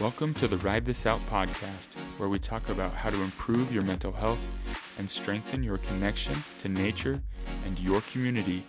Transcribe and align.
Welcome 0.00 0.32
to 0.34 0.46
the 0.46 0.58
Ride 0.58 0.84
This 0.84 1.06
Out 1.06 1.18
podcast, 1.26 1.98
where 2.18 2.28
we 2.28 2.38
talk 2.38 2.68
about 2.68 2.94
how 2.94 3.10
to 3.10 3.20
improve 3.20 3.74
your 3.74 3.82
mental 3.82 4.12
health 4.12 4.38
and 4.96 5.10
strengthen 5.10 5.64
your 5.64 5.78
connection 5.78 6.36
to 6.60 6.68
nature 6.68 7.20
and 7.66 7.76
your 7.80 8.00
community, 8.02 8.62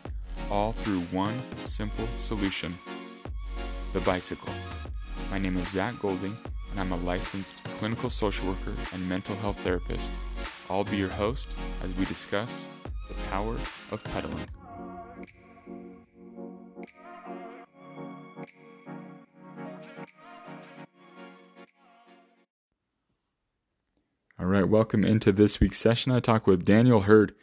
all 0.49 0.71
through 0.71 1.01
one 1.11 1.39
simple 1.57 2.07
solution 2.17 2.73
the 3.93 3.99
bicycle. 3.99 4.51
My 5.29 5.37
name 5.37 5.55
is 5.57 5.67
Zach 5.67 5.99
Golding, 5.99 6.35
and 6.71 6.79
I'm 6.79 6.91
a 6.93 6.97
licensed 6.97 7.63
clinical 7.77 8.09
social 8.09 8.47
worker 8.47 8.73
and 8.91 9.07
mental 9.07 9.35
health 9.35 9.59
therapist. 9.59 10.11
I'll 10.67 10.83
be 10.83 10.97
your 10.97 11.09
host 11.09 11.55
as 11.83 11.93
we 11.93 12.05
discuss 12.05 12.67
the 13.07 13.13
power 13.29 13.53
of 13.91 14.03
pedaling. 14.05 14.47
Welcome 24.69 25.03
into 25.03 25.31
this 25.31 25.59
week's 25.59 25.79
session. 25.79 26.11
I 26.11 26.19
talk 26.19 26.45
with 26.45 26.63
Daniel 26.63 27.01
Hurd. 27.01 27.33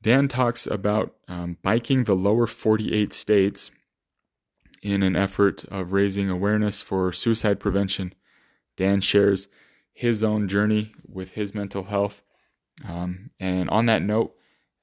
Dan 0.00 0.28
talks 0.28 0.66
about 0.66 1.14
um, 1.26 1.56
biking 1.62 2.04
the 2.04 2.14
lower 2.14 2.46
48 2.46 3.12
states 3.12 3.72
in 4.80 5.02
an 5.02 5.16
effort 5.16 5.64
of 5.64 5.92
raising 5.92 6.30
awareness 6.30 6.80
for 6.82 7.12
suicide 7.12 7.58
prevention. 7.58 8.14
Dan 8.76 9.00
shares 9.00 9.48
his 9.92 10.22
own 10.22 10.46
journey 10.46 10.92
with 11.06 11.32
his 11.32 11.52
mental 11.52 11.84
health. 11.84 12.22
Um, 12.88 13.30
and 13.40 13.68
on 13.68 13.86
that 13.86 14.02
note, 14.02 14.34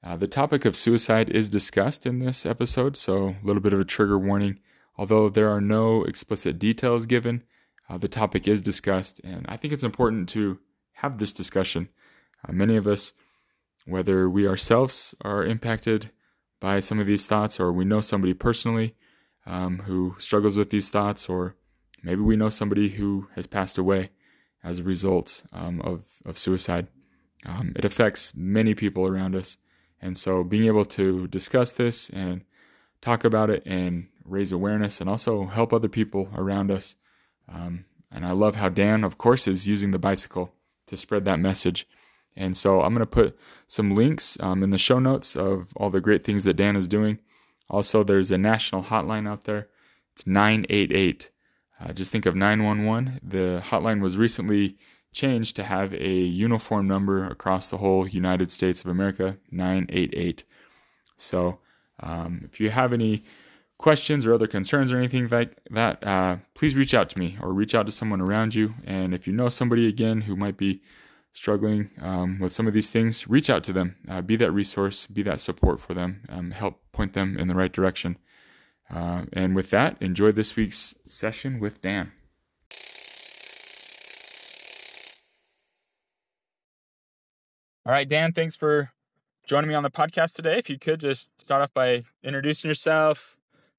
uh, 0.04 0.16
the 0.16 0.28
topic 0.28 0.66
of 0.66 0.76
suicide 0.76 1.30
is 1.30 1.48
discussed 1.48 2.06
in 2.06 2.18
this 2.18 2.44
episode, 2.44 2.96
so 2.96 3.28
a 3.28 3.46
little 3.46 3.62
bit 3.62 3.72
of 3.72 3.80
a 3.80 3.84
trigger 3.84 4.18
warning. 4.18 4.60
Although 4.96 5.30
there 5.30 5.48
are 5.48 5.60
no 5.60 6.04
explicit 6.04 6.58
details 6.58 7.06
given, 7.06 7.42
uh, 7.88 7.96
the 7.96 8.06
topic 8.06 8.46
is 8.46 8.60
discussed, 8.60 9.20
and 9.24 9.46
I 9.48 9.56
think 9.56 9.72
it's 9.72 9.82
important 9.82 10.28
to 10.30 10.58
have 10.98 11.18
this 11.18 11.32
discussion. 11.32 11.88
Uh, 12.46 12.52
many 12.52 12.76
of 12.76 12.86
us, 12.86 13.12
whether 13.86 14.28
we 14.28 14.46
ourselves 14.48 15.14
are 15.22 15.44
impacted 15.44 16.10
by 16.60 16.80
some 16.80 16.98
of 16.98 17.06
these 17.06 17.26
thoughts 17.26 17.60
or 17.60 17.72
we 17.72 17.84
know 17.84 18.00
somebody 18.00 18.34
personally 18.34 18.94
um, 19.46 19.78
who 19.86 20.16
struggles 20.18 20.58
with 20.58 20.70
these 20.70 20.90
thoughts, 20.90 21.28
or 21.28 21.54
maybe 22.02 22.20
we 22.20 22.36
know 22.36 22.48
somebody 22.48 22.90
who 22.90 23.28
has 23.34 23.46
passed 23.46 23.78
away 23.78 24.10
as 24.62 24.80
a 24.80 24.84
result 24.84 25.44
um, 25.52 25.80
of, 25.82 26.04
of 26.26 26.36
suicide. 26.36 26.88
Um, 27.46 27.72
it 27.76 27.84
affects 27.84 28.34
many 28.36 28.74
people 28.74 29.06
around 29.06 29.36
us. 29.36 29.56
And 30.02 30.18
so 30.18 30.42
being 30.42 30.64
able 30.64 30.84
to 30.84 31.28
discuss 31.28 31.72
this 31.72 32.10
and 32.10 32.44
talk 33.00 33.24
about 33.24 33.50
it 33.50 33.62
and 33.64 34.08
raise 34.24 34.50
awareness 34.50 35.00
and 35.00 35.08
also 35.08 35.46
help 35.46 35.72
other 35.72 35.88
people 35.88 36.28
around 36.34 36.70
us. 36.72 36.96
Um, 37.48 37.84
and 38.10 38.26
I 38.26 38.32
love 38.32 38.56
how 38.56 38.68
Dan, 38.68 39.04
of 39.04 39.16
course, 39.16 39.46
is 39.46 39.68
using 39.68 39.92
the 39.92 39.98
bicycle 39.98 40.52
to 40.88 40.96
spread 40.96 41.24
that 41.24 41.40
message. 41.40 41.86
And 42.36 42.56
so 42.56 42.82
I'm 42.82 42.94
going 42.94 43.00
to 43.00 43.06
put 43.06 43.38
some 43.66 43.94
links 43.94 44.36
um, 44.40 44.62
in 44.62 44.70
the 44.70 44.78
show 44.78 44.98
notes 44.98 45.36
of 45.36 45.72
all 45.76 45.90
the 45.90 46.00
great 46.00 46.24
things 46.24 46.44
that 46.44 46.54
Dan 46.54 46.76
is 46.76 46.86
doing. 46.86 47.18
Also, 47.70 48.02
there's 48.02 48.30
a 48.30 48.38
national 48.38 48.84
hotline 48.84 49.28
out 49.28 49.44
there. 49.44 49.68
It's 50.12 50.26
988. 50.26 51.30
Uh, 51.80 51.92
just 51.92 52.12
think 52.12 52.26
of 52.26 52.34
911. 52.34 53.20
The 53.22 53.62
hotline 53.66 54.00
was 54.00 54.16
recently 54.16 54.76
changed 55.12 55.56
to 55.56 55.64
have 55.64 55.92
a 55.94 56.10
uniform 56.10 56.86
number 56.86 57.26
across 57.26 57.70
the 57.70 57.78
whole 57.78 58.06
United 58.06 58.50
States 58.50 58.82
of 58.82 58.90
America 58.90 59.36
988. 59.50 60.44
So, 61.16 61.58
um, 62.00 62.42
if 62.44 62.60
you 62.60 62.70
have 62.70 62.92
any 62.92 63.24
questions 63.78 64.26
or 64.26 64.34
other 64.34 64.46
concerns 64.46 64.92
or 64.92 64.98
anything 64.98 65.28
like 65.28 65.56
that, 65.70 66.04
uh, 66.06 66.36
please 66.54 66.74
reach 66.74 66.94
out 66.94 67.08
to 67.10 67.18
me 67.18 67.38
or 67.40 67.52
reach 67.52 67.74
out 67.74 67.86
to 67.86 67.92
someone 67.92 68.20
around 68.20 68.54
you. 68.54 68.74
And 68.84 69.14
if 69.14 69.26
you 69.26 69.32
know 69.32 69.48
somebody 69.48 69.86
again 69.88 70.22
who 70.22 70.36
might 70.36 70.56
be 70.56 70.82
struggling 71.32 71.90
um, 72.00 72.40
with 72.40 72.52
some 72.52 72.66
of 72.66 72.74
these 72.74 72.90
things, 72.90 73.28
reach 73.28 73.48
out 73.48 73.62
to 73.64 73.72
them. 73.72 73.96
Uh, 74.08 74.20
be 74.20 74.36
that 74.36 74.50
resource, 74.50 75.06
be 75.06 75.22
that 75.22 75.40
support 75.40 75.80
for 75.80 75.94
them, 75.94 76.22
um, 76.28 76.50
help 76.50 76.82
point 76.92 77.12
them 77.12 77.38
in 77.38 77.48
the 77.48 77.54
right 77.54 77.72
direction. 77.72 78.18
Uh, 78.92 79.24
and 79.32 79.54
with 79.54 79.70
that, 79.70 80.00
enjoy 80.00 80.32
this 80.32 80.56
week's 80.56 80.94
session 81.06 81.60
with 81.60 81.80
Dan. 81.80 82.12
All 87.86 87.92
right, 87.92 88.08
Dan, 88.08 88.32
thanks 88.32 88.56
for 88.56 88.90
joining 89.46 89.68
me 89.68 89.74
on 89.74 89.82
the 89.82 89.90
podcast 89.90 90.36
today. 90.36 90.58
If 90.58 90.68
you 90.68 90.78
could 90.78 91.00
just 91.00 91.40
start 91.40 91.62
off 91.62 91.72
by 91.72 92.02
introducing 92.22 92.68
yourself, 92.68 93.37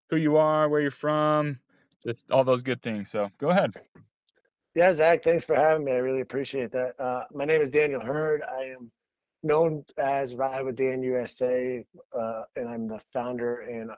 who 0.09 0.17
you 0.17 0.37
are, 0.37 0.67
where 0.69 0.81
you're 0.81 0.91
from, 0.91 1.59
just 2.03 2.31
all 2.31 2.43
those 2.43 2.63
good 2.63 2.81
things. 2.81 3.09
So 3.09 3.29
go 3.37 3.49
ahead. 3.49 3.73
Yeah, 4.75 4.93
Zach, 4.93 5.23
thanks 5.23 5.43
for 5.43 5.55
having 5.55 5.83
me. 5.83 5.91
I 5.91 5.95
really 5.95 6.21
appreciate 6.21 6.71
that. 6.71 6.93
Uh, 6.99 7.23
my 7.33 7.45
name 7.45 7.61
is 7.61 7.69
Daniel 7.69 8.01
Hurd. 8.01 8.43
I 8.43 8.65
am 8.65 8.91
known 9.43 9.83
as 9.97 10.35
Ride 10.35 10.63
with 10.63 10.75
Dan 10.75 11.01
USA, 11.01 11.83
uh, 12.13 12.43
and 12.55 12.69
I'm 12.69 12.87
the 12.87 13.01
founder 13.11 13.61
and 13.61 13.91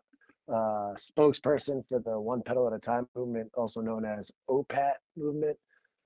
uh, 0.47 0.93
spokesperson 0.95 1.83
for 1.87 1.99
the 1.99 2.19
One 2.19 2.41
Pedal 2.41 2.67
at 2.67 2.73
a 2.73 2.79
Time 2.79 3.07
movement, 3.15 3.51
also 3.55 3.81
known 3.81 4.05
as 4.05 4.31
OPAT 4.49 4.93
movement. 5.17 5.57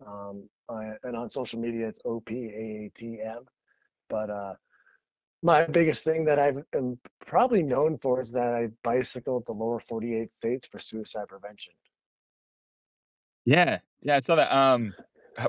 Um, 0.05 0.49
I, 0.69 0.91
and 1.03 1.15
on 1.15 1.29
social 1.29 1.59
media, 1.59 1.87
it's 1.87 2.01
OPAATM. 2.03 3.45
But 4.09 4.29
uh, 4.29 4.53
my 5.45 5.63
biggest 5.63 6.03
thing 6.03 6.25
that 6.25 6.39
I've 6.39 6.63
am 6.73 6.97
probably 7.27 7.61
known 7.61 7.99
for 7.99 8.19
is 8.19 8.31
that 8.31 8.55
I 8.55 8.69
bicycled 8.83 9.45
the 9.45 9.51
lower 9.51 9.79
48 9.79 10.33
states 10.33 10.65
for 10.65 10.79
suicide 10.79 11.27
prevention. 11.27 11.73
Yeah, 13.45 13.77
yeah, 14.01 14.15
I 14.15 14.21
saw 14.21 14.37
that. 14.37 14.51
Um, 14.51 14.95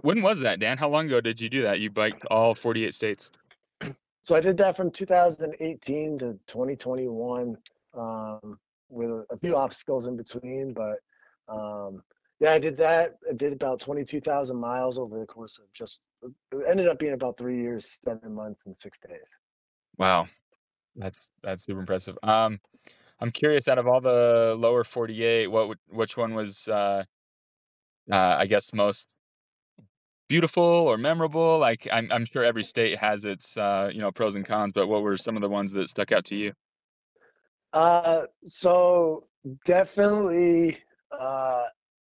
when 0.03 0.21
was 0.21 0.43
that, 0.43 0.61
Dan? 0.61 0.77
How 0.77 0.91
long 0.91 1.07
ago 1.07 1.23
did 1.23 1.41
you 1.41 1.49
do 1.49 1.63
that? 1.63 1.81
You 1.81 1.91
biked 1.91 2.27
all 2.27 2.55
48 2.55 2.93
states. 2.93 3.33
So 4.25 4.37
I 4.37 4.41
did 4.41 4.59
that 4.59 4.77
from 4.77 4.91
2018 4.91 6.19
to 6.19 6.39
2021, 6.47 7.57
um, 7.97 8.59
with 8.91 9.09
a, 9.09 9.25
a, 9.31 9.39
few 9.39 9.57
obstacles 9.57 10.07
in 10.07 10.17
between. 10.19 10.75
But 10.75 10.99
um, 11.49 12.03
yeah, 12.39 12.53
I 12.53 12.59
did 12.59 12.77
that. 12.79 13.17
I 13.31 13.33
did 13.33 13.55
about 13.55 13.81
22,000 13.81 14.57
miles 14.57 14.99
over 14.99 15.19
the 15.19 15.27
course 15.27 15.59
of 15.59 15.73
just. 15.73 16.03
It 16.23 16.65
ended 16.69 16.89
up 16.89 16.99
being 16.99 17.15
about 17.15 17.39
three 17.39 17.63
years, 17.63 17.99
seven 18.05 18.35
months, 18.35 18.67
and 18.67 18.77
six 18.77 18.99
days. 18.99 19.37
Wow, 19.99 20.29
that's 20.97 21.31
that's 21.43 21.65
super 21.65 21.81
impressive. 21.81 22.19
Um, 22.23 22.61
I'm 23.21 23.31
curious. 23.31 23.69
Out 23.69 23.79
of 23.79 23.87
all 23.87 24.01
the 24.01 24.57
lower 24.59 24.85
48, 24.85 25.49
what 25.49 25.79
which 25.89 26.17
one 26.17 26.35
was, 26.35 26.69
uh, 26.69 27.05
uh, 28.11 28.37
I 28.39 28.47
guess, 28.47 28.75
most 28.75 29.17
beautiful 30.29 30.63
or 30.63 30.99
memorable? 30.99 31.59
Like, 31.59 31.89
I'm 31.93 32.13
I'm 32.13 32.27
sure 32.27 32.45
every 32.45 32.65
state 32.65 32.99
has 32.99 33.25
its, 33.25 33.57
uh, 33.57 33.91
you 33.93 34.01
know, 34.01 34.13
pros 34.13 34.37
and 34.37 34.45
cons. 34.47 34.73
But 34.75 34.89
what 34.89 35.03
were 35.03 35.17
some 35.17 35.37
of 35.37 35.43
the 35.43 35.49
ones 35.49 35.73
that 35.73 35.89
stuck 35.89 36.13
out 36.13 36.27
to 36.27 36.37
you? 36.37 36.53
Uh, 37.73 38.25
so 38.47 39.29
definitely. 39.65 40.79
Uh, 41.13 41.65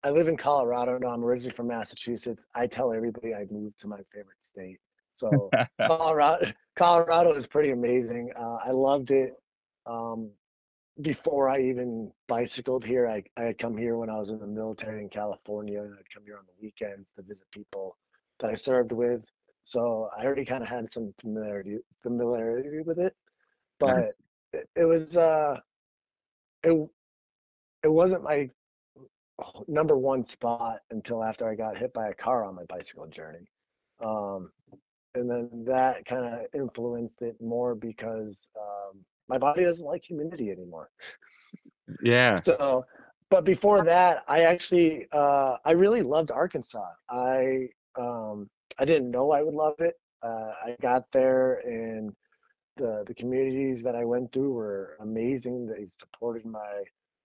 I 0.02 0.10
live 0.10 0.28
in 0.28 0.36
Colorado. 0.36 0.98
No, 0.98 1.08
I'm 1.08 1.24
originally 1.24 1.54
from 1.56 1.68
Massachusetts. 1.68 2.46
I 2.54 2.66
tell 2.66 2.92
everybody 2.92 3.34
I 3.34 3.46
moved 3.50 3.80
to 3.80 3.88
my 3.88 4.00
favorite 4.12 4.42
state. 4.42 4.78
So 5.14 5.50
Colorado, 5.80 6.46
Colorado 6.76 7.32
is 7.32 7.46
pretty 7.46 7.70
amazing. 7.70 8.30
Uh, 8.38 8.58
I 8.64 8.70
loved 8.70 9.10
it. 9.10 9.32
Um, 9.86 10.30
before 11.00 11.48
I 11.48 11.60
even 11.60 12.12
bicycled 12.28 12.84
here, 12.84 13.08
I, 13.08 13.22
I 13.36 13.44
had 13.44 13.58
come 13.58 13.76
here 13.76 13.96
when 13.96 14.10
I 14.10 14.18
was 14.18 14.30
in 14.30 14.38
the 14.38 14.46
military 14.46 15.02
in 15.02 15.08
California, 15.08 15.80
and 15.80 15.92
I'd 15.92 16.10
come 16.12 16.22
here 16.24 16.36
on 16.36 16.44
the 16.46 16.62
weekends 16.62 17.08
to 17.16 17.22
visit 17.22 17.50
people 17.50 17.96
that 18.40 18.50
I 18.50 18.54
served 18.54 18.92
with. 18.92 19.22
So 19.64 20.10
I 20.16 20.24
already 20.24 20.44
kind 20.44 20.62
of 20.62 20.68
had 20.68 20.92
some 20.92 21.14
familiarity 21.20 21.78
familiarity 22.02 22.80
with 22.84 22.98
it, 22.98 23.14
but 23.80 24.10
it, 24.52 24.68
it 24.76 24.84
was 24.84 25.16
uh, 25.16 25.56
it 26.62 26.88
it 27.82 27.88
wasn't 27.92 28.22
my 28.22 28.50
number 29.66 29.96
one 29.96 30.24
spot 30.24 30.80
until 30.90 31.24
after 31.24 31.48
I 31.48 31.54
got 31.54 31.76
hit 31.78 31.92
by 31.92 32.08
a 32.08 32.14
car 32.14 32.44
on 32.44 32.54
my 32.54 32.64
bicycle 32.64 33.06
journey. 33.06 33.46
Um, 34.04 34.50
and 35.14 35.30
then 35.30 35.48
that 35.66 36.04
kind 36.06 36.24
of 36.24 36.40
influenced 36.54 37.22
it 37.22 37.36
more 37.40 37.74
because 37.74 38.48
um, 38.60 38.98
my 39.28 39.38
body 39.38 39.64
doesn't 39.64 39.86
like 39.86 40.04
humidity 40.04 40.50
anymore. 40.50 40.90
Yeah. 42.02 42.40
So, 42.40 42.84
but 43.30 43.44
before 43.44 43.84
that, 43.84 44.24
I 44.28 44.42
actually 44.42 45.06
uh, 45.12 45.56
I 45.64 45.72
really 45.72 46.02
loved 46.02 46.30
Arkansas. 46.30 46.90
I 47.08 47.68
um, 47.98 48.48
I 48.78 48.84
didn't 48.84 49.10
know 49.10 49.32
I 49.32 49.42
would 49.42 49.54
love 49.54 49.74
it. 49.78 49.94
Uh, 50.22 50.52
I 50.64 50.76
got 50.80 51.04
there 51.12 51.60
and 51.66 52.14
the 52.76 53.04
the 53.06 53.14
communities 53.14 53.82
that 53.82 53.94
I 53.94 54.04
went 54.04 54.32
through 54.32 54.52
were 54.52 54.96
amazing. 55.00 55.66
They 55.66 55.86
supported 55.86 56.44
my 56.44 56.82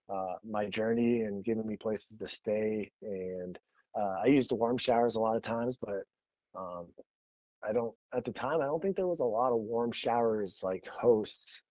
uh, 0.08 0.34
my 0.44 0.66
journey 0.66 1.22
and 1.22 1.44
giving 1.44 1.66
me 1.66 1.76
places 1.76 2.08
to 2.18 2.26
stay. 2.26 2.90
And 3.02 3.58
uh, 3.98 4.16
I 4.22 4.26
used 4.26 4.50
the 4.50 4.56
warm 4.56 4.78
showers 4.78 5.16
a 5.16 5.20
lot 5.20 5.36
of 5.36 5.42
times, 5.42 5.76
but 5.76 6.04
um, 6.56 6.86
I 7.66 7.72
don't 7.72 7.94
at 8.14 8.24
the 8.24 8.32
time 8.32 8.60
I 8.60 8.66
don't 8.66 8.82
think 8.82 8.96
there 8.96 9.06
was 9.06 9.20
a 9.20 9.24
lot 9.24 9.52
of 9.52 9.58
warm 9.58 9.92
showers 9.92 10.60
like 10.62 10.86
hosts 10.86 11.62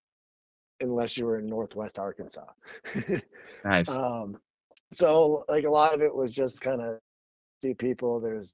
unless 0.81 1.17
you 1.17 1.25
were 1.25 1.39
in 1.39 1.45
Northwest 1.45 1.99
Arkansas. 1.99 2.45
nice. 3.65 3.89
Um, 3.89 4.37
so 4.93 5.45
like 5.49 5.65
a 5.65 5.69
lot 5.69 5.93
of 5.93 6.01
it 6.01 6.13
was 6.13 6.33
just 6.33 6.61
kind 6.61 6.81
of 6.81 6.99
few 7.61 7.75
people. 7.75 8.19
There's 8.19 8.53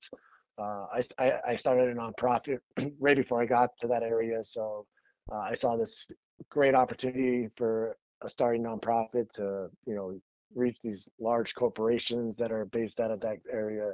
uh, 0.57 0.85
I, 0.93 1.01
I 1.19 1.33
I 1.49 1.55
started 1.55 1.89
a 1.89 1.95
nonprofit 1.95 2.59
right 2.99 3.17
before 3.17 3.41
I 3.41 3.45
got 3.45 3.71
to 3.81 3.87
that 3.87 4.03
area, 4.03 4.43
so 4.43 4.85
uh, 5.31 5.39
I 5.39 5.53
saw 5.53 5.75
this 5.75 6.07
great 6.49 6.75
opportunity 6.75 7.49
for 7.55 7.97
a 8.21 8.29
starting 8.29 8.63
nonprofit 8.63 9.31
to 9.33 9.69
you 9.85 9.95
know 9.95 10.19
reach 10.53 10.77
these 10.81 11.09
large 11.19 11.53
corporations 11.53 12.35
that 12.37 12.51
are 12.51 12.65
based 12.65 12.99
out 12.99 13.11
of 13.11 13.19
that 13.21 13.37
area. 13.51 13.91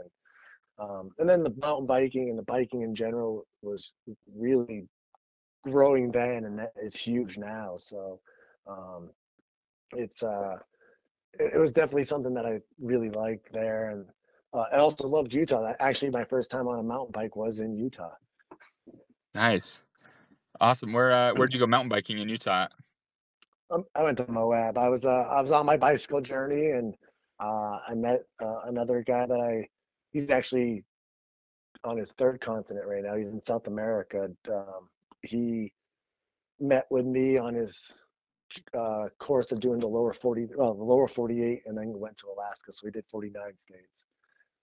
Um, 0.79 1.11
and 1.19 1.29
then 1.29 1.43
the 1.43 1.53
mountain 1.57 1.85
biking 1.85 2.29
and 2.29 2.37
the 2.37 2.43
biking 2.43 2.81
in 2.81 2.95
general 2.95 3.45
was 3.61 3.93
really 4.35 4.87
growing 5.63 6.11
then, 6.11 6.45
and 6.45 6.61
it's 6.75 6.97
huge 6.97 7.37
now. 7.37 7.75
So 7.77 8.19
um, 8.67 9.09
it's 9.93 10.23
uh, 10.23 10.57
it, 11.39 11.57
was 11.57 11.71
definitely 11.71 12.03
something 12.03 12.33
that 12.33 12.45
I 12.45 12.59
really 12.79 13.09
liked 13.09 13.51
there, 13.53 13.91
and 13.91 14.05
uh, 14.53 14.65
I 14.73 14.77
also 14.77 15.07
loved 15.07 15.33
Utah. 15.33 15.73
Actually, 15.79 16.11
my 16.11 16.25
first 16.25 16.51
time 16.51 16.67
on 16.67 16.79
a 16.79 16.83
mountain 16.83 17.11
bike 17.11 17.35
was 17.35 17.59
in 17.59 17.75
Utah. 17.75 18.11
Nice, 19.35 19.85
awesome. 20.59 20.93
Where 20.93 21.11
uh, 21.11 21.33
where'd 21.33 21.53
you 21.53 21.59
go 21.59 21.67
mountain 21.67 21.89
biking 21.89 22.17
in 22.17 22.29
Utah? 22.29 22.67
Um, 23.69 23.85
I 23.95 24.03
went 24.03 24.17
to 24.17 24.29
Moab. 24.29 24.77
I 24.77 24.89
was 24.89 25.05
uh, 25.05 25.09
I 25.09 25.39
was 25.39 25.51
on 25.51 25.65
my 25.65 25.77
bicycle 25.77 26.21
journey, 26.21 26.71
and 26.71 26.95
uh, 27.39 27.79
I 27.87 27.93
met 27.95 28.23
uh, 28.41 28.61
another 28.65 29.03
guy 29.05 29.25
that 29.25 29.39
I. 29.39 29.67
He's 30.11 30.29
actually 30.29 30.83
on 31.83 31.97
his 31.97 32.11
third 32.13 32.41
continent 32.41 32.85
right 32.85 33.03
now. 33.03 33.15
He's 33.15 33.29
in 33.29 33.41
South 33.41 33.67
America. 33.67 34.29
Um, 34.51 34.89
he 35.21 35.73
met 36.59 36.85
with 36.89 37.05
me 37.05 37.37
on 37.37 37.53
his 37.53 38.03
uh, 38.77 39.05
course 39.19 39.51
of 39.51 39.59
doing 39.59 39.79
the 39.79 39.87
lower 39.87 40.13
40, 40.13 40.47
well, 40.55 40.73
the 40.73 40.83
lower 40.83 41.07
48, 41.07 41.63
and 41.65 41.77
then 41.77 41.97
went 41.97 42.17
to 42.17 42.27
Alaska. 42.27 42.71
So 42.71 42.87
he 42.87 42.91
did 42.91 43.05
49 43.09 43.41
states. 43.57 44.05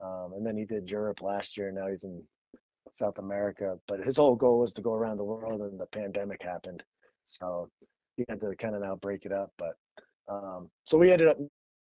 Um, 0.01 0.33
and 0.37 0.47
then 0.47 0.57
he 0.57 0.65
did 0.65 0.91
Europe 0.91 1.23
last 1.23 1.57
year. 1.57 1.73
Now 1.73 1.89
he's 1.89 2.05
in 2.05 2.23
South 2.93 3.19
America. 3.19 3.79
But 3.89 4.01
his 4.01 4.17
whole 4.17 4.37
goal 4.37 4.61
was 4.61 4.73
to 4.75 4.83
go 4.83 4.95
around 4.95 5.17
the 5.17 5.25
world, 5.25 5.61
and 5.63 5.79
the 5.79 5.87
pandemic 5.87 6.43
happened. 6.43 6.83
So 7.27 7.69
he 8.17 8.25
had 8.29 8.41
to 8.41 8.55
kind 8.57 8.75
of 8.75 8.83
now 8.83 8.97
break 8.97 9.25
it 9.25 9.33
up. 9.33 9.53
But 9.59 9.75
um, 10.29 10.71
so 10.85 10.99
we 10.99 11.11
ended 11.11 11.29
up, 11.29 11.39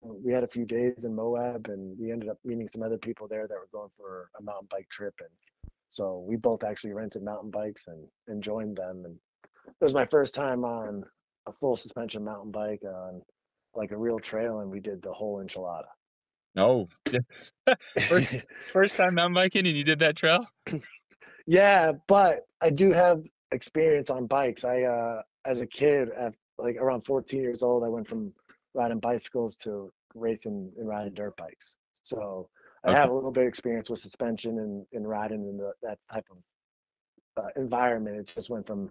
we 0.03 0.33
had 0.33 0.45
a 0.45 0.49
few 0.49 0.65
days 0.65 1.05
in 1.05 1.15
Moab, 1.15 1.69
and 1.69 1.97
we 1.99 2.11
ended 2.11 2.29
up 2.29 2.39
meeting 2.45 2.69
some 2.69 2.83
other 2.83 2.99
people 2.99 3.29
there 3.29 3.47
that 3.47 3.55
were 3.55 3.69
going 3.73 3.91
for 3.97 4.31
a 4.39 4.43
mountain 4.43 4.69
bike 4.71 4.89
trip. 4.91 5.15
And 5.21 5.29
so 5.91 6.25
we 6.27 6.37
both 6.37 6.65
actually 6.65 6.93
rented 6.93 7.23
mountain 7.23 7.51
bikes 7.51 7.87
and, 7.87 8.07
and 8.29 8.43
joined 8.43 8.77
them. 8.77 9.03
And 9.05 9.17
it 9.69 9.85
was 9.85 9.95
my 9.95 10.07
first 10.07 10.35
time 10.35 10.65
on 10.65 11.05
a 11.47 11.53
full 11.53 11.77
suspension 11.77 12.25
mountain 12.25 12.51
bike 12.51 12.83
on 12.85 13.23
like 13.75 13.93
a 13.93 13.97
real 13.97 14.19
trail, 14.19 14.61
and 14.61 14.71
we 14.71 14.81
did 14.81 15.03
the 15.03 15.13
whole 15.13 15.43
enchilada. 15.43 15.87
No. 16.55 16.89
first, 18.09 18.45
first 18.73 18.97
time 18.97 19.15
mountain 19.15 19.35
biking 19.35 19.67
and 19.67 19.77
you 19.77 19.85
did 19.85 20.01
that 20.01 20.17
trail? 20.17 20.47
Yeah, 21.47 21.93
but 22.07 22.47
I 22.61 22.71
do 22.71 22.93
have 22.93 23.25
experience 23.51 24.11
on 24.11 24.27
bikes. 24.27 24.65
I 24.65 24.83
uh 24.83 25.23
as 25.45 25.61
a 25.61 25.67
kid 25.67 26.09
at 26.11 26.35
like 26.59 26.77
around 26.77 27.05
14 27.05 27.41
years 27.41 27.63
old, 27.65 27.83
I 27.83 27.89
went 27.89 28.07
from 28.07 28.33
riding 28.75 28.99
bicycles 28.99 29.57
to 29.57 29.93
racing 30.15 30.73
and 30.77 30.89
riding 30.89 31.15
dirt 31.15 31.37
bikes. 31.37 31.77
So 32.05 32.49
I 32.85 32.91
okay. 32.91 32.99
have 32.99 33.11
a 33.11 33.15
little 33.15 33.33
bit 33.33 33.43
of 33.43 33.49
experience 33.49 33.89
with 33.89 34.01
suspension 34.01 34.59
and, 34.59 34.87
and 34.93 35.09
riding 35.09 35.47
in 35.49 35.57
the, 35.57 35.73
that 35.83 35.99
type 36.13 36.27
of 36.31 37.45
uh, 37.45 37.49
environment. 37.57 38.17
It 38.17 38.33
just 38.35 38.51
went 38.51 38.67
from 38.67 38.91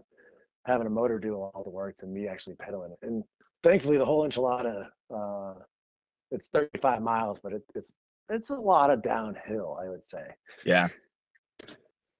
having 0.66 0.88
a 0.88 0.92
motor 0.92 1.20
do 1.20 1.36
all 1.36 1.64
the 1.64 1.72
work 1.72 1.98
to 1.98 2.08
me 2.08 2.28
actually 2.28 2.56
pedaling 2.56 2.92
it. 2.92 3.06
And 3.06 3.24
thankfully, 3.64 3.98
the 3.98 4.06
whole 4.06 4.28
enchilada 4.28 4.88
uh, 5.14 5.54
it's 6.32 6.48
35 6.50 7.02
miles, 7.02 7.40
but 7.42 7.54
it, 7.54 7.64
it's 7.76 7.92
it's 8.30 8.50
a 8.50 8.56
lot 8.56 8.90
of 8.90 9.02
downhill, 9.02 9.78
I 9.82 9.90
would 9.90 10.08
say. 10.08 10.24
Yeah. 10.66 10.88
But, 11.60 11.68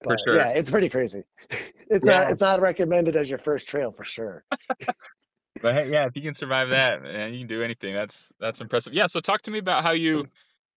for 0.04 0.18
sure. 0.18 0.36
Yeah, 0.36 0.50
it's 0.50 0.70
pretty 0.70 0.90
crazy. 0.90 1.24
It's 1.94 2.08
yeah. 2.08 2.22
not 2.22 2.32
it's 2.32 2.40
not 2.40 2.62
recommended 2.62 3.18
as 3.18 3.30
your 3.30 3.40
first 3.40 3.68
trail 3.68 3.92
for 3.92 4.06
sure. 4.06 4.46
but 5.62 5.74
hey, 5.74 5.92
yeah, 5.92 6.06
if 6.06 6.16
you 6.16 6.22
can 6.22 6.34
survive 6.34 6.70
that, 6.70 7.04
man, 7.04 7.34
you 7.34 7.40
can 7.40 7.48
do 7.48 7.62
anything. 7.62 7.94
That's 7.94 8.34
that's 8.40 8.62
impressive. 8.62 8.94
Yeah. 8.94 9.08
So 9.08 9.20
talk 9.20 9.44
to 9.44 9.52
me 9.52 9.60
about 9.60 9.84
how 9.84 9.92
you 9.92 10.28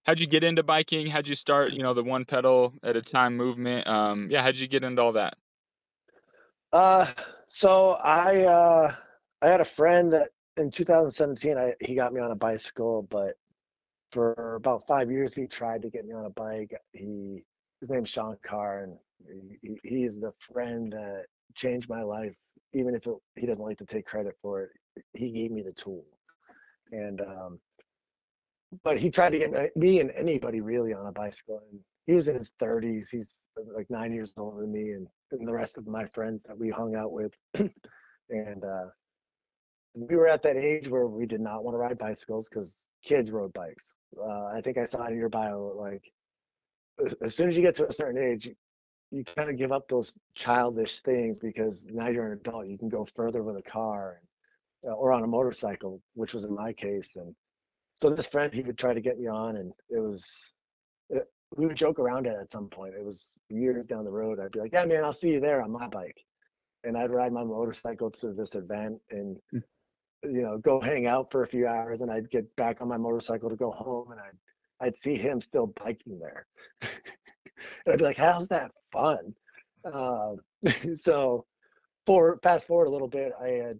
how'd 0.05 0.21
you 0.21 0.27
get 0.27 0.45
into 0.45 0.63
biking? 0.63 1.07
How'd 1.07 1.29
you 1.29 1.35
start? 1.35 1.73
You 1.73 1.83
know, 1.83 1.95
the 1.95 2.05
one 2.05 2.25
pedal 2.25 2.75
at 2.83 2.97
a 2.97 3.03
time 3.03 3.37
movement. 3.37 3.89
Um, 3.89 4.29
yeah, 4.31 4.43
how'd 4.43 4.59
you 4.59 4.69
get 4.69 4.85
into 4.85 5.03
all 5.03 5.13
that? 5.13 5.37
Uh, 6.73 7.07
so 7.47 7.93
I 7.93 8.43
uh 8.43 8.95
I 9.43 9.49
had 9.49 9.61
a 9.61 9.65
friend 9.65 10.13
that 10.13 10.31
in 10.57 10.71
2017, 10.71 11.59
I, 11.59 11.75
he 11.81 11.95
got 11.95 12.13
me 12.13 12.21
on 12.21 12.31
a 12.31 12.37
bicycle, 12.37 13.07
but 13.11 13.35
for 14.13 14.55
about 14.55 14.87
five 14.87 15.11
years, 15.11 15.35
he 15.35 15.47
tried 15.47 15.83
to 15.83 15.91
get 15.91 16.07
me 16.07 16.15
on 16.15 16.25
a 16.25 16.31
bike. 16.31 16.73
He, 16.93 17.45
his 17.81 17.91
name's 17.91 18.09
Sean 18.09 18.37
Carr, 18.43 18.85
and 18.85 18.97
he, 19.61 19.79
he 19.83 20.05
is 20.05 20.21
the 20.21 20.33
friend 20.53 20.93
that 20.93 21.27
changed 21.55 21.89
my 21.89 22.03
life. 22.03 22.35
Even 22.75 22.94
if 22.94 23.06
it, 23.06 23.15
he 23.37 23.47
doesn't 23.47 23.65
like 23.65 23.79
to 23.79 23.87
take 23.87 24.06
credit 24.06 24.35
for 24.43 24.62
it, 24.62 24.71
he 25.15 25.31
gave 25.31 25.50
me 25.50 25.62
the 25.62 25.73
tool. 25.73 26.05
And 26.93 27.21
um, 27.21 27.59
but 28.82 28.99
he 28.99 29.11
tried 29.11 29.31
to 29.31 29.38
get 29.38 29.76
me 29.76 30.00
and 30.00 30.11
anybody 30.12 30.61
really 30.61 30.93
on 30.93 31.06
a 31.06 31.12
bicycle. 31.12 31.62
And 31.71 31.81
he 32.06 32.15
was 32.15 32.29
in 32.29 32.37
his 32.37 32.53
30s. 32.61 33.06
He's 33.11 33.44
like 33.75 33.88
nine 33.88 34.12
years 34.12 34.35
older 34.37 34.62
than 34.62 34.73
me, 34.73 34.91
and, 34.91 35.06
and 35.32 35.47
the 35.47 35.53
rest 35.53 35.79
of 35.79 35.87
my 35.87 36.05
friends 36.06 36.43
that 36.43 36.59
we 36.59 36.71
hung 36.71 36.94
out 36.97 37.12
with. 37.12 37.32
and 37.55 38.65
uh, 38.65 38.87
we 39.94 40.17
were 40.17 40.29
at 40.29 40.43
that 40.43 40.56
age 40.56 40.88
where 40.88 41.06
we 41.06 41.27
did 41.27 41.41
not 41.41 41.62
want 41.62 41.75
to 41.75 41.79
ride 41.79 41.99
bicycles 41.99 42.49
because 42.49 42.85
kids 43.05 43.31
rode 43.31 43.53
bikes. 43.53 43.94
Uh, 44.19 44.47
I 44.47 44.61
think 44.62 44.77
I 44.79 44.85
saw 44.85 45.05
it 45.05 45.12
in 45.12 45.19
your 45.19 45.29
bio 45.29 45.75
like 45.79 46.03
as, 47.23 47.35
soon 47.35 47.49
as 47.49 47.56
you 47.56 47.62
get 47.62 47.75
to 47.77 47.88
a 47.88 47.93
certain 47.93 48.23
age, 48.23 48.49
you, 49.15 49.25
kind 49.25 49.51
of 49.51 49.57
give 49.57 49.73
up 49.73 49.89
those 49.89 50.17
childish 50.35 51.01
things 51.01 51.39
because 51.39 51.87
now 51.91 52.09
you're 52.09 52.27
an 52.27 52.33
adult. 52.39 52.67
You 52.67 52.79
can 52.79 52.89
go 52.89 53.05
further 53.05 53.43
with 53.43 53.57
a 53.57 53.63
car 53.63 54.21
and, 54.83 54.93
uh, 54.93 54.97
or 54.97 55.13
on 55.13 55.23
a 55.23 55.27
motorcycle, 55.27 56.03
which 56.15 56.35
was 56.35 56.45
in 56.45 56.55
my 56.55 56.73
case. 56.73 57.17
And 57.17 57.35
so 58.01 58.11
this 58.11 58.27
friend 58.27 58.53
he 58.53 58.63
would 58.63 58.79
try 58.79 58.95
to 58.95 59.01
get 59.01 59.19
me 59.19 59.27
on, 59.29 59.57
and 59.57 59.73
it 59.91 60.01
was 60.01 60.53
it, 61.11 61.25
we 61.57 61.67
would 61.67 61.77
joke 61.77 61.99
around 61.99 62.27
it 62.27 62.37
at 62.41 62.51
some 62.51 62.69
point. 62.69 62.95
It 62.95 63.05
was 63.05 63.33
years 63.51 63.87
down 63.87 64.05
the 64.05 64.11
road. 64.11 64.41
I'd 64.41 64.53
be 64.53 64.61
like, 64.61 64.73
"Yeah, 64.73 64.87
man, 64.87 65.05
I'll 65.05 65.13
see 65.13 65.33
you 65.33 65.41
there 65.41 65.63
on 65.63 65.71
my 65.71 65.89
bike." 65.89 66.19
and 66.85 66.97
I'd 66.99 67.11
ride 67.11 67.33
my 67.33 67.45
motorcycle 67.45 68.11
to 68.11 68.33
this 68.33 68.55
event 68.55 69.01
and 69.11 69.39
hmm 69.51 69.59
you 70.25 70.43
know, 70.43 70.59
go 70.59 70.81
hang 70.81 71.07
out 71.07 71.31
for 71.31 71.43
a 71.43 71.47
few 71.47 71.67
hours 71.67 72.01
and 72.01 72.11
I'd 72.11 72.31
get 72.31 72.55
back 72.57 72.81
on 72.81 72.89
my 72.89 72.97
motorcycle 72.97 73.51
to 73.51 73.56
go 73.56 73.71
home 73.71 74.11
and 74.11 74.21
I'd 74.21 74.39
I'd 74.81 74.97
see 74.97 75.17
him 75.17 75.41
still 75.41 75.67
biking 75.67 76.19
there. 76.19 76.47
and 77.84 77.93
I'd 77.93 77.99
be 77.99 78.05
like, 78.05 78.17
how's 78.17 78.49
that 78.49 78.73
fun? 78.93 79.34
Uh, 79.84 80.34
so 80.94 81.44
for 82.06 82.39
fast 82.43 82.67
forward 82.67 82.87
a 82.87 82.91
little 82.91 83.08
bit, 83.08 83.32
I 83.41 83.49
had 83.49 83.79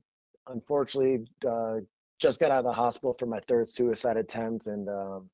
unfortunately 0.49 1.27
uh, 1.49 1.77
just 2.19 2.41
got 2.41 2.51
out 2.51 2.59
of 2.59 2.65
the 2.65 2.73
hospital 2.73 3.15
for 3.15 3.27
my 3.27 3.41
third 3.49 3.69
suicide 3.69 4.17
attempt 4.17 4.67
and 4.67 4.89
um, 4.89 5.31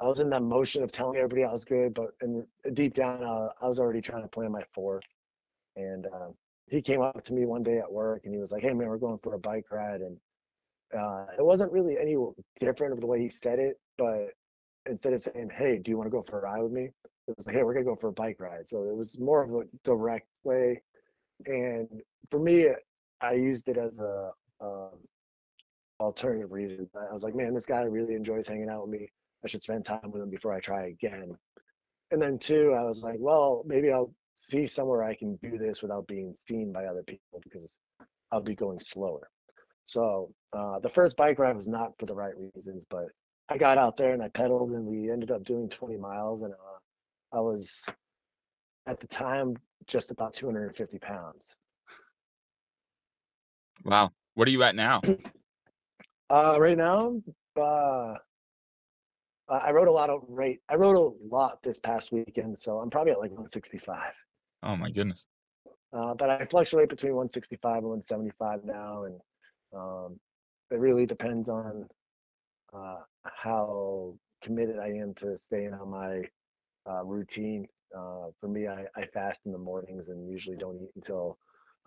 I 0.00 0.06
was 0.06 0.20
in 0.20 0.30
that 0.30 0.42
motion 0.42 0.82
of 0.82 0.92
telling 0.92 1.16
everybody 1.16 1.44
I 1.44 1.52
was 1.52 1.64
good, 1.64 1.92
but 1.92 2.10
in, 2.22 2.46
deep 2.72 2.94
down, 2.94 3.22
uh, 3.22 3.48
I 3.60 3.66
was 3.66 3.80
already 3.80 4.00
trying 4.00 4.22
to 4.22 4.28
plan 4.28 4.52
my 4.52 4.62
fourth. 4.72 5.04
And 5.76 6.06
uh, 6.06 6.28
he 6.68 6.80
came 6.80 7.00
up 7.00 7.24
to 7.24 7.34
me 7.34 7.46
one 7.46 7.62
day 7.62 7.78
at 7.78 7.90
work 7.90 8.22
and 8.24 8.32
he 8.34 8.40
was 8.40 8.52
like, 8.52 8.62
"Hey 8.62 8.72
man, 8.72 8.88
we're 8.88 8.98
going 8.98 9.18
for 9.18 9.34
a 9.34 9.38
bike 9.38 9.66
ride." 9.70 10.00
And 10.00 10.18
uh, 10.96 11.26
it 11.36 11.44
wasn't 11.44 11.72
really 11.72 11.98
any 11.98 12.16
different 12.60 12.92
of 12.92 13.00
the 13.00 13.06
way 13.06 13.20
he 13.20 13.28
said 13.28 13.58
it, 13.58 13.80
but 13.96 14.28
instead 14.86 15.12
of 15.12 15.22
saying, 15.22 15.50
"Hey, 15.52 15.78
do 15.78 15.90
you 15.90 15.96
want 15.96 16.06
to 16.06 16.10
go 16.10 16.22
for 16.22 16.38
a 16.38 16.42
ride 16.42 16.62
with 16.62 16.72
me?" 16.72 16.90
It 17.28 17.36
was 17.36 17.46
like, 17.46 17.56
"Hey, 17.56 17.62
we're 17.62 17.74
gonna 17.74 17.84
go 17.84 17.96
for 17.96 18.08
a 18.08 18.12
bike 18.12 18.40
ride." 18.40 18.68
So 18.68 18.84
it 18.84 18.96
was 18.96 19.18
more 19.18 19.42
of 19.42 19.54
a 19.54 19.64
direct 19.84 20.28
way. 20.44 20.82
And 21.46 22.02
for 22.30 22.40
me, 22.40 22.68
I 23.20 23.32
used 23.34 23.68
it 23.68 23.76
as 23.76 24.00
a 24.00 24.32
um, 24.60 24.98
alternative 26.00 26.52
reason. 26.52 26.88
I 26.94 27.12
was 27.12 27.22
like, 27.22 27.34
"Man, 27.34 27.54
this 27.54 27.66
guy 27.66 27.82
really 27.82 28.14
enjoys 28.14 28.48
hanging 28.48 28.70
out 28.70 28.88
with 28.88 29.00
me. 29.00 29.08
I 29.44 29.48
should 29.48 29.62
spend 29.62 29.84
time 29.84 30.10
with 30.10 30.22
him 30.22 30.30
before 30.30 30.52
I 30.52 30.60
try 30.60 30.86
again." 30.86 31.36
And 32.10 32.20
then 32.22 32.38
two, 32.38 32.72
I 32.72 32.82
was 32.84 33.02
like, 33.02 33.18
"Well, 33.20 33.62
maybe 33.66 33.92
I'll 33.92 34.12
see 34.38 34.64
somewhere 34.64 35.02
I 35.02 35.14
can 35.14 35.36
do 35.36 35.58
this 35.58 35.82
without 35.82 36.06
being 36.06 36.34
seen 36.46 36.72
by 36.72 36.86
other 36.86 37.02
people 37.02 37.40
because 37.42 37.78
I'll 38.30 38.40
be 38.40 38.54
going 38.54 38.78
slower. 38.78 39.28
So 39.84 40.32
uh, 40.52 40.78
the 40.78 40.88
first 40.88 41.16
bike 41.16 41.38
ride 41.38 41.56
was 41.56 41.68
not 41.68 41.92
for 41.98 42.06
the 42.06 42.14
right 42.14 42.34
reasons, 42.36 42.84
but 42.88 43.06
I 43.48 43.58
got 43.58 43.78
out 43.78 43.96
there 43.96 44.12
and 44.12 44.22
I 44.22 44.28
pedaled 44.28 44.70
and 44.70 44.84
we 44.84 45.10
ended 45.10 45.30
up 45.30 45.44
doing 45.44 45.68
20 45.68 45.96
miles 45.96 46.42
and 46.42 46.52
uh, 46.52 46.77
I 47.32 47.40
was 47.40 47.82
at 48.86 49.00
the 49.00 49.06
time 49.06 49.56
just 49.86 50.10
about 50.10 50.34
250 50.34 50.98
pounds. 50.98 51.56
Wow. 53.84 54.10
What 54.34 54.48
are 54.48 54.50
you 54.50 54.62
at 54.62 54.74
now? 54.74 55.00
Uh, 56.30 56.58
right 56.60 56.76
now, 56.76 57.22
uh, 57.58 58.12
I 59.48 59.70
rode 59.70 59.88
a 59.88 59.90
lot 59.90 60.10
of 60.10 60.24
rate. 60.28 60.60
I 60.68 60.74
rode 60.74 60.96
a 60.96 61.34
lot 61.34 61.62
this 61.62 61.80
past 61.80 62.12
weekend, 62.12 62.58
so 62.58 62.80
I'm 62.80 62.90
probably 62.90 63.12
at 63.12 63.18
like 63.18 63.30
165. 63.30 64.12
Oh 64.62 64.76
my 64.76 64.90
goodness. 64.90 65.24
Uh, 65.90 66.12
but 66.12 66.28
I 66.28 66.44
fluctuate 66.44 66.90
between 66.90 67.14
165 67.14 67.76
and 67.76 67.84
175 67.84 68.64
now, 68.66 69.04
and 69.04 69.20
um, 69.74 70.20
it 70.70 70.78
really 70.78 71.06
depends 71.06 71.48
on 71.48 71.88
uh, 72.74 72.98
how 73.24 74.14
committed 74.42 74.78
I 74.78 74.88
am 74.88 75.14
to 75.14 75.38
staying 75.38 75.72
on 75.72 75.88
my 75.88 76.24
uh, 76.88 77.04
routine. 77.04 77.66
Uh, 77.96 78.26
for 78.40 78.48
me, 78.48 78.66
I, 78.66 78.84
I 78.96 79.06
fast 79.06 79.42
in 79.46 79.52
the 79.52 79.58
mornings 79.58 80.08
and 80.08 80.28
usually 80.30 80.56
don't 80.56 80.80
eat 80.82 80.90
until 80.96 81.38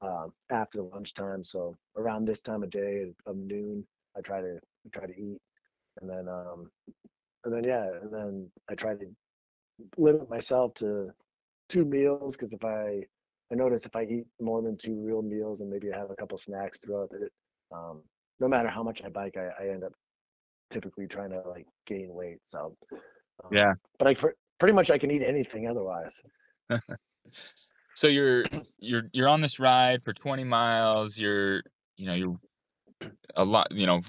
uh, 0.01 0.27
after 0.51 0.81
lunchtime. 0.81 1.43
So 1.43 1.75
around 1.97 2.25
this 2.25 2.41
time 2.41 2.63
of 2.63 2.69
day 2.69 3.11
of 3.25 3.37
noon, 3.37 3.85
I 4.17 4.21
try 4.21 4.41
to 4.41 4.59
try 4.91 5.05
to 5.05 5.13
eat, 5.13 5.39
and 6.01 6.09
then 6.09 6.27
um, 6.27 6.69
and 7.45 7.55
then 7.55 7.63
yeah, 7.63 7.87
and 8.01 8.13
then 8.13 8.51
I 8.69 8.75
try 8.75 8.95
to 8.95 9.05
limit 9.97 10.29
myself 10.29 10.73
to 10.75 11.11
two 11.69 11.85
meals 11.85 12.35
because 12.35 12.53
if 12.53 12.63
I 12.65 13.01
I 13.51 13.55
notice 13.55 13.85
if 13.85 13.95
I 13.95 14.03
eat 14.03 14.25
more 14.39 14.61
than 14.61 14.77
two 14.77 14.99
real 14.99 15.21
meals 15.21 15.61
and 15.61 15.69
maybe 15.69 15.91
I 15.91 15.97
have 15.97 16.11
a 16.11 16.15
couple 16.15 16.37
snacks 16.37 16.79
throughout 16.79 17.11
it, 17.13 17.31
um, 17.71 18.01
no 18.39 18.47
matter 18.47 18.69
how 18.69 18.83
much 18.83 19.03
I 19.03 19.09
bike, 19.09 19.35
I, 19.37 19.63
I 19.63 19.69
end 19.69 19.83
up 19.83 19.93
typically 20.69 21.07
trying 21.07 21.31
to 21.31 21.41
like 21.47 21.67
gain 21.85 22.13
weight. 22.13 22.39
So 22.47 22.75
um, 22.91 23.49
yeah, 23.51 23.73
but 23.99 24.07
I 24.07 24.15
pretty 24.61 24.73
much 24.73 24.91
I 24.91 24.99
can 24.99 25.09
eat 25.09 25.23
anything 25.23 25.67
otherwise. 25.67 26.21
so 27.95 28.07
you're 28.07 28.45
you're 28.77 29.01
you're 29.11 29.27
on 29.27 29.41
this 29.41 29.59
ride 29.59 30.03
for 30.03 30.13
20 30.13 30.43
miles. 30.43 31.19
You're 31.19 31.63
you 31.97 32.05
know 32.05 32.13
you're 32.13 32.39
a 33.35 33.43
lot 33.43 33.69
you 33.71 33.87
know 33.87 34.01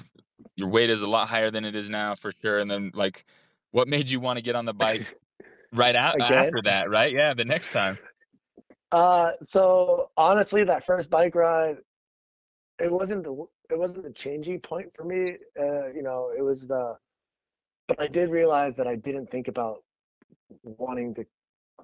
your 0.54 0.68
weight 0.68 0.90
is 0.90 1.00
a 1.00 1.08
lot 1.08 1.26
higher 1.26 1.50
than 1.50 1.64
it 1.64 1.74
is 1.74 1.88
now 1.88 2.14
for 2.16 2.32
sure. 2.42 2.58
And 2.58 2.70
then 2.70 2.90
like, 2.92 3.24
what 3.70 3.88
made 3.88 4.10
you 4.10 4.20
want 4.20 4.40
to 4.40 4.42
get 4.42 4.54
on 4.54 4.66
the 4.66 4.74
bike 4.74 5.18
right 5.72 5.96
out, 5.96 6.20
after 6.20 6.60
that? 6.64 6.90
Right? 6.90 7.14
Yeah, 7.14 7.32
the 7.32 7.46
next 7.46 7.72
time. 7.72 7.96
Uh, 8.92 9.32
so 9.48 10.10
honestly, 10.18 10.64
that 10.64 10.84
first 10.84 11.08
bike 11.08 11.34
ride, 11.34 11.78
it 12.78 12.92
wasn't 12.92 13.24
the 13.24 13.46
it 13.70 13.78
wasn't 13.78 14.04
the 14.04 14.12
changing 14.12 14.60
point 14.60 14.92
for 14.94 15.04
me. 15.04 15.34
Uh, 15.58 15.86
you 15.94 16.02
know, 16.02 16.30
it 16.36 16.42
was 16.42 16.66
the, 16.66 16.98
but 17.88 17.98
I 17.98 18.06
did 18.06 18.28
realize 18.28 18.76
that 18.76 18.86
I 18.86 18.96
didn't 18.96 19.30
think 19.30 19.48
about 19.48 19.82
wanting 20.62 21.14
to 21.14 21.24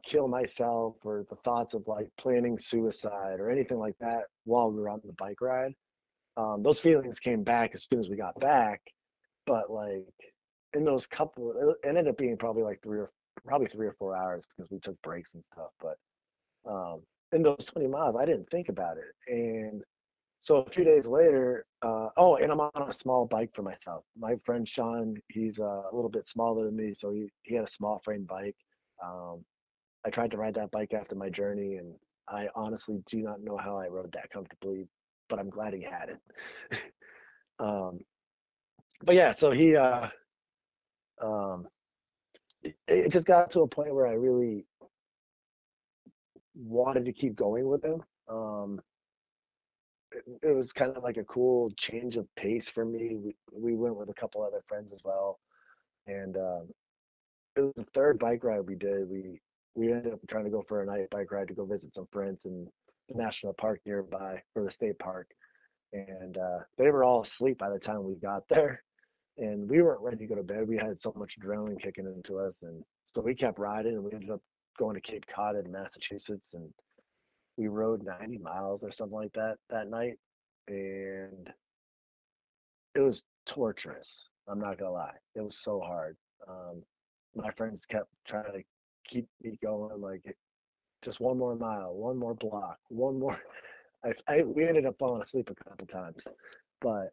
kill 0.04 0.28
myself 0.28 0.94
or 1.04 1.24
the 1.28 1.36
thoughts 1.36 1.74
of 1.74 1.82
like 1.86 2.08
planning 2.16 2.58
suicide 2.58 3.40
or 3.40 3.50
anything 3.50 3.78
like 3.78 3.96
that 4.00 4.24
while 4.44 4.70
we 4.70 4.80
were 4.80 4.88
on 4.88 5.00
the 5.04 5.12
bike 5.18 5.40
ride. 5.40 5.72
Um, 6.36 6.62
those 6.62 6.78
feelings 6.78 7.18
came 7.18 7.42
back 7.42 7.72
as 7.74 7.86
soon 7.90 8.00
as 8.00 8.08
we 8.08 8.16
got 8.16 8.38
back, 8.38 8.80
but 9.46 9.70
like 9.70 10.04
in 10.74 10.84
those 10.84 11.06
couple, 11.06 11.52
it 11.52 11.88
ended 11.88 12.06
up 12.06 12.16
being 12.16 12.36
probably 12.36 12.62
like 12.62 12.80
three 12.82 12.98
or 12.98 13.10
probably 13.44 13.66
three 13.66 13.86
or 13.86 13.94
four 13.98 14.16
hours 14.16 14.46
because 14.46 14.70
we 14.70 14.78
took 14.78 15.00
breaks 15.02 15.34
and 15.34 15.42
stuff. 15.52 15.70
But 15.80 15.96
um, 16.70 17.00
in 17.32 17.42
those 17.42 17.64
20 17.66 17.88
miles, 17.88 18.16
I 18.18 18.24
didn't 18.24 18.48
think 18.50 18.68
about 18.68 18.96
it. 18.98 19.32
And 19.32 19.82
so 20.40 20.56
a 20.56 20.70
few 20.70 20.84
days 20.84 21.06
later, 21.06 21.66
uh, 21.82 22.08
oh, 22.16 22.36
and 22.36 22.52
I'm 22.52 22.60
on 22.60 22.88
a 22.88 22.92
small 22.92 23.26
bike 23.26 23.50
for 23.54 23.62
myself. 23.62 24.04
My 24.16 24.34
friend 24.44 24.66
Sean, 24.66 25.16
he's 25.28 25.58
uh, 25.58 25.82
a 25.90 25.94
little 25.94 26.10
bit 26.10 26.26
smaller 26.28 26.64
than 26.66 26.76
me, 26.76 26.92
so 26.92 27.10
he, 27.10 27.28
he 27.42 27.54
had 27.54 27.64
a 27.64 27.70
small 27.70 28.00
frame 28.04 28.24
bike. 28.24 28.56
Um, 29.04 29.44
I 30.06 30.10
tried 30.10 30.30
to 30.30 30.36
ride 30.36 30.54
that 30.54 30.70
bike 30.70 30.94
after 30.94 31.16
my 31.16 31.28
journey, 31.28 31.76
and 31.76 31.94
I 32.28 32.48
honestly 32.54 33.02
do 33.06 33.18
not 33.18 33.42
know 33.42 33.56
how 33.56 33.78
I 33.78 33.88
rode 33.88 34.12
that 34.12 34.30
comfortably, 34.30 34.86
but 35.28 35.38
I'm 35.38 35.50
glad 35.50 35.74
he 35.74 35.82
had 35.82 36.10
it. 36.10 36.92
um, 37.58 37.98
but 39.02 39.16
yeah, 39.16 39.32
so 39.32 39.50
he, 39.50 39.76
uh, 39.76 40.08
um, 41.20 41.66
it, 42.62 42.76
it 42.86 43.12
just 43.12 43.26
got 43.26 43.50
to 43.50 43.62
a 43.62 43.68
point 43.68 43.94
where 43.94 44.06
I 44.06 44.12
really 44.12 44.66
wanted 46.54 47.04
to 47.06 47.12
keep 47.12 47.34
going 47.34 47.68
with 47.68 47.84
him. 47.84 48.02
Um, 48.28 48.80
it, 50.42 50.54
was 50.54 50.72
kind 50.72 50.96
of 50.96 51.02
like 51.02 51.16
a 51.16 51.24
cool 51.24 51.70
change 51.76 52.16
of 52.16 52.26
pace 52.36 52.68
for 52.68 52.84
me. 52.84 53.16
We, 53.16 53.34
we 53.52 53.74
went 53.76 53.96
with 53.96 54.08
a 54.08 54.14
couple 54.14 54.42
other 54.42 54.62
friends 54.66 54.92
as 54.92 55.00
well, 55.04 55.38
and 56.06 56.36
um, 56.36 56.68
it 57.56 57.60
was 57.60 57.72
the 57.76 57.86
third 57.94 58.18
bike 58.18 58.44
ride 58.44 58.66
we 58.66 58.76
did. 58.76 59.08
We 59.08 59.40
we 59.74 59.92
ended 59.92 60.12
up 60.12 60.20
trying 60.26 60.44
to 60.44 60.50
go 60.50 60.62
for 60.66 60.82
a 60.82 60.86
night 60.86 61.10
bike 61.10 61.30
ride 61.30 61.48
to 61.48 61.54
go 61.54 61.64
visit 61.64 61.94
some 61.94 62.08
friends 62.10 62.44
in 62.44 62.66
the 63.08 63.22
national 63.22 63.52
park 63.54 63.80
nearby 63.86 64.42
or 64.54 64.64
the 64.64 64.70
state 64.70 64.98
park, 64.98 65.28
and 65.92 66.36
uh, 66.36 66.58
they 66.76 66.90
were 66.90 67.04
all 67.04 67.22
asleep 67.22 67.58
by 67.58 67.70
the 67.70 67.78
time 67.78 68.04
we 68.04 68.14
got 68.16 68.42
there, 68.48 68.82
and 69.38 69.68
we 69.68 69.82
weren't 69.82 70.02
ready 70.02 70.18
to 70.18 70.26
go 70.26 70.34
to 70.34 70.42
bed. 70.42 70.68
We 70.68 70.76
had 70.76 71.00
so 71.00 71.12
much 71.16 71.38
adrenaline 71.38 71.80
kicking 71.80 72.06
into 72.06 72.38
us, 72.38 72.60
and 72.62 72.82
so 73.06 73.20
we 73.20 73.34
kept 73.34 73.58
riding, 73.58 73.94
and 73.94 74.04
we 74.04 74.12
ended 74.12 74.30
up 74.30 74.40
going 74.78 74.94
to 74.94 75.00
Cape 75.00 75.26
Cod 75.26 75.56
in 75.56 75.70
Massachusetts, 75.70 76.54
and 76.54 76.72
we 77.58 77.66
rode 77.66 78.04
90 78.04 78.38
miles 78.38 78.84
or 78.84 78.92
something 78.92 79.16
like 79.16 79.32
that 79.34 79.56
that 79.68 79.90
night, 79.90 80.14
and 80.68 81.52
it 82.94 83.00
was 83.00 83.24
torturous. 83.46 84.28
I'm 84.46 84.60
not 84.60 84.78
gonna 84.78 84.92
lie, 84.92 85.16
it 85.34 85.42
was 85.42 85.58
so 85.58 85.80
hard. 85.80 86.16
Um, 86.48 86.82
my 87.34 87.50
friends 87.50 87.84
kept 87.84 88.08
trying 88.24 88.52
to 88.52 88.62
keep 89.04 89.26
me 89.42 89.58
going, 89.62 90.00
like 90.00 90.22
just 91.02 91.20
one 91.20 91.36
more 91.36 91.56
mile, 91.56 91.92
one 91.94 92.16
more 92.16 92.34
block, 92.34 92.78
one 92.88 93.18
more. 93.18 93.38
I, 94.04 94.12
I 94.28 94.42
we 94.44 94.64
ended 94.64 94.86
up 94.86 94.94
falling 94.98 95.20
asleep 95.20 95.50
a 95.50 95.64
couple 95.68 95.86
times, 95.86 96.28
but 96.80 97.08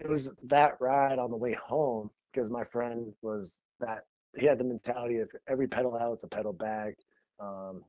it 0.00 0.08
was 0.08 0.32
that 0.44 0.80
ride 0.80 1.18
on 1.18 1.30
the 1.30 1.36
way 1.36 1.52
home 1.52 2.10
because 2.32 2.50
my 2.50 2.64
friend 2.64 3.12
was 3.20 3.58
that 3.80 4.04
he 4.38 4.46
had 4.46 4.58
the 4.58 4.64
mentality 4.64 5.18
of 5.18 5.30
every 5.48 5.68
pedal 5.68 5.96
out, 5.96 6.14
it's 6.14 6.24
a 6.24 6.28
pedal 6.28 6.52
back. 6.54 6.94
Um, 7.38 7.82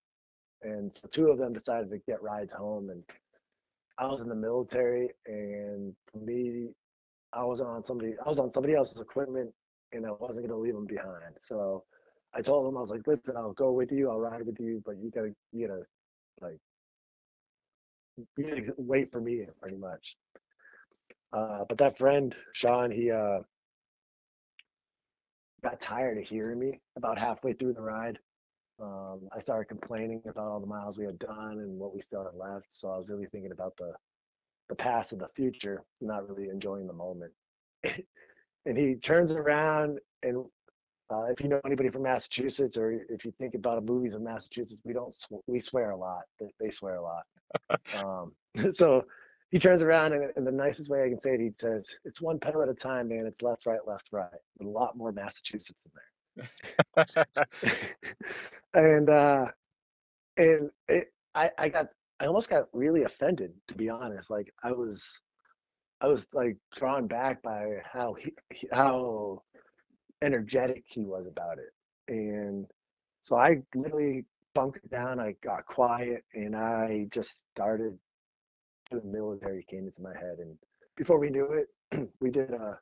and 0.64 0.94
so 0.94 1.08
two 1.10 1.30
of 1.30 1.38
them 1.38 1.54
decided 1.54 1.90
to 1.90 2.00
get 2.08 2.22
rides 2.22 2.54
home 2.54 2.90
and 2.90 3.04
I 3.98 4.08
was 4.08 4.22
in 4.22 4.30
the 4.30 4.36
military 4.36 5.10
and 5.26 5.94
for 6.12 6.20
me 6.20 6.70
I 7.34 7.44
was 7.44 7.62
on 7.62 7.84
somebody 7.84 8.14
I 8.24 8.28
was 8.28 8.40
on 8.40 8.52
somebody 8.52 8.76
else's 8.76 9.02
equipment 9.02 9.52
and 9.92 10.06
I 10.06 10.12
wasn't 10.12 10.48
gonna 10.48 10.60
leave 10.60 10.74
them 10.74 10.86
behind. 10.86 11.36
So 11.42 11.84
I 12.34 12.42
told 12.42 12.66
them 12.68 12.78
I 12.78 12.82
was 12.82 12.90
like, 12.90 13.06
listen, 13.08 13.36
I'll 13.38 13.54
go 13.54 13.72
with 13.72 13.92
you, 13.92 14.10
I'll 14.10 14.20
ride 14.20 14.46
with 14.46 14.60
you, 14.60 14.82
but 14.86 14.98
you 14.98 15.12
gotta 15.14 15.34
you 15.52 15.68
gotta 15.68 15.82
like 16.42 16.60
you 18.38 18.44
gotta 18.46 18.74
wait 18.78 19.10
for 19.12 19.22
me 19.22 19.46
pretty 19.62 19.78
much. 19.78 20.18
Uh, 21.34 21.66
but 21.68 21.78
that 21.78 21.98
friend, 21.98 22.36
Sean, 22.54 22.92
he 22.92 23.12
uh 23.12 23.40
got 25.64 25.82
tired 25.82 26.18
of 26.18 26.28
hearing 26.28 26.60
me 26.60 26.80
about 26.96 27.18
halfway 27.18 27.54
through 27.54 27.74
the 27.74 27.82
ride. 27.82 28.20
Um, 28.80 29.28
I 29.36 29.40
started 29.40 29.66
complaining 29.66 30.22
about 30.28 30.48
all 30.48 30.60
the 30.60 30.68
miles 30.68 30.98
we 30.98 31.06
had 31.06 31.18
done 31.20 31.60
and 31.60 31.80
what 31.80 31.94
we 31.94 32.00
still 32.00 32.24
had 32.24 32.36
left. 32.36 32.68
So 32.72 32.90
I 32.90 32.98
was 32.98 33.10
really 33.10 33.28
thinking 33.28 33.52
about 33.52 33.76
the 33.78 33.94
the 34.70 34.76
past 34.76 35.14
and 35.14 35.22
the 35.22 35.30
future, 35.30 35.84
not 36.02 36.30
really 36.30 36.50
enjoying 36.50 36.88
the 36.88 36.94
moment. 36.94 37.32
and 37.84 38.78
he 38.78 38.96
turns 38.96 39.32
around 39.32 40.00
and 40.24 40.46
uh, 41.10 41.24
if 41.24 41.40
you 41.40 41.48
know 41.48 41.62
anybody 41.66 41.90
from 41.90 42.04
Massachusetts 42.04 42.78
or 42.78 43.06
if 43.10 43.24
you 43.24 43.34
think 43.40 43.56
about 43.56 43.84
movies 43.86 44.14
in 44.14 44.24
Massachusetts, 44.24 44.82
we 44.84 44.94
don't 44.94 45.16
sw- 45.16 45.42
we 45.48 45.58
swear 45.58 45.92
a 45.92 45.98
lot. 45.98 46.24
They, 46.60 46.70
swear 46.70 46.96
a 46.96 47.02
lot. 47.02 47.24
um, 48.04 48.34
so 48.74 49.06
he 49.50 49.58
turns 49.58 49.82
around 49.82 50.12
and 50.12 50.32
in 50.36 50.44
the 50.44 50.52
nicest 50.52 50.90
way 50.90 51.04
I 51.04 51.10
can 51.10 51.22
say 51.22 51.36
it, 51.36 51.40
he 51.40 51.52
says, 51.54 51.88
"It's 52.04 52.22
one 52.22 52.40
pedal 52.40 52.62
at 52.62 52.68
a 52.68 52.74
time, 52.74 53.08
man. 53.08 53.26
It's 53.26 53.42
left, 53.42 53.66
right, 53.66 53.80
left, 53.88 54.10
right. 54.12 54.28
a 54.62 54.66
lot 54.66 54.98
more 54.98 55.14
Massachusetts 55.14 55.86
in 55.86 55.92
there." 55.96 56.04
and 58.74 59.10
uh, 59.10 59.46
and 60.38 60.70
it, 60.88 61.08
I 61.36 61.52
I 61.58 61.70
got 61.70 61.88
I 62.20 62.26
almost 62.28 62.50
got 62.50 62.66
really 62.74 63.04
offended 63.04 63.54
to 63.70 63.76
be 63.76 63.90
honest. 63.90 64.30
Like 64.30 64.54
I 64.64 64.72
was 64.72 65.22
I 66.02 66.08
was 66.08 66.28
like 66.34 66.58
drawn 66.76 67.08
back 67.08 67.42
by 67.44 67.66
how 67.92 68.14
he 68.16 68.34
how 68.72 69.44
energetic 70.22 70.84
he 70.88 71.06
was 71.06 71.28
about 71.28 71.58
it, 71.60 71.74
and 72.14 72.66
so 73.24 73.38
I 73.38 73.62
literally 73.76 74.26
bunkered 74.56 74.90
down. 74.90 75.20
I 75.20 75.36
got 75.44 75.66
quiet 75.66 76.24
and 76.34 76.56
I 76.56 77.08
just 77.12 77.44
started 77.56 77.98
the 78.92 79.02
military 79.04 79.66
came 79.70 79.86
into 79.88 80.02
my 80.02 80.14
head. 80.18 80.38
And 80.40 80.58
before 80.96 81.20
we 81.20 81.30
knew 81.30 81.48
it, 81.54 82.10
we 82.20 82.32
did, 82.32 82.52
a, 82.52 82.80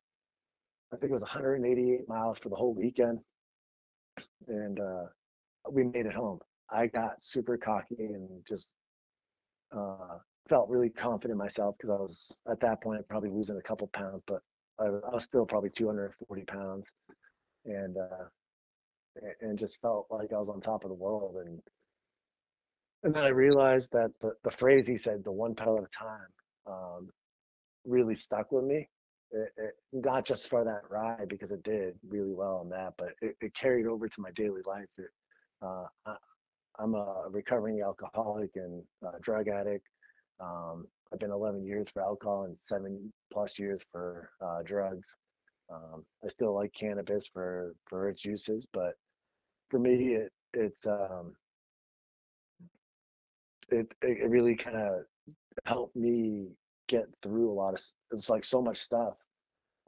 I 0.94 0.98
think 0.98 1.12
it 1.12 1.14
was 1.14 1.24
188 1.24 2.08
miles 2.08 2.40
for 2.40 2.50
the 2.50 2.56
whole 2.56 2.74
weekend. 2.74 3.20
And 4.48 4.80
uh, 4.80 5.06
we 5.72 5.84
made 5.84 6.06
it 6.06 6.14
home. 6.14 6.40
I 6.70 6.88
got 6.88 7.22
super 7.22 7.58
cocky 7.58 7.96
and 8.00 8.28
just 8.48 8.74
uh, 9.76 10.18
felt 10.48 10.70
really 10.70 10.90
confident 10.90 11.34
in 11.34 11.38
myself 11.38 11.76
because 11.78 11.90
I 11.90 11.96
was 12.02 12.38
at 12.50 12.60
that 12.62 12.82
point 12.82 13.08
probably 13.08 13.30
losing 13.30 13.58
a 13.58 13.62
couple 13.62 13.88
pounds, 13.88 14.24
but 14.28 14.42
I, 14.80 14.86
I 14.86 15.14
was 15.14 15.24
still 15.24 15.46
probably 15.46 15.70
240 15.70 16.44
pounds, 16.46 16.90
and 17.66 17.98
uh, 17.98 18.26
and 19.42 19.58
just 19.58 19.80
felt 19.82 20.08
like 20.10 20.34
I 20.34 20.38
was 20.38 20.50
on 20.50 20.62
top 20.62 20.84
of 20.84 20.90
the 20.90 20.96
world. 20.96 21.38
And 21.46 21.60
and 23.04 23.14
then 23.14 23.24
I 23.24 23.30
realized 23.30 23.92
that 23.92 24.12
the, 24.22 24.34
the 24.44 24.52
phrase 24.52 24.86
he 24.88 24.98
said, 24.98 25.24
the 25.24 25.32
one 25.32 25.56
pedal 25.56 25.78
at 25.78 25.84
a 25.84 25.88
time, 25.88 26.28
um, 26.68 27.10
really 27.86 28.16
stuck 28.16 28.52
with 28.52 28.66
me. 28.66 28.90
It, 29.32 29.52
it, 29.58 29.76
not 29.92 30.26
just 30.26 30.50
for 30.50 30.64
that 30.64 30.90
ride 30.90 31.28
because 31.28 31.52
it 31.52 31.64
did 31.64 31.96
really 32.08 32.34
well 32.34 32.58
on 32.58 32.70
that, 32.70 32.94
but 32.98 33.10
it, 33.22 33.36
it 33.42 33.54
carried 33.56 33.88
over 33.88 34.08
to 34.08 34.22
my 34.22 34.32
daily 34.32 34.62
life. 34.66 34.86
Uh, 35.62 35.86
I, 36.06 36.16
am 36.82 36.94
a 36.96 37.26
recovering 37.30 37.82
alcoholic 37.82 38.52
and 38.56 38.84
drug 39.22 39.48
addict. 39.48 39.88
Um, 40.40 40.88
I've 41.12 41.20
been 41.20 41.32
11 41.32 41.66
years 41.66 41.90
for 41.90 42.02
alcohol 42.02 42.44
and 42.44 42.58
seven 42.60 43.12
plus 43.32 43.58
years 43.58 43.86
for 43.92 44.30
uh, 44.42 44.62
drugs. 44.64 45.16
Um, 45.74 46.06
I 46.24 46.28
still 46.28 46.54
like 46.54 46.72
cannabis 46.74 47.28
for 47.28 47.74
for 47.88 48.10
its 48.10 48.24
uses, 48.24 48.68
but 48.72 48.94
for 49.70 49.80
me, 49.80 50.16
it 50.16 50.32
it's 50.54 50.86
um, 50.86 51.34
it 53.70 53.88
it 54.02 54.30
really 54.30 54.56
kind 54.56 54.78
of 54.78 55.06
helped 55.66 55.96
me 55.96 56.50
get 56.88 57.06
through 57.24 57.52
a 57.52 57.54
lot 57.54 57.74
of. 57.74 57.82
It's 58.12 58.30
like 58.30 58.44
so 58.44 58.62
much 58.62 58.78
stuff 58.78 59.16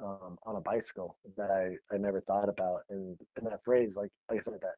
um, 0.04 0.38
on 0.46 0.56
a 0.58 0.62
bicycle 0.62 1.18
that 1.38 1.52
I 1.52 1.76
I 1.94 1.98
never 1.98 2.22
thought 2.22 2.50
about, 2.50 2.82
and 2.90 3.18
and 3.38 3.48
that 3.48 3.64
phrase, 3.64 3.96
like 3.98 4.12
like 4.30 4.40
I 4.42 4.44
said, 4.44 4.62
that 4.62 4.76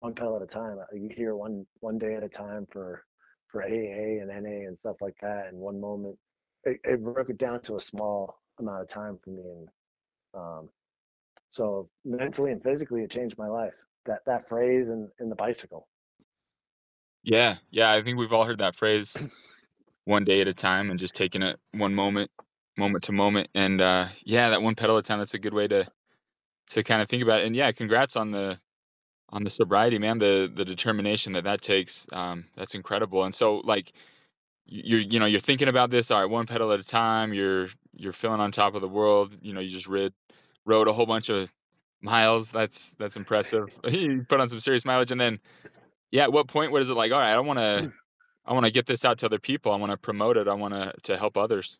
one 0.00 0.14
pedal 0.14 0.36
at 0.36 0.42
a 0.42 0.46
time. 0.46 0.78
uh, 0.78 0.84
You 0.94 1.08
hear 1.14 1.36
one 1.36 1.66
one 1.80 1.98
day 1.98 2.14
at 2.14 2.24
a 2.24 2.28
time 2.28 2.66
for 2.70 3.04
for 3.48 3.62
AA 3.62 4.20
and 4.22 4.30
NA 4.30 4.66
and 4.68 4.78
stuff 4.78 4.96
like 5.00 5.16
that, 5.22 5.48
and 5.48 5.58
one 5.58 5.80
moment. 5.80 6.18
It, 6.64 6.80
it 6.84 7.02
broke 7.02 7.30
it 7.30 7.38
down 7.38 7.60
to 7.62 7.76
a 7.76 7.80
small 7.80 8.40
amount 8.58 8.82
of 8.82 8.88
time 8.88 9.18
for 9.24 9.30
me, 9.30 9.42
and 9.42 9.68
um, 10.34 10.68
so 11.50 11.88
mentally 12.04 12.52
and 12.52 12.62
physically, 12.62 13.02
it 13.02 13.10
changed 13.10 13.38
my 13.38 13.48
life. 13.48 13.74
That 14.06 14.20
that 14.26 14.48
phrase 14.48 14.88
and, 14.90 15.08
and 15.20 15.30
the 15.30 15.36
bicycle. 15.36 15.88
Yeah, 17.22 17.56
yeah, 17.70 17.90
I 17.92 18.02
think 18.02 18.18
we've 18.18 18.32
all 18.32 18.44
heard 18.44 18.58
that 18.60 18.74
phrase 18.74 19.16
one 20.08 20.24
day 20.24 20.40
at 20.40 20.48
a 20.48 20.54
time 20.54 20.90
and 20.90 20.98
just 20.98 21.14
taking 21.14 21.42
it 21.42 21.60
one 21.72 21.94
moment 21.94 22.30
moment 22.78 23.04
to 23.04 23.12
moment 23.12 23.48
and 23.54 23.82
uh 23.82 24.06
yeah, 24.24 24.50
that 24.50 24.62
one 24.62 24.74
pedal 24.74 24.96
at 24.96 25.04
a 25.04 25.06
time 25.06 25.18
that's 25.18 25.34
a 25.34 25.38
good 25.38 25.52
way 25.52 25.68
to 25.68 25.86
to 26.70 26.82
kind 26.82 27.02
of 27.02 27.08
think 27.08 27.22
about 27.22 27.40
it. 27.40 27.46
And 27.46 27.54
yeah, 27.54 27.70
congrats 27.72 28.16
on 28.16 28.30
the 28.30 28.58
on 29.28 29.44
the 29.44 29.50
sobriety, 29.50 29.98
man, 29.98 30.16
the 30.16 30.50
the 30.52 30.64
determination 30.64 31.34
that 31.34 31.44
that 31.44 31.60
takes. 31.60 32.06
Um 32.10 32.46
that's 32.56 32.74
incredible. 32.74 33.24
And 33.24 33.34
so 33.34 33.56
like 33.58 33.92
you're 34.64 35.00
you 35.00 35.20
know, 35.20 35.26
you're 35.26 35.40
thinking 35.40 35.68
about 35.68 35.90
this 35.90 36.10
all 36.10 36.22
right, 36.22 36.30
one 36.30 36.46
pedal 36.46 36.72
at 36.72 36.80
a 36.80 36.84
time, 36.84 37.34
you're 37.34 37.66
you're 37.94 38.14
feeling 38.14 38.40
on 38.40 38.50
top 38.50 38.74
of 38.74 38.80
the 38.80 38.88
world, 38.88 39.36
you 39.42 39.52
know, 39.52 39.60
you 39.60 39.68
just 39.68 39.88
rid 39.88 40.14
rode 40.64 40.88
a 40.88 40.92
whole 40.94 41.06
bunch 41.06 41.28
of 41.28 41.52
miles. 42.00 42.50
That's 42.50 42.92
that's 42.94 43.18
impressive. 43.18 43.78
you 43.88 44.24
put 44.26 44.40
on 44.40 44.48
some 44.48 44.58
serious 44.58 44.86
mileage 44.86 45.12
and 45.12 45.20
then 45.20 45.38
yeah, 46.10 46.22
at 46.22 46.32
what 46.32 46.48
point 46.48 46.72
what 46.72 46.80
is 46.80 46.88
it 46.88 46.94
like, 46.94 47.12
all 47.12 47.18
right, 47.18 47.32
I 47.32 47.34
don't 47.34 47.46
want 47.46 47.58
to 47.58 47.92
I 48.48 48.54
want 48.54 48.64
to 48.64 48.72
get 48.72 48.86
this 48.86 49.04
out 49.04 49.18
to 49.18 49.26
other 49.26 49.38
people. 49.38 49.72
I 49.72 49.76
want 49.76 49.92
to 49.92 49.98
promote 49.98 50.38
it. 50.38 50.48
I 50.48 50.54
want 50.54 50.72
to 50.72 50.92
to 51.02 51.18
help 51.18 51.36
others. 51.36 51.78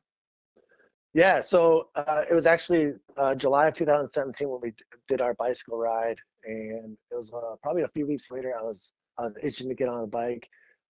Yeah, 1.15 1.41
so 1.41 1.89
uh, 1.95 2.25
it 2.31 2.35
was 2.35 2.45
actually 2.45 2.93
uh, 3.17 3.35
July 3.35 3.69
of 3.69 3.75
2017 3.75 4.49
when 4.49 4.61
we 4.61 4.73
did 5.09 5.23
our 5.23 5.33
bicycle 5.35 5.79
ride, 5.79 6.19
and 6.45 6.97
it 7.11 7.17
was 7.17 7.33
uh, 7.33 7.57
probably 7.63 7.83
a 7.83 7.89
few 7.89 8.07
weeks 8.07 8.31
later. 8.31 8.53
I 8.57 8.63
was 8.63 8.93
I 9.19 9.23
was 9.23 9.35
itching 9.43 9.71
to 9.71 9.75
get 9.75 9.89
on 9.89 10.05
a 10.05 10.07
bike. 10.07 10.47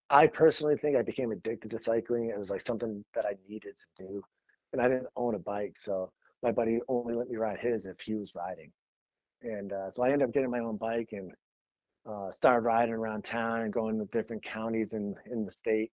I 0.09 0.25
personally 0.25 0.77
think 0.77 0.97
I 0.97 1.03
became 1.03 1.31
addicted 1.31 1.69
to 1.69 1.79
cycling. 1.79 2.29
It 2.29 2.39
was 2.39 2.49
like 2.49 2.61
something 2.61 3.05
that 3.13 3.27
I 3.27 3.33
needed 3.47 3.75
to 3.77 4.03
do, 4.03 4.23
and 4.73 4.81
I 4.81 4.87
didn't 4.87 5.07
own 5.15 5.35
a 5.35 5.39
bike, 5.39 5.77
so 5.77 6.11
my 6.41 6.51
buddy 6.51 6.79
only 6.87 7.13
let 7.13 7.29
me 7.29 7.35
ride 7.37 7.59
his 7.59 7.85
if 7.85 8.01
he 8.01 8.15
was 8.15 8.33
riding, 8.35 8.71
and 9.43 9.71
uh, 9.71 9.91
so 9.91 10.03
I 10.03 10.09
ended 10.09 10.27
up 10.27 10.33
getting 10.33 10.49
my 10.49 10.59
own 10.59 10.77
bike 10.77 11.09
and 11.11 11.31
uh, 12.07 12.31
started 12.31 12.65
riding 12.65 12.93
around 12.93 13.23
town 13.23 13.61
and 13.61 13.73
going 13.73 13.99
to 13.99 14.05
different 14.05 14.43
counties 14.43 14.93
in 14.93 15.15
in 15.31 15.45
the 15.45 15.51
state. 15.51 15.91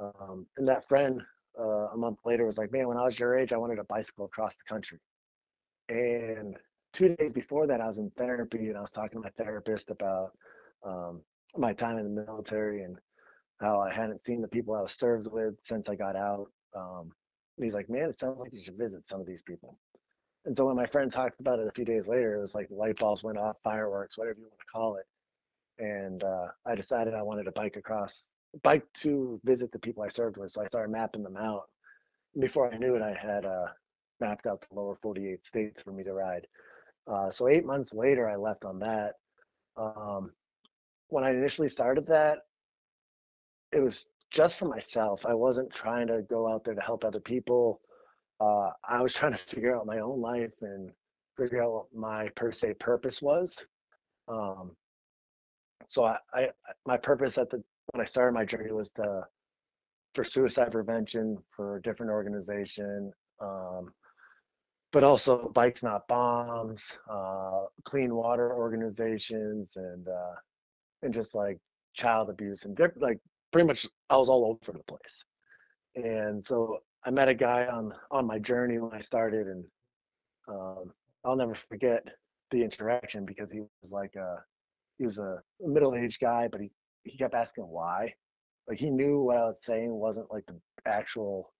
Um, 0.00 0.46
and 0.56 0.66
that 0.68 0.86
friend 0.88 1.20
uh, 1.58 1.88
a 1.92 1.96
month 1.96 2.18
later 2.24 2.46
was 2.46 2.58
like, 2.58 2.72
"Man, 2.72 2.86
when 2.88 2.96
I 2.96 3.04
was 3.04 3.18
your 3.18 3.38
age, 3.38 3.52
I 3.52 3.56
wanted 3.56 3.78
a 3.78 3.84
bicycle 3.84 4.26
across 4.26 4.54
the 4.56 4.64
country." 4.68 4.98
And 5.88 6.56
two 6.92 7.16
days 7.16 7.32
before 7.32 7.66
that, 7.66 7.80
I 7.80 7.88
was 7.88 7.98
in 7.98 8.10
therapy 8.16 8.68
and 8.68 8.76
I 8.78 8.80
was 8.80 8.92
talking 8.92 9.20
to 9.20 9.24
my 9.24 9.44
therapist 9.44 9.90
about 9.90 10.32
um, 10.84 11.20
my 11.56 11.72
time 11.72 11.98
in 11.98 12.14
the 12.14 12.22
military 12.22 12.84
and 12.84 12.96
how 13.60 13.80
I 13.80 13.92
hadn't 13.92 14.24
seen 14.24 14.40
the 14.40 14.48
people 14.48 14.74
I 14.74 14.82
was 14.82 14.92
served 14.92 15.26
with 15.26 15.54
since 15.64 15.88
I 15.88 15.96
got 15.96 16.16
out. 16.16 16.46
Um, 16.76 17.10
and 17.56 17.64
he's 17.64 17.74
like, 17.74 17.90
"Man, 17.90 18.08
it 18.10 18.20
sounds 18.20 18.38
like 18.38 18.52
you 18.52 18.62
should 18.62 18.78
visit 18.78 19.08
some 19.08 19.20
of 19.20 19.26
these 19.26 19.42
people." 19.42 19.76
And 20.46 20.56
so 20.56 20.66
when 20.66 20.76
my 20.76 20.86
friend 20.86 21.10
talked 21.10 21.40
about 21.40 21.58
it 21.58 21.66
a 21.66 21.72
few 21.72 21.84
days 21.84 22.06
later, 22.06 22.36
it 22.36 22.40
was 22.40 22.54
like 22.54 22.68
light 22.70 22.98
bulbs 22.98 23.22
went 23.22 23.36
off, 23.36 23.56
fireworks, 23.64 24.16
whatever 24.16 24.38
you 24.38 24.46
want 24.46 24.60
to 24.60 24.72
call 24.72 24.94
it 24.94 25.04
and 25.80 26.22
uh, 26.22 26.46
I 26.66 26.74
decided 26.74 27.14
I 27.14 27.22
wanted 27.22 27.44
to 27.44 27.52
bike 27.52 27.76
across, 27.76 28.26
bike 28.62 28.84
to 28.98 29.40
visit 29.44 29.72
the 29.72 29.78
people 29.78 30.02
I 30.02 30.08
served 30.08 30.36
with. 30.36 30.52
So 30.52 30.62
I 30.62 30.66
started 30.66 30.92
mapping 30.92 31.22
them 31.22 31.36
out. 31.36 31.62
Before 32.38 32.72
I 32.72 32.76
knew 32.76 32.94
it, 32.94 33.02
I 33.02 33.14
had 33.14 33.44
uh, 33.46 33.66
mapped 34.20 34.46
out 34.46 34.60
the 34.60 34.76
lower 34.78 34.96
48 35.02 35.44
states 35.44 35.82
for 35.82 35.92
me 35.92 36.04
to 36.04 36.12
ride. 36.12 36.46
Uh, 37.10 37.30
so 37.30 37.48
eight 37.48 37.64
months 37.64 37.94
later, 37.94 38.28
I 38.28 38.36
left 38.36 38.64
on 38.64 38.78
that. 38.80 39.14
Um, 39.76 40.32
when 41.08 41.24
I 41.24 41.30
initially 41.30 41.68
started 41.68 42.06
that, 42.06 42.40
it 43.72 43.80
was 43.80 44.08
just 44.30 44.58
for 44.58 44.66
myself. 44.66 45.24
I 45.26 45.34
wasn't 45.34 45.72
trying 45.72 46.06
to 46.08 46.22
go 46.22 46.46
out 46.52 46.64
there 46.64 46.74
to 46.74 46.80
help 46.80 47.04
other 47.04 47.20
people. 47.20 47.80
Uh, 48.40 48.70
I 48.88 49.00
was 49.00 49.14
trying 49.14 49.32
to 49.32 49.38
figure 49.38 49.76
out 49.76 49.86
my 49.86 49.98
own 49.98 50.20
life 50.20 50.52
and 50.60 50.90
figure 51.36 51.62
out 51.62 51.72
what 51.72 51.94
my 51.94 52.28
per 52.36 52.52
se 52.52 52.74
purpose 52.74 53.22
was. 53.22 53.56
Um, 54.28 54.72
so 55.90 56.04
I, 56.04 56.16
I 56.32 56.48
my 56.86 56.96
purpose 56.96 57.36
at 57.36 57.50
the 57.50 57.62
when 57.92 58.00
I 58.00 58.04
started 58.04 58.32
my 58.32 58.44
journey 58.44 58.70
was 58.72 58.92
to 58.92 59.24
for 60.14 60.22
suicide 60.22 60.70
prevention 60.70 61.36
for 61.50 61.76
a 61.76 61.82
different 61.82 62.10
organization, 62.12 63.12
um, 63.40 63.92
but 64.92 65.04
also 65.04 65.48
bikes 65.48 65.82
not 65.82 66.06
bombs, 66.06 66.96
uh, 67.10 67.64
clean 67.84 68.08
water 68.12 68.54
organizations, 68.54 69.72
and 69.76 70.06
uh, 70.06 70.34
and 71.02 71.12
just 71.12 71.34
like 71.34 71.58
child 71.92 72.30
abuse 72.30 72.64
and 72.66 72.78
like 73.00 73.18
pretty 73.52 73.66
much 73.66 73.84
I 74.10 74.16
was 74.16 74.28
all 74.28 74.44
over 74.44 74.78
the 74.78 74.84
place. 74.84 75.24
And 75.96 76.44
so 76.46 76.78
I 77.04 77.10
met 77.10 77.28
a 77.28 77.34
guy 77.34 77.66
on 77.66 77.92
on 78.12 78.26
my 78.26 78.38
journey 78.38 78.78
when 78.78 78.94
I 78.94 79.00
started, 79.00 79.48
and 79.48 79.64
um, 80.46 80.92
I'll 81.24 81.34
never 81.34 81.56
forget 81.56 82.06
the 82.52 82.62
interaction 82.62 83.24
because 83.24 83.50
he 83.50 83.60
was 83.82 83.90
like, 83.90 84.14
uh, 84.16 84.36
he 85.00 85.06
was 85.06 85.18
a 85.18 85.40
middle-aged 85.60 86.20
guy, 86.20 86.46
but 86.52 86.60
he 86.60 86.70
he 87.04 87.16
kept 87.16 87.34
asking 87.34 87.64
why. 87.64 88.12
Like 88.68 88.78
he 88.78 88.90
knew 88.90 89.18
what 89.18 89.38
I 89.38 89.46
was 89.46 89.64
saying 89.64 89.90
wasn't 89.90 90.30
like 90.30 90.44
the 90.44 90.60
actual 90.84 91.54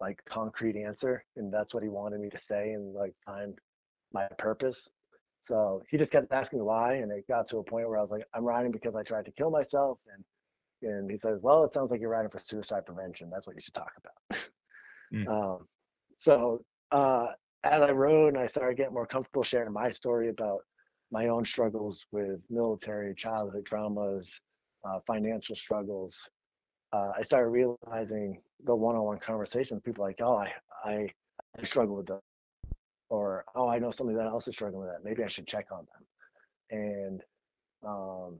like 0.00 0.18
concrete 0.24 0.76
answer, 0.76 1.22
and 1.36 1.52
that's 1.52 1.74
what 1.74 1.82
he 1.82 1.90
wanted 1.90 2.20
me 2.20 2.30
to 2.30 2.38
say 2.38 2.72
and 2.72 2.94
like 2.94 3.12
find 3.26 3.58
my 4.14 4.26
purpose. 4.38 4.88
So 5.42 5.82
he 5.90 5.98
just 5.98 6.10
kept 6.10 6.32
asking 6.32 6.64
why, 6.64 6.94
and 6.94 7.12
it 7.12 7.28
got 7.28 7.46
to 7.48 7.58
a 7.58 7.62
point 7.62 7.86
where 7.86 7.98
I 7.98 8.00
was 8.00 8.10
like, 8.10 8.24
I'm 8.34 8.44
riding 8.44 8.72
because 8.72 8.96
I 8.96 9.02
tried 9.02 9.26
to 9.26 9.32
kill 9.32 9.50
myself, 9.50 9.98
and 10.14 10.24
and 10.90 11.10
he 11.10 11.18
says, 11.18 11.40
well, 11.42 11.64
it 11.64 11.74
sounds 11.74 11.90
like 11.90 12.00
you're 12.00 12.08
riding 12.08 12.30
for 12.30 12.38
suicide 12.38 12.86
prevention. 12.86 13.28
That's 13.30 13.46
what 13.46 13.56
you 13.56 13.60
should 13.60 13.74
talk 13.74 13.92
about. 13.98 14.40
Mm. 15.12 15.26
Um, 15.28 15.66
so 16.18 16.64
uh, 16.92 17.26
as 17.64 17.82
I 17.82 17.90
rode 17.90 18.34
and 18.34 18.38
I 18.38 18.46
started 18.46 18.76
getting 18.76 18.94
more 18.94 19.06
comfortable 19.06 19.42
sharing 19.42 19.72
my 19.72 19.90
story 19.90 20.28
about 20.28 20.60
my 21.10 21.28
own 21.28 21.44
struggles 21.44 22.06
with 22.12 22.40
military 22.50 23.14
childhood 23.14 23.64
traumas, 23.64 24.40
uh, 24.84 25.00
financial 25.06 25.56
struggles, 25.56 26.30
uh, 26.92 27.12
I 27.16 27.22
started 27.22 27.48
realizing 27.50 28.40
the 28.64 28.74
one-on-one 28.74 29.18
conversations. 29.18 29.80
People 29.84 30.04
like, 30.04 30.20
oh, 30.20 30.36
I, 30.36 30.52
I, 30.84 31.08
I 31.58 31.62
struggle 31.62 31.96
with 31.96 32.06
that, 32.06 32.20
or 33.08 33.44
oh, 33.54 33.68
I 33.68 33.78
know 33.78 33.90
somebody 33.90 34.18
that 34.18 34.26
else 34.26 34.48
is 34.48 34.54
struggling 34.54 34.82
with 34.82 34.90
that. 34.90 35.04
Maybe 35.04 35.22
I 35.22 35.28
should 35.28 35.46
check 35.46 35.66
on 35.70 35.86
them. 35.86 36.04
And 36.70 37.22
um, 37.86 38.38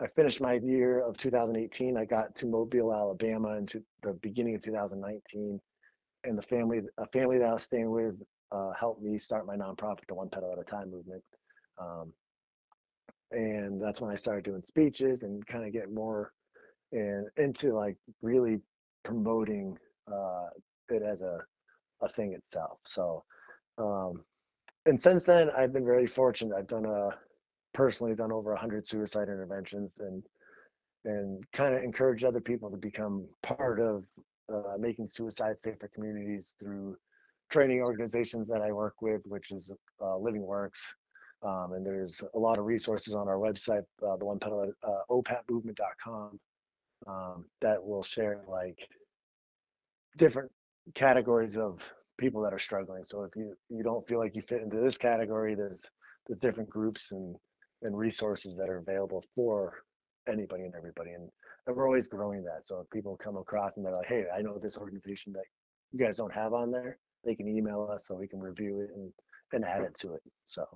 I 0.00 0.06
finished 0.16 0.40
my 0.40 0.54
year 0.54 1.00
of 1.00 1.16
2018. 1.16 1.96
I 1.96 2.04
got 2.04 2.34
to 2.36 2.46
Mobile, 2.46 2.92
Alabama, 2.92 3.56
into 3.56 3.82
the 4.02 4.14
beginning 4.14 4.54
of 4.54 4.62
2019, 4.62 5.60
and 6.24 6.38
the 6.38 6.42
family, 6.42 6.80
a 6.98 7.06
family 7.08 7.38
that 7.38 7.48
I 7.48 7.52
was 7.52 7.62
staying 7.64 7.90
with, 7.90 8.14
uh, 8.52 8.72
helped 8.78 9.02
me 9.02 9.18
start 9.18 9.46
my 9.46 9.56
nonprofit, 9.56 10.06
the 10.08 10.14
One 10.14 10.28
Pedal 10.28 10.52
at 10.52 10.58
a 10.58 10.64
Time 10.64 10.90
movement. 10.90 11.22
Um, 11.80 12.12
and 13.30 13.80
that's 13.80 14.00
when 14.00 14.10
I 14.10 14.14
started 14.16 14.44
doing 14.44 14.62
speeches 14.62 15.22
and 15.22 15.46
kind 15.46 15.66
of 15.66 15.72
get 15.72 15.90
more 15.90 16.32
in, 16.92 17.26
into 17.38 17.74
like 17.74 17.96
really 18.20 18.60
promoting 19.04 19.78
uh, 20.12 20.48
it 20.90 21.02
as 21.02 21.22
a, 21.22 21.38
a 22.02 22.08
thing 22.08 22.34
itself. 22.34 22.78
So, 22.84 23.24
um, 23.78 24.22
and 24.84 25.02
since 25.02 25.24
then, 25.24 25.48
I've 25.56 25.72
been 25.72 25.84
very 25.84 26.06
fortunate. 26.06 26.54
I've 26.56 26.66
done 26.66 26.84
a 26.84 27.10
personally 27.72 28.14
done 28.14 28.32
over 28.32 28.50
100 28.50 28.86
suicide 28.86 29.28
interventions 29.28 29.90
and 29.98 30.22
and 31.04 31.42
kind 31.52 31.74
of 31.74 31.82
encourage 31.82 32.22
other 32.22 32.40
people 32.40 32.70
to 32.70 32.76
become 32.76 33.26
part 33.42 33.80
of 33.80 34.04
uh, 34.52 34.76
making 34.78 35.08
suicide 35.08 35.58
safer 35.58 35.90
communities 35.92 36.54
through 36.60 36.96
training 37.52 37.80
organizations 37.80 38.48
that 38.48 38.62
I 38.62 38.72
work 38.72 39.02
with, 39.02 39.20
which 39.26 39.52
is 39.52 39.72
uh, 40.00 40.04
LivingWorks. 40.04 40.80
Um, 41.42 41.72
and 41.74 41.84
there's 41.84 42.22
a 42.34 42.38
lot 42.38 42.58
of 42.58 42.64
resources 42.64 43.14
on 43.14 43.28
our 43.28 43.36
website, 43.36 43.84
uh, 44.06 44.16
the 44.16 44.24
one 44.24 44.38
pedal, 44.38 44.72
uh, 44.82 44.90
opaatmovement.com, 45.10 46.40
um, 47.06 47.44
that 47.60 47.84
will 47.84 48.02
share 48.02 48.42
like 48.48 48.88
different 50.16 50.50
categories 50.94 51.56
of 51.56 51.80
people 52.18 52.40
that 52.42 52.54
are 52.54 52.58
struggling. 52.58 53.04
So 53.04 53.24
if 53.24 53.34
you 53.36 53.54
you 53.68 53.82
don't 53.82 54.06
feel 54.06 54.18
like 54.18 54.36
you 54.36 54.42
fit 54.42 54.62
into 54.62 54.78
this 54.80 54.96
category, 54.96 55.54
there's 55.54 55.84
there's 56.26 56.38
different 56.38 56.70
groups 56.70 57.12
and 57.12 57.36
and 57.82 57.98
resources 57.98 58.54
that 58.56 58.68
are 58.68 58.78
available 58.78 59.24
for 59.34 59.82
anybody 60.28 60.62
and 60.62 60.74
everybody. 60.76 61.10
And, 61.10 61.28
and 61.66 61.76
we're 61.76 61.86
always 61.86 62.08
growing 62.08 62.44
that. 62.44 62.64
So 62.64 62.80
if 62.80 62.90
people 62.90 63.16
come 63.16 63.36
across 63.36 63.76
and 63.76 63.84
they're 63.84 63.96
like, 63.96 64.06
hey, 64.06 64.26
I 64.32 64.42
know 64.42 64.58
this 64.58 64.78
organization 64.78 65.32
that 65.32 65.44
you 65.90 65.98
guys 65.98 66.16
don't 66.16 66.32
have 66.32 66.52
on 66.52 66.70
there, 66.70 66.98
they 67.24 67.34
can 67.34 67.48
email 67.48 67.88
us 67.92 68.06
so 68.06 68.14
we 68.14 68.28
can 68.28 68.40
review 68.40 68.80
it 68.80 68.90
and, 68.94 69.12
and 69.52 69.64
add 69.64 69.82
it 69.82 69.96
to 69.98 70.14
it. 70.14 70.22
So 70.46 70.66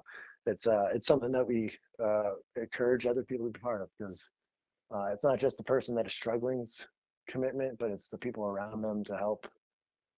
it's 0.46 0.66
uh, 0.66 0.88
it's 0.94 1.08
something 1.08 1.32
that 1.32 1.46
we 1.46 1.72
uh, 2.02 2.34
encourage 2.56 3.06
other 3.06 3.22
people 3.22 3.46
to 3.46 3.52
be 3.52 3.60
part 3.60 3.82
of 3.82 3.88
because 3.98 4.30
uh, 4.94 5.06
it's 5.12 5.24
not 5.24 5.38
just 5.38 5.56
the 5.56 5.64
person 5.64 5.94
that 5.96 6.06
is 6.06 6.12
struggling's 6.12 6.86
commitment, 7.28 7.78
but 7.78 7.90
it's 7.90 8.08
the 8.08 8.18
people 8.18 8.44
around 8.44 8.82
them 8.82 9.04
to 9.04 9.16
help 9.16 9.46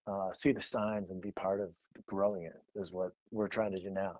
uh, 0.07 0.33
see 0.33 0.53
the 0.53 0.61
signs 0.61 1.11
and 1.11 1.21
be 1.21 1.33
part 1.33 1.61
of 1.61 1.71
growing 2.07 2.45
it 2.45 2.57
is 2.75 2.93
what 2.93 3.13
we're 3.31 3.49
trying 3.49 3.73
to 3.73 3.81
do 3.81 3.91
now. 3.91 4.19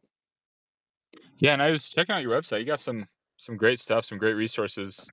Yeah, 1.39 1.53
and 1.53 1.63
I 1.63 1.71
was 1.71 1.91
checking 1.91 2.15
out 2.15 2.23
your 2.23 2.39
website. 2.39 2.61
You 2.61 2.67
got 2.67 2.81
some 2.81 3.07
some 3.37 3.57
great 3.57 3.79
stuff, 3.79 4.05
some 4.05 4.19
great 4.19 4.35
resources 4.35 5.11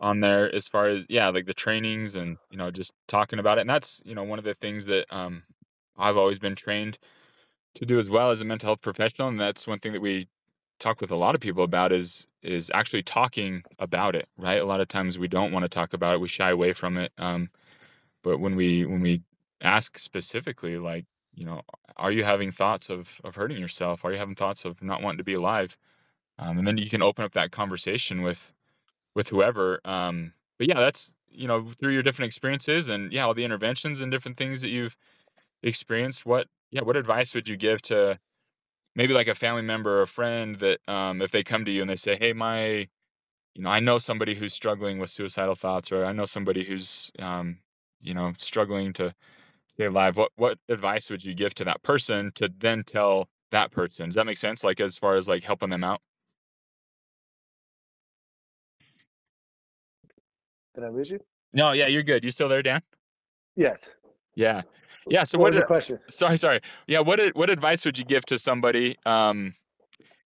on 0.00 0.20
there 0.20 0.54
as 0.54 0.68
far 0.68 0.86
as 0.86 1.06
yeah, 1.08 1.28
like 1.28 1.46
the 1.46 1.54
trainings 1.54 2.14
and 2.16 2.36
you 2.50 2.58
know 2.58 2.70
just 2.70 2.94
talking 3.08 3.38
about 3.38 3.58
it. 3.58 3.62
And 3.62 3.70
that's 3.70 4.02
you 4.04 4.14
know 4.14 4.24
one 4.24 4.38
of 4.38 4.44
the 4.44 4.54
things 4.54 4.86
that 4.86 5.06
um, 5.10 5.42
I've 5.98 6.16
always 6.16 6.38
been 6.38 6.54
trained 6.54 6.98
to 7.76 7.86
do 7.86 7.98
as 7.98 8.10
well 8.10 8.30
as 8.30 8.40
a 8.40 8.44
mental 8.44 8.68
health 8.68 8.82
professional, 8.82 9.28
and 9.28 9.40
that's 9.40 9.66
one 9.66 9.78
thing 9.78 9.92
that 9.92 10.02
we 10.02 10.26
talk 10.78 11.00
with 11.00 11.10
a 11.10 11.16
lot 11.16 11.34
of 11.34 11.40
people 11.40 11.64
about 11.64 11.92
is 11.92 12.28
is 12.42 12.70
actually 12.72 13.02
talking 13.02 13.62
about 13.78 14.14
it. 14.14 14.28
Right, 14.36 14.60
a 14.60 14.66
lot 14.66 14.80
of 14.80 14.88
times 14.88 15.18
we 15.18 15.28
don't 15.28 15.52
want 15.52 15.64
to 15.64 15.68
talk 15.68 15.94
about 15.94 16.14
it, 16.14 16.20
we 16.20 16.28
shy 16.28 16.50
away 16.50 16.72
from 16.72 16.96
it. 16.96 17.12
Um, 17.18 17.50
but 18.22 18.38
when 18.38 18.56
we 18.56 18.84
when 18.86 19.00
we 19.00 19.22
ask 19.60 19.98
specifically, 19.98 20.78
like 20.78 21.04
you 21.34 21.44
know, 21.44 21.62
are 21.96 22.10
you 22.10 22.24
having 22.24 22.50
thoughts 22.50 22.90
of 22.90 23.20
of 23.24 23.36
hurting 23.36 23.58
yourself? 23.58 24.04
Are 24.04 24.12
you 24.12 24.18
having 24.18 24.34
thoughts 24.34 24.64
of 24.64 24.82
not 24.82 25.02
wanting 25.02 25.18
to 25.18 25.24
be 25.24 25.34
alive? 25.34 25.76
Um, 26.38 26.58
and 26.58 26.66
then 26.66 26.78
you 26.78 26.88
can 26.88 27.02
open 27.02 27.24
up 27.24 27.32
that 27.32 27.50
conversation 27.50 28.22
with 28.22 28.52
with 29.14 29.28
whoever. 29.28 29.80
Um, 29.84 30.32
but 30.58 30.68
yeah, 30.68 30.80
that's 30.80 31.14
you 31.30 31.48
know 31.48 31.62
through 31.62 31.92
your 31.92 32.02
different 32.02 32.28
experiences 32.28 32.88
and 32.88 33.12
yeah, 33.12 33.24
all 33.26 33.34
the 33.34 33.44
interventions 33.44 34.02
and 34.02 34.10
different 34.10 34.36
things 34.36 34.62
that 34.62 34.70
you've 34.70 34.96
experienced. 35.62 36.26
What 36.26 36.46
yeah, 36.70 36.82
what 36.82 36.96
advice 36.96 37.34
would 37.34 37.48
you 37.48 37.56
give 37.56 37.82
to 37.82 38.18
maybe 38.94 39.14
like 39.14 39.28
a 39.28 39.34
family 39.34 39.62
member 39.62 39.98
or 39.98 40.02
a 40.02 40.06
friend 40.06 40.56
that 40.56 40.80
um, 40.88 41.22
if 41.22 41.30
they 41.30 41.42
come 41.42 41.64
to 41.64 41.70
you 41.70 41.82
and 41.82 41.90
they 41.90 41.96
say, 41.96 42.16
hey, 42.16 42.32
my 42.32 42.88
you 43.56 43.62
know, 43.62 43.70
I 43.70 43.80
know 43.80 43.96
somebody 43.98 44.34
who's 44.34 44.52
struggling 44.52 44.98
with 44.98 45.08
suicidal 45.08 45.54
thoughts, 45.54 45.90
or 45.90 46.04
I 46.04 46.12
know 46.12 46.26
somebody 46.26 46.62
who's, 46.62 47.10
um, 47.18 47.58
you 48.02 48.12
know, 48.12 48.32
struggling 48.36 48.92
to 48.94 49.14
stay 49.74 49.86
alive. 49.86 50.16
What 50.16 50.30
what 50.36 50.58
advice 50.68 51.10
would 51.10 51.24
you 51.24 51.34
give 51.34 51.54
to 51.56 51.64
that 51.64 51.82
person 51.82 52.32
to 52.36 52.50
then 52.58 52.82
tell 52.82 53.28
that 53.52 53.70
person? 53.70 54.06
Does 54.06 54.16
that 54.16 54.26
make 54.26 54.36
sense? 54.36 54.62
Like 54.62 54.80
as 54.80 54.98
far 54.98 55.16
as 55.16 55.26
like 55.26 55.42
helping 55.42 55.70
them 55.70 55.84
out? 55.84 56.00
Did 60.74 60.84
I 60.84 60.88
lose 60.88 61.10
you? 61.10 61.20
No, 61.54 61.72
yeah, 61.72 61.86
you're 61.86 62.02
good. 62.02 62.24
You 62.24 62.30
still 62.30 62.50
there, 62.50 62.62
Dan? 62.62 62.82
Yes. 63.56 63.80
Yeah, 64.34 64.62
yeah. 65.08 65.22
So 65.22 65.38
what, 65.38 65.52
what? 65.52 65.60
the 65.60 65.66
question? 65.66 65.98
Sorry, 66.08 66.36
sorry. 66.36 66.60
Yeah, 66.86 67.00
what 67.00 67.20
what 67.34 67.50
advice 67.50 67.84
would 67.84 67.98
you 67.98 68.04
give 68.04 68.24
to 68.26 68.38
somebody 68.38 68.96
um, 69.04 69.54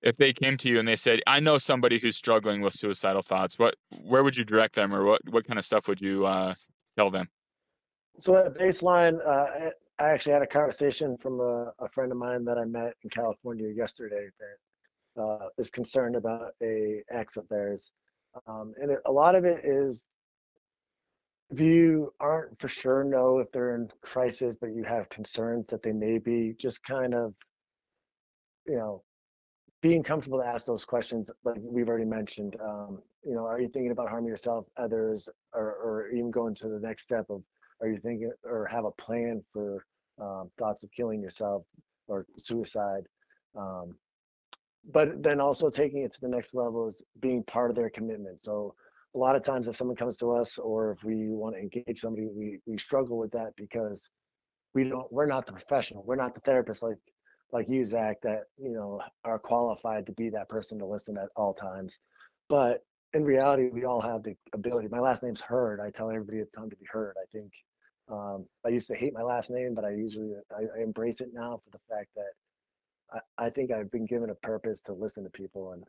if 0.03 0.16
they 0.16 0.33
came 0.33 0.57
to 0.59 0.69
you 0.69 0.79
and 0.79 0.88
they 0.88 0.97
said, 0.97 1.21
"I 1.27 1.40
know 1.40 1.59
somebody 1.59 1.99
who's 1.99 2.16
struggling 2.16 2.61
with 2.62 2.75
suicidal 2.75 3.23
thoughts"? 3.23 3.59
What 3.59 3.77
where 4.03 4.23
would 4.23 4.37
you 4.37 4.45
direct 4.45 4.75
them, 4.75 4.95
or 4.95 5.05
what 5.05 5.21
what 5.29 5.47
kind 5.47 5.59
of 5.59 5.64
stuff 5.64 5.88
would 5.88 6.01
you 6.01 6.27
uh, 6.27 6.55
tell 6.97 7.11
them? 7.11 7.29
So 8.19 8.37
at 8.37 8.55
baseline, 8.55 9.19
uh, 9.27 9.71
I 9.99 10.11
actually 10.11 10.33
had 10.33 10.43
a 10.43 10.47
conversation 10.47 11.16
from 11.16 11.40
a, 11.40 11.73
a, 11.79 11.88
friend 11.88 12.12
of 12.12 12.19
mine 12.19 12.45
that 12.45 12.59
I 12.59 12.64
met 12.64 12.95
in 13.03 13.09
California 13.11 13.69
yesterday 13.69 14.29
that 15.16 15.23
uh, 15.23 15.49
is 15.57 15.71
concerned 15.71 16.16
about 16.16 16.55
a 16.62 17.03
ex 17.11 17.37
of 17.37 17.49
theirs, 17.49 17.93
um, 18.47 18.75
and 18.81 18.90
it, 18.90 18.99
a 19.07 19.12
lot 19.12 19.35
of 19.35 19.45
it 19.45 19.64
is 19.64 20.05
if 21.50 21.60
you 21.60 22.12
aren't 22.20 22.58
for 22.60 22.68
sure 22.68 23.02
know 23.02 23.38
if 23.38 23.50
they're 23.50 23.74
in 23.74 23.90
crisis, 24.02 24.56
but 24.56 24.74
you 24.74 24.84
have 24.84 25.08
concerns 25.08 25.66
that 25.68 25.82
they 25.82 25.92
may 25.92 26.18
be, 26.18 26.54
just 26.58 26.82
kind 26.84 27.14
of, 27.14 27.34
you 28.66 28.76
know, 28.76 29.02
being 29.82 30.02
comfortable 30.02 30.38
to 30.38 30.46
ask 30.46 30.66
those 30.66 30.84
questions, 30.84 31.30
like 31.44 31.56
we've 31.60 31.88
already 31.88 32.04
mentioned. 32.04 32.56
Um, 32.62 33.02
you 33.24 33.34
know, 33.34 33.44
are 33.44 33.60
you 33.60 33.68
thinking 33.68 33.90
about 33.90 34.08
harming 34.08 34.28
yourself, 34.28 34.66
others, 34.76 35.28
or, 35.52 35.72
or 35.82 36.08
even 36.08 36.30
going 36.30 36.54
to 36.56 36.68
the 36.68 36.78
next 36.78 37.02
step 37.02 37.26
of, 37.30 37.42
are 37.80 37.88
you 37.88 37.98
thinking 37.98 38.30
or 38.44 38.66
have 38.66 38.84
a 38.84 38.90
plan 38.92 39.42
for 39.52 39.84
um, 40.20 40.50
thoughts 40.58 40.84
of 40.84 40.92
killing 40.92 41.20
yourself 41.20 41.64
or 42.08 42.26
suicide? 42.38 43.04
Um, 43.56 43.96
but 44.92 45.22
then 45.22 45.40
also 45.40 45.68
taking 45.68 46.02
it 46.02 46.12
to 46.12 46.20
the 46.20 46.28
next 46.28 46.54
level 46.54 46.86
is 46.86 47.02
being 47.20 47.42
part 47.42 47.70
of 47.70 47.76
their 47.76 47.90
commitment. 47.90 48.40
So 48.40 48.74
a 49.14 49.18
lot 49.18 49.37
of 49.37 49.42
times 49.42 49.68
if 49.68 49.77
someone 49.77 49.96
comes 49.96 50.16
to 50.18 50.33
us 50.33 50.59
or 50.59 50.92
if 50.92 51.03
we 51.05 51.29
want 51.29 51.55
to 51.55 51.61
engage 51.61 52.01
somebody 52.01 52.29
we 52.33 52.59
we 52.66 52.79
struggle 52.79 53.18
with 53.18 53.31
that 53.33 53.53
because 53.57 54.11
we 54.75 54.88
don't 54.88 55.12
we're 55.12 55.27
not 55.27 55.46
the 55.46 55.53
professional 55.53 56.05
we're 56.07 56.16
not 56.16 56.35
the 56.35 56.40
therapist 56.40 56.83
like 56.83 56.99
like 57.53 57.68
you 57.68 57.85
zach 57.85 58.20
that 58.23 58.44
you 58.57 58.70
know 58.73 59.01
are 59.25 59.38
qualified 59.38 60.07
to 60.07 60.12
be 60.12 60.31
that 60.31 60.49
person 60.49 60.79
to 60.79 60.87
listen 60.87 61.16
at 61.16 61.29
all 61.35 61.53
times. 61.53 61.99
But 62.49 62.85
in 63.12 63.25
reality 63.25 63.68
we 63.73 63.85
all 63.85 64.01
have 64.01 64.23
the 64.23 64.35
ability 64.55 64.88
my 64.88 65.01
last 65.01 65.23
name's 65.23 65.40
Hurd 65.40 65.81
i 65.81 65.90
tell 65.90 66.11
everybody 66.11 66.38
it's 66.38 66.55
time 66.55 66.70
to 66.70 66.77
be 66.77 66.87
heard 66.88 67.16
i 67.20 67.27
think. 67.33 67.53
Um, 68.09 68.46
i 68.64 68.68
used 68.68 68.88
to 68.88 68.94
hate 68.94 69.12
my 69.12 69.23
last 69.23 69.51
name 69.51 69.75
but 69.75 69.85
i 69.85 69.90
usually 69.90 70.33
I, 70.53 70.62
I 70.79 70.83
embrace 70.83 71.20
it 71.20 71.31
now 71.33 71.61
for 71.62 71.70
the 71.70 71.81
fact 71.88 72.09
that 72.16 73.20
I, 73.38 73.46
I 73.46 73.51
think 73.51 73.73
i've 73.73 73.90
been 73.90 74.07
given 74.07 74.31
a 74.31 74.35
purpose 74.37 74.81
to 74.83 74.92
listen 74.92 75.25
to 75.25 75.31
people 75.31 75.73
and 75.73 75.85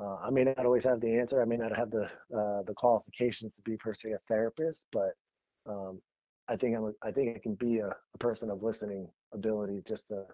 uh, 0.00 0.16
I 0.22 0.30
may 0.30 0.44
not 0.44 0.64
always 0.64 0.84
have 0.84 1.00
the 1.00 1.18
answer. 1.18 1.40
I 1.40 1.46
may 1.46 1.56
not 1.56 1.76
have 1.76 1.90
the 1.90 2.04
uh, 2.36 2.62
the 2.66 2.74
qualifications 2.76 3.54
to 3.54 3.62
be 3.62 3.76
per 3.76 3.94
se 3.94 4.12
a 4.12 4.18
therapist, 4.28 4.86
but 4.92 5.12
um, 5.66 6.00
I 6.48 6.56
think 6.56 6.76
I'm 6.76 6.84
a, 6.84 6.92
I 7.02 7.10
think 7.10 7.36
I 7.36 7.40
can 7.40 7.54
be 7.54 7.78
a, 7.78 7.88
a, 7.88 8.18
person 8.18 8.50
of 8.50 8.62
listening 8.62 9.08
ability, 9.32 9.82
just 9.86 10.08
to 10.08 10.24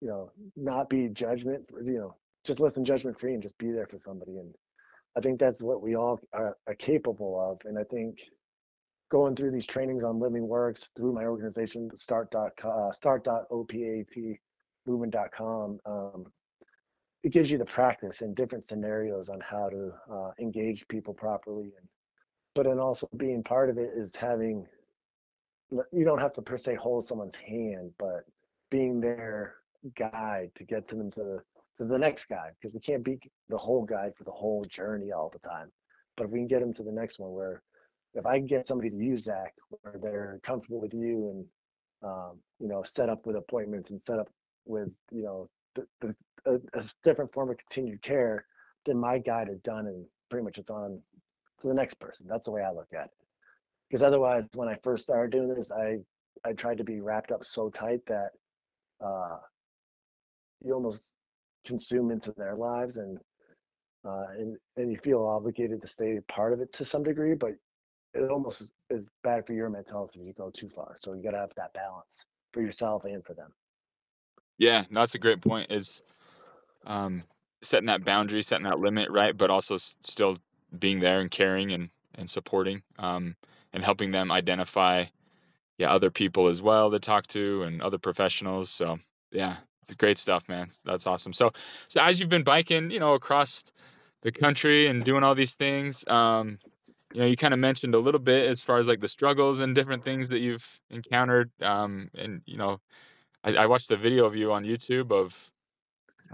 you 0.00 0.08
know 0.08 0.30
not 0.56 0.88
be 0.88 1.08
judgment, 1.08 1.68
for, 1.68 1.82
you 1.82 1.98
know, 1.98 2.16
just 2.44 2.60
listen 2.60 2.84
judgment 2.84 3.18
free 3.18 3.34
and 3.34 3.42
just 3.42 3.58
be 3.58 3.70
there 3.70 3.86
for 3.86 3.98
somebody. 3.98 4.38
And 4.38 4.54
I 5.16 5.20
think 5.20 5.38
that's 5.38 5.62
what 5.62 5.82
we 5.82 5.94
all 5.94 6.20
are, 6.32 6.56
are 6.66 6.74
capable 6.74 7.38
of. 7.38 7.60
And 7.68 7.78
I 7.78 7.84
think 7.84 8.20
going 9.10 9.36
through 9.36 9.50
these 9.50 9.66
trainings 9.66 10.02
on 10.02 10.18
LivingWorks 10.18 10.90
through 10.96 11.12
my 11.12 11.24
organization 11.24 11.90
start 11.94 12.30
dot 12.30 12.52
uh, 12.64 12.90
start 12.90 13.22
dot 13.24 13.48
opat 13.50 14.38
movement.com 14.86 15.80
um, 15.84 16.26
it 17.22 17.32
gives 17.32 17.50
you 17.50 17.58
the 17.58 17.64
practice 17.64 18.20
in 18.20 18.34
different 18.34 18.64
scenarios 18.64 19.28
on 19.28 19.40
how 19.40 19.68
to 19.68 19.92
uh, 20.10 20.30
engage 20.40 20.86
people 20.88 21.14
properly 21.14 21.72
and 21.78 21.88
but 22.54 22.64
then 22.64 22.78
also 22.78 23.06
being 23.16 23.42
part 23.42 23.68
of 23.68 23.78
it 23.78 23.90
is 23.96 24.14
having 24.16 24.66
you 25.92 26.04
don't 26.04 26.20
have 26.20 26.32
to 26.32 26.42
per 26.42 26.56
se 26.56 26.74
hold 26.74 27.04
someone's 27.04 27.36
hand 27.36 27.90
but 27.98 28.24
being 28.70 29.00
their 29.00 29.56
guide 29.94 30.50
to 30.54 30.64
get 30.64 30.88
to 30.88 30.94
them 30.94 31.10
to 31.10 31.20
the 31.20 31.42
to 31.78 31.84
the 31.84 31.98
next 31.98 32.26
guy 32.26 32.50
because 32.58 32.72
we 32.72 32.80
can't 32.80 33.04
be 33.04 33.18
the 33.48 33.56
whole 33.56 33.84
guide 33.84 34.12
for 34.16 34.24
the 34.24 34.30
whole 34.30 34.64
journey 34.64 35.12
all 35.12 35.28
the 35.28 35.46
time. 35.46 35.70
But 36.16 36.24
if 36.24 36.30
we 36.30 36.38
can 36.38 36.48
get 36.48 36.60
them 36.60 36.72
to 36.72 36.82
the 36.82 36.92
next 36.92 37.18
one 37.18 37.32
where 37.32 37.62
if 38.16 38.26
i 38.26 38.38
can 38.38 38.46
get 38.46 38.66
somebody 38.66 38.90
to 38.90 38.96
use 38.96 39.24
zach 39.24 39.52
where 39.68 39.98
they're 40.02 40.40
comfortable 40.42 40.80
with 40.80 40.94
you 40.94 41.30
and 41.30 41.44
um, 42.02 42.38
you 42.58 42.68
know 42.68 42.82
set 42.82 43.08
up 43.08 43.26
with 43.26 43.36
appointments 43.36 43.90
and 43.90 44.02
set 44.02 44.18
up 44.18 44.28
with 44.64 44.88
you 45.12 45.22
know 45.22 45.48
the, 46.00 46.14
a, 46.46 46.54
a 46.78 46.84
different 47.02 47.32
form 47.32 47.50
of 47.50 47.58
continued 47.58 48.02
care, 48.02 48.44
then 48.84 48.98
my 48.98 49.18
guide 49.18 49.48
is 49.48 49.60
done 49.60 49.86
and 49.86 50.04
pretty 50.30 50.44
much 50.44 50.58
it's 50.58 50.70
on 50.70 51.00
to 51.60 51.68
the 51.68 51.74
next 51.74 51.94
person. 51.94 52.26
That's 52.28 52.46
the 52.46 52.52
way 52.52 52.62
I 52.62 52.72
look 52.72 52.88
at 52.92 53.06
it. 53.06 53.10
Because 53.88 54.02
otherwise, 54.02 54.48
when 54.54 54.68
I 54.68 54.76
first 54.82 55.04
started 55.04 55.30
doing 55.30 55.54
this, 55.54 55.70
I 55.72 55.98
I 56.44 56.52
tried 56.52 56.78
to 56.78 56.84
be 56.84 57.00
wrapped 57.00 57.32
up 57.32 57.44
so 57.44 57.70
tight 57.70 58.04
that 58.06 58.30
uh, 59.04 59.38
you 60.62 60.72
almost 60.72 61.14
consume 61.64 62.10
into 62.10 62.32
their 62.32 62.54
lives 62.54 62.96
and 62.98 63.18
uh, 64.04 64.26
and 64.38 64.56
and 64.76 64.90
you 64.90 64.98
feel 64.98 65.24
obligated 65.24 65.80
to 65.82 65.86
stay 65.86 66.20
part 66.28 66.52
of 66.52 66.60
it 66.60 66.72
to 66.74 66.84
some 66.84 67.02
degree, 67.02 67.34
but 67.34 67.52
it 68.14 68.30
almost 68.30 68.60
is, 68.60 68.70
is 68.90 69.10
bad 69.22 69.46
for 69.46 69.52
your 69.52 69.68
mental 69.68 69.98
health 69.98 70.10
if 70.14 70.26
you 70.26 70.32
go 70.32 70.50
too 70.50 70.68
far. 70.68 70.96
So 71.00 71.12
you 71.14 71.22
got 71.22 71.32
to 71.32 71.38
have 71.38 71.54
that 71.56 71.72
balance 71.74 72.26
for 72.52 72.62
yourself 72.62 73.04
and 73.04 73.24
for 73.24 73.34
them. 73.34 73.52
Yeah, 74.58 74.84
that's 74.90 75.14
a 75.14 75.18
great 75.18 75.40
point. 75.42 75.70
Is 75.70 76.02
um, 76.86 77.22
setting 77.62 77.86
that 77.86 78.04
boundary, 78.04 78.42
setting 78.42 78.64
that 78.64 78.78
limit, 78.78 79.10
right? 79.10 79.36
But 79.36 79.50
also 79.50 79.74
s- 79.74 79.96
still 80.02 80.38
being 80.76 81.00
there 81.00 81.20
and 81.20 81.30
caring 81.30 81.72
and 81.72 81.90
and 82.16 82.30
supporting 82.30 82.82
um, 82.98 83.36
and 83.72 83.84
helping 83.84 84.10
them 84.10 84.32
identify 84.32 85.04
yeah 85.78 85.90
other 85.92 86.10
people 86.10 86.48
as 86.48 86.62
well 86.62 86.90
to 86.90 87.00
talk 87.00 87.26
to 87.28 87.64
and 87.64 87.82
other 87.82 87.98
professionals. 87.98 88.70
So 88.70 88.98
yeah, 89.32 89.56
it's 89.82 89.94
great 89.94 90.18
stuff, 90.18 90.48
man. 90.48 90.70
That's 90.84 91.06
awesome. 91.06 91.32
So 91.32 91.52
so 91.88 92.02
as 92.02 92.20
you've 92.20 92.30
been 92.30 92.44
biking, 92.44 92.90
you 92.90 93.00
know, 93.00 93.14
across 93.14 93.64
the 94.22 94.32
country 94.32 94.88
and 94.88 95.04
doing 95.04 95.24
all 95.24 95.34
these 95.34 95.56
things, 95.56 96.06
um, 96.08 96.58
you 97.14 97.20
know, 97.20 97.26
you 97.26 97.36
kind 97.36 97.54
of 97.54 97.60
mentioned 97.60 97.94
a 97.94 97.98
little 98.00 98.20
bit 98.20 98.48
as 98.48 98.64
far 98.64 98.78
as 98.78 98.88
like 98.88 99.00
the 99.00 99.08
struggles 99.08 99.60
and 99.60 99.74
different 99.74 100.04
things 100.04 100.30
that 100.30 100.40
you've 100.40 100.80
encountered. 100.90 101.50
Um, 101.62 102.10
and 102.16 102.42
you 102.46 102.58
know, 102.58 102.80
I, 103.46 103.54
I 103.54 103.66
watched 103.66 103.88
the 103.88 103.96
video 103.96 104.26
of 104.26 104.36
you 104.36 104.52
on 104.52 104.64
YouTube 104.64 105.12
of 105.12 105.50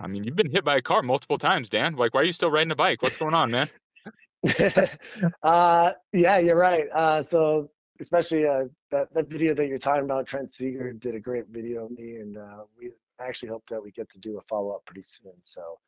I 0.00 0.06
mean, 0.06 0.24
you've 0.24 0.36
been 0.36 0.50
hit 0.50 0.64
by 0.64 0.76
a 0.76 0.80
car 0.80 1.02
multiple 1.02 1.36
times, 1.36 1.68
Dan. 1.68 1.96
Like, 1.96 2.14
why 2.14 2.22
are 2.22 2.24
you 2.24 2.32
still 2.32 2.50
riding 2.50 2.72
a 2.72 2.76
bike? 2.76 3.02
What's 3.02 3.18
going 3.18 3.34
on, 3.34 3.50
man? 3.50 3.68
uh, 5.42 5.92
yeah, 6.14 6.38
you're 6.38 6.56
right. 6.56 6.86
Uh, 6.90 7.22
so 7.22 7.68
especially 8.00 8.46
uh, 8.46 8.64
that 8.90 9.12
that 9.12 9.28
video 9.28 9.54
that 9.54 9.66
you're 9.66 9.78
talking 9.78 10.04
about. 10.04 10.26
Trent 10.26 10.52
Seeger 10.52 10.92
did 10.94 11.14
a 11.14 11.20
great 11.20 11.46
video 11.48 11.84
of 11.84 11.90
me, 11.92 12.16
and 12.16 12.38
uh, 12.38 12.64
we 12.78 12.90
actually 13.20 13.50
hope 13.50 13.64
that 13.68 13.82
we 13.82 13.90
get 13.90 14.10
to 14.10 14.18
do 14.18 14.38
a 14.38 14.42
follow 14.48 14.70
up 14.70 14.84
pretty 14.86 15.04
soon. 15.06 15.34
So 15.42 15.78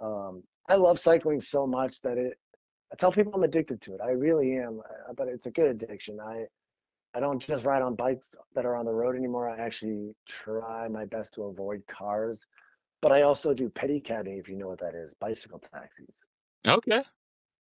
um, 0.00 0.42
I 0.68 0.74
love 0.74 0.98
cycling 0.98 1.40
so 1.40 1.66
much 1.66 2.00
that 2.02 2.18
it. 2.18 2.36
I 2.92 2.96
tell 2.96 3.12
people 3.12 3.32
I'm 3.34 3.44
addicted 3.44 3.80
to 3.82 3.94
it. 3.94 4.00
I 4.04 4.10
really 4.10 4.58
am, 4.58 4.82
but 5.16 5.28
it's 5.28 5.46
a 5.46 5.50
good 5.50 5.70
addiction. 5.70 6.18
I 6.20 6.46
I 7.14 7.20
don't 7.20 7.38
just 7.38 7.64
ride 7.64 7.82
on 7.82 7.94
bikes 7.94 8.34
that 8.54 8.64
are 8.64 8.74
on 8.74 8.86
the 8.86 8.92
road 8.92 9.16
anymore. 9.16 9.48
I 9.48 9.58
actually 9.58 10.14
try 10.26 10.88
my 10.88 11.04
best 11.04 11.34
to 11.34 11.42
avoid 11.44 11.82
cars, 11.86 12.46
but 13.02 13.12
I 13.12 13.22
also 13.22 13.52
do 13.52 13.68
pedicabing, 13.68 14.38
if 14.38 14.48
you 14.48 14.56
know 14.56 14.68
what 14.68 14.80
that 14.80 14.94
is, 14.94 15.12
bicycle 15.14 15.60
taxis. 15.72 16.24
Okay. 16.66 17.02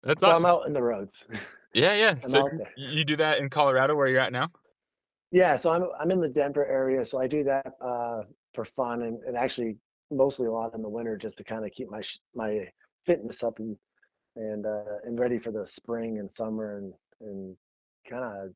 That's 0.02 0.20
so 0.20 0.28
awesome. 0.28 0.44
I'm 0.44 0.50
out 0.50 0.66
in 0.66 0.72
the 0.72 0.82
roads. 0.82 1.26
Yeah, 1.74 1.92
yeah. 1.94 2.14
I'm 2.24 2.30
So 2.30 2.48
you 2.76 3.04
do 3.04 3.16
that 3.16 3.40
in 3.40 3.50
Colorado 3.50 3.94
where 3.94 4.08
you're 4.08 4.20
at 4.20 4.32
now? 4.32 4.50
Yeah, 5.30 5.56
so 5.56 5.70
I'm 5.70 5.84
I'm 6.00 6.10
in 6.10 6.20
the 6.20 6.28
Denver 6.28 6.64
area, 6.66 7.04
so 7.04 7.20
I 7.20 7.26
do 7.26 7.44
that 7.44 7.74
uh, 7.80 8.22
for 8.54 8.64
fun 8.64 9.02
and, 9.02 9.22
and 9.24 9.36
actually 9.36 9.76
mostly 10.10 10.46
a 10.46 10.50
lot 10.50 10.74
in 10.74 10.80
the 10.80 10.88
winter 10.88 11.16
just 11.18 11.36
to 11.38 11.44
kind 11.44 11.66
of 11.66 11.70
keep 11.72 11.90
my 11.90 12.00
sh- 12.00 12.20
my 12.34 12.66
fitness 13.04 13.42
up 13.42 13.58
and 13.58 13.76
and 14.36 14.64
uh, 14.64 14.96
and 15.04 15.20
ready 15.20 15.36
for 15.36 15.52
the 15.52 15.66
spring 15.66 16.18
and 16.18 16.32
summer 16.32 16.78
and 16.78 16.94
and 17.20 17.56
kind 18.08 18.24
of 18.24 18.54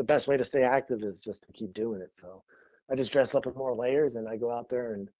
the 0.00 0.04
best 0.04 0.28
way 0.28 0.38
to 0.38 0.46
stay 0.46 0.62
active 0.62 1.02
is 1.02 1.20
just 1.20 1.42
to 1.42 1.52
keep 1.52 1.74
doing 1.74 2.00
it. 2.00 2.10
So 2.18 2.42
I 2.90 2.94
just 2.94 3.12
dress 3.12 3.34
up 3.34 3.44
in 3.44 3.52
more 3.52 3.74
layers 3.74 4.16
and 4.16 4.26
I 4.26 4.38
go 4.38 4.50
out 4.50 4.70
there 4.70 4.94
and 4.94 5.10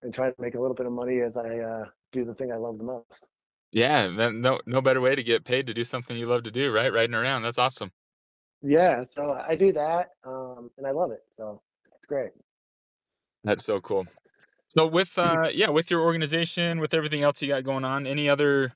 and 0.00 0.14
try 0.14 0.30
to 0.30 0.34
make 0.40 0.54
a 0.54 0.58
little 0.58 0.74
bit 0.74 0.86
of 0.86 0.92
money 0.92 1.20
as 1.20 1.36
I 1.36 1.58
uh, 1.58 1.84
do 2.10 2.24
the 2.24 2.34
thing 2.34 2.50
I 2.50 2.56
love 2.56 2.78
the 2.78 2.84
most. 2.84 3.26
Yeah, 3.72 4.08
then 4.08 4.40
no 4.40 4.58
no 4.64 4.80
better 4.80 5.02
way 5.02 5.14
to 5.14 5.22
get 5.22 5.44
paid 5.44 5.66
to 5.66 5.74
do 5.74 5.84
something 5.84 6.16
you 6.16 6.24
love 6.24 6.44
to 6.44 6.50
do, 6.50 6.72
right? 6.72 6.90
Riding 6.90 7.14
around. 7.14 7.42
That's 7.42 7.58
awesome. 7.58 7.90
Yeah, 8.62 9.04
so 9.04 9.32
I 9.32 9.54
do 9.54 9.74
that 9.74 10.12
um, 10.24 10.70
and 10.78 10.86
I 10.86 10.92
love 10.92 11.10
it. 11.10 11.20
So 11.36 11.60
it's 11.94 12.06
great. 12.06 12.30
That's 13.42 13.66
so 13.66 13.80
cool. 13.80 14.06
So 14.68 14.86
with 14.86 15.18
uh 15.18 15.50
yeah, 15.52 15.68
with 15.68 15.90
your 15.90 16.00
organization, 16.00 16.80
with 16.80 16.94
everything 16.94 17.20
else 17.20 17.42
you 17.42 17.48
got 17.48 17.64
going 17.64 17.84
on, 17.84 18.06
any 18.06 18.30
other, 18.30 18.72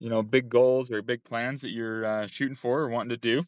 you 0.00 0.10
know, 0.10 0.24
big 0.24 0.48
goals 0.48 0.90
or 0.90 1.00
big 1.00 1.22
plans 1.22 1.62
that 1.62 1.70
you're 1.70 2.04
uh, 2.04 2.26
shooting 2.26 2.56
for 2.56 2.80
or 2.80 2.88
wanting 2.88 3.10
to 3.10 3.16
do? 3.16 3.44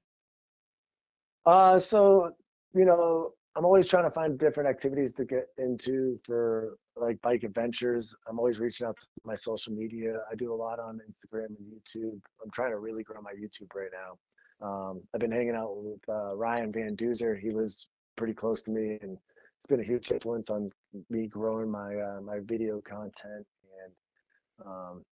Uh, 1.47 1.79
so 1.79 2.31
you 2.75 2.85
know, 2.85 3.33
I'm 3.57 3.65
always 3.65 3.87
trying 3.87 4.05
to 4.05 4.11
find 4.11 4.39
different 4.39 4.69
activities 4.69 5.13
to 5.15 5.25
get 5.25 5.47
into 5.59 6.19
for 6.25 6.77
like 6.97 7.21
bike 7.23 7.45
adventures. 7.45 8.15
I'm 8.29 8.39
always 8.39 8.59
reaching 8.59 8.87
out 8.87 8.97
to 8.99 9.07
my 9.25 9.37
social 9.37 9.73
media. 9.73 10.21
I 10.31 10.35
do 10.35 10.53
a 10.53 10.57
lot 10.57 10.81
on 10.81 11.01
Instagram 11.09 11.47
and 11.47 11.59
YouTube. 11.73 12.21
I'm 12.43 12.51
trying 12.53 12.71
to 12.71 12.79
really 12.79 13.05
grow 13.05 13.21
my 13.21 13.33
YouTube 13.33 13.73
right 13.75 13.91
now. 13.93 14.19
Um, 14.67 15.03
I've 15.15 15.21
been 15.21 15.33
hanging 15.33 15.55
out 15.55 15.77
with 15.77 16.01
uh, 16.09 16.35
Ryan 16.35 16.73
Van 16.73 16.97
Duzer. 16.97 17.39
He 17.39 17.51
lives 17.51 17.87
pretty 18.17 18.35
close 18.35 18.63
to 18.63 18.71
me, 18.71 18.99
and 19.03 19.17
it's 19.59 19.67
been 19.69 19.81
a 19.81 19.85
huge 19.85 20.11
influence 20.11 20.51
on 20.51 20.71
me 21.11 21.27
growing 21.27 21.71
my 21.71 21.95
uh, 21.95 22.21
my 22.23 22.39
video 22.43 22.81
content. 22.81 23.47
And 23.85 24.67
um, 24.67 25.03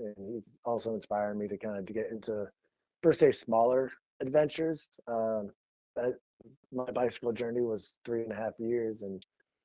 and 0.00 0.14
he's 0.34 0.52
also 0.64 0.94
inspired 0.94 1.36
me 1.38 1.46
to 1.48 1.56
kind 1.56 1.78
of 1.78 1.86
to 1.86 1.92
get 1.92 2.10
into 2.10 2.46
per 3.02 3.12
se 3.12 3.32
smaller 3.32 3.90
adventures. 4.20 4.88
Um, 5.06 5.50
my 6.72 6.90
bicycle 6.90 7.32
journey 7.32 7.60
was 7.60 7.98
three 8.04 8.22
and 8.22 8.32
a 8.32 8.36
half 8.36 8.52
years, 8.58 9.02
and 9.02 9.24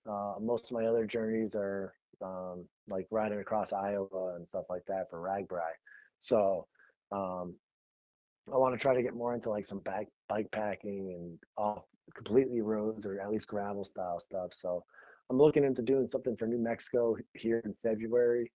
uh, 0.09 0.35
most 0.39 0.71
of 0.71 0.77
my 0.77 0.85
other 0.85 1.05
journeys 1.05 1.55
are 1.55 1.93
um, 2.23 2.65
like 2.87 3.07
riding 3.11 3.39
across 3.39 3.73
Iowa 3.73 4.35
and 4.35 4.47
stuff 4.47 4.65
like 4.69 4.85
that 4.87 5.09
for 5.09 5.19
RAGBRAI. 5.21 5.71
So 6.19 6.67
um, 7.11 7.55
I 8.51 8.57
want 8.57 8.73
to 8.73 8.81
try 8.81 8.93
to 8.93 9.03
get 9.03 9.15
more 9.15 9.33
into 9.33 9.49
like 9.49 9.65
some 9.65 9.79
back 9.79 10.07
bike 10.29 10.49
packing 10.51 11.13
and 11.17 11.39
off 11.57 11.83
completely 12.15 12.61
roads 12.61 13.05
or 13.05 13.19
at 13.19 13.29
least 13.29 13.47
gravel 13.47 13.83
style 13.83 14.19
stuff. 14.19 14.53
So 14.53 14.83
I'm 15.29 15.37
looking 15.37 15.63
into 15.63 15.81
doing 15.81 16.07
something 16.07 16.37
for 16.37 16.47
New 16.47 16.57
Mexico 16.57 17.17
here 17.33 17.61
in 17.65 17.75
February, 17.83 18.51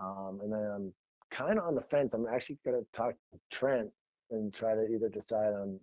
um, 0.00 0.38
and 0.42 0.52
then 0.52 0.70
I'm 0.74 0.92
kind 1.30 1.58
of 1.58 1.64
on 1.64 1.74
the 1.74 1.82
fence. 1.82 2.14
I'm 2.14 2.26
actually 2.26 2.58
gonna 2.64 2.82
talk 2.92 3.14
to 3.32 3.40
Trent 3.50 3.90
and 4.30 4.54
try 4.54 4.74
to 4.74 4.86
either 4.86 5.08
decide 5.08 5.52
on 5.52 5.78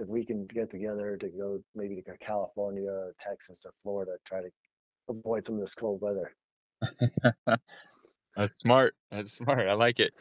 if 0.00 0.08
we 0.08 0.24
can 0.24 0.46
get 0.46 0.70
together 0.70 1.16
to 1.18 1.28
go 1.28 1.60
maybe 1.74 2.02
to 2.02 2.16
California 2.18 2.90
or 2.90 3.14
Texas 3.20 3.64
or 3.66 3.72
Florida, 3.82 4.12
try 4.26 4.42
to 4.42 4.50
avoid 5.08 5.46
some 5.46 5.56
of 5.56 5.60
this 5.62 5.74
cold 5.74 6.00
weather. 6.02 6.32
That's 8.36 8.58
smart. 8.60 8.94
That's 9.10 9.32
smart. 9.32 9.68
I 9.68 9.74
like 9.74 10.00
it. 10.00 10.12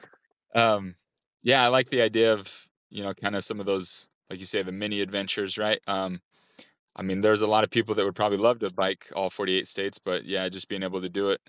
Um, 0.56 0.96
yeah, 1.44 1.64
I 1.64 1.68
like 1.70 1.90
the 1.90 2.02
idea 2.02 2.34
of, 2.34 2.52
you 2.90 3.04
know, 3.04 3.14
kind 3.14 3.36
of 3.36 3.44
some 3.44 3.60
of 3.60 3.66
those, 3.66 4.10
like 4.30 4.40
you 4.40 4.46
say, 4.46 4.64
the 4.64 4.72
mini 4.72 5.02
adventures, 5.02 5.58
right? 5.58 5.80
Um, 5.88 6.22
I 6.96 7.04
mean, 7.04 7.22
there's 7.22 7.44
a 7.44 7.48
lot 7.48 7.64
of 7.64 7.72
people 7.72 7.96
that 7.96 8.06
would 8.06 8.16
probably 8.16 8.40
love 8.40 8.60
to 8.60 8.72
bike 8.72 9.06
all 9.16 9.30
48 9.30 9.68
states, 9.68 10.00
but 10.00 10.26
yeah, 10.26 10.50
just 10.50 10.70
being 10.70 10.84
able 10.84 11.02
to 11.02 11.10
do 11.10 11.32
it, 11.32 11.42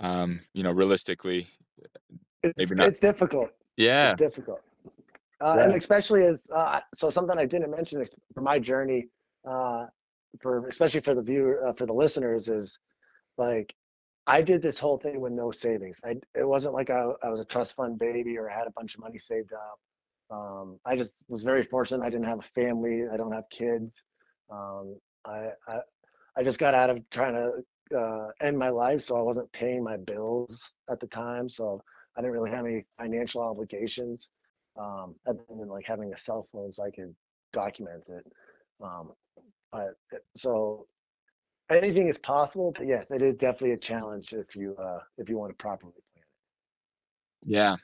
um, 0.00 0.40
you 0.54 0.62
know, 0.64 0.72
realistically, 0.72 1.46
It's, 2.42 2.54
Maybe 2.58 2.74
not. 2.74 2.88
it's 2.88 3.00
difficult. 3.00 3.50
yeah, 3.76 4.12
It's 4.12 4.18
difficult. 4.18 4.62
Uh, 5.40 5.56
And 5.60 5.74
especially 5.74 6.24
as 6.24 6.42
uh, 6.52 6.80
so 6.94 7.10
something 7.10 7.38
I 7.38 7.46
didn't 7.46 7.70
mention 7.70 8.00
is 8.00 8.14
for 8.34 8.40
my 8.40 8.58
journey, 8.58 9.08
uh, 9.48 9.86
for 10.40 10.66
especially 10.66 11.00
for 11.00 11.14
the 11.14 11.22
viewer 11.22 11.66
uh, 11.68 11.72
for 11.74 11.86
the 11.86 11.92
listeners 11.92 12.48
is 12.48 12.78
like 13.36 13.74
I 14.26 14.42
did 14.42 14.62
this 14.62 14.78
whole 14.78 14.98
thing 14.98 15.20
with 15.20 15.32
no 15.32 15.50
savings. 15.50 16.00
I 16.04 16.16
it 16.34 16.48
wasn't 16.48 16.74
like 16.74 16.90
I, 16.90 17.02
I 17.22 17.28
was 17.28 17.40
a 17.40 17.44
trust 17.44 17.76
fund 17.76 17.98
baby 17.98 18.36
or 18.38 18.50
I 18.50 18.54
had 18.58 18.66
a 18.66 18.72
bunch 18.72 18.94
of 18.94 19.00
money 19.00 19.18
saved 19.18 19.52
up. 19.52 19.78
Um, 20.36 20.78
I 20.84 20.96
just 20.96 21.22
was 21.28 21.44
very 21.44 21.62
fortunate. 21.62 22.04
I 22.04 22.10
didn't 22.10 22.26
have 22.26 22.40
a 22.40 22.50
family. 22.60 23.04
I 23.12 23.16
don't 23.16 23.32
have 23.32 23.48
kids. 23.50 24.04
Um, 24.50 24.96
I, 25.24 25.50
I 25.68 25.76
I 26.38 26.42
just 26.42 26.58
got 26.58 26.74
out 26.74 26.90
of 26.90 26.98
trying 27.10 27.34
to 27.34 27.98
uh, 27.98 28.28
end 28.40 28.58
my 28.58 28.70
life, 28.70 29.02
so 29.02 29.16
I 29.16 29.22
wasn't 29.22 29.50
paying 29.52 29.84
my 29.84 29.96
bills 29.98 30.72
at 30.90 30.98
the 30.98 31.06
time. 31.06 31.48
So 31.48 31.82
I 32.16 32.20
didn't 32.20 32.32
really 32.32 32.50
have 32.50 32.66
any 32.66 32.84
financial 32.98 33.42
obligations 33.42 34.30
um, 34.78 35.14
other 35.26 35.40
than 35.48 35.68
like 35.68 35.84
having 35.86 36.12
a 36.12 36.16
cell 36.16 36.42
phone 36.42 36.72
so 36.72 36.84
I 36.84 36.90
could 36.90 37.14
document 37.52 38.04
it. 38.08 38.26
Um, 38.82 39.12
but 39.72 39.96
so 40.36 40.86
anything 41.70 42.08
is 42.08 42.18
possible, 42.18 42.72
but 42.76 42.86
yes, 42.86 43.10
it 43.10 43.22
is 43.22 43.34
definitely 43.36 43.72
a 43.72 43.78
challenge 43.78 44.32
if 44.32 44.56
you 44.56 44.76
uh, 44.76 45.00
if 45.18 45.28
you 45.28 45.38
want 45.38 45.52
to 45.52 45.56
properly 45.56 45.92
plan 45.92 46.24
it. 46.24 46.26
yeah, 47.44 47.76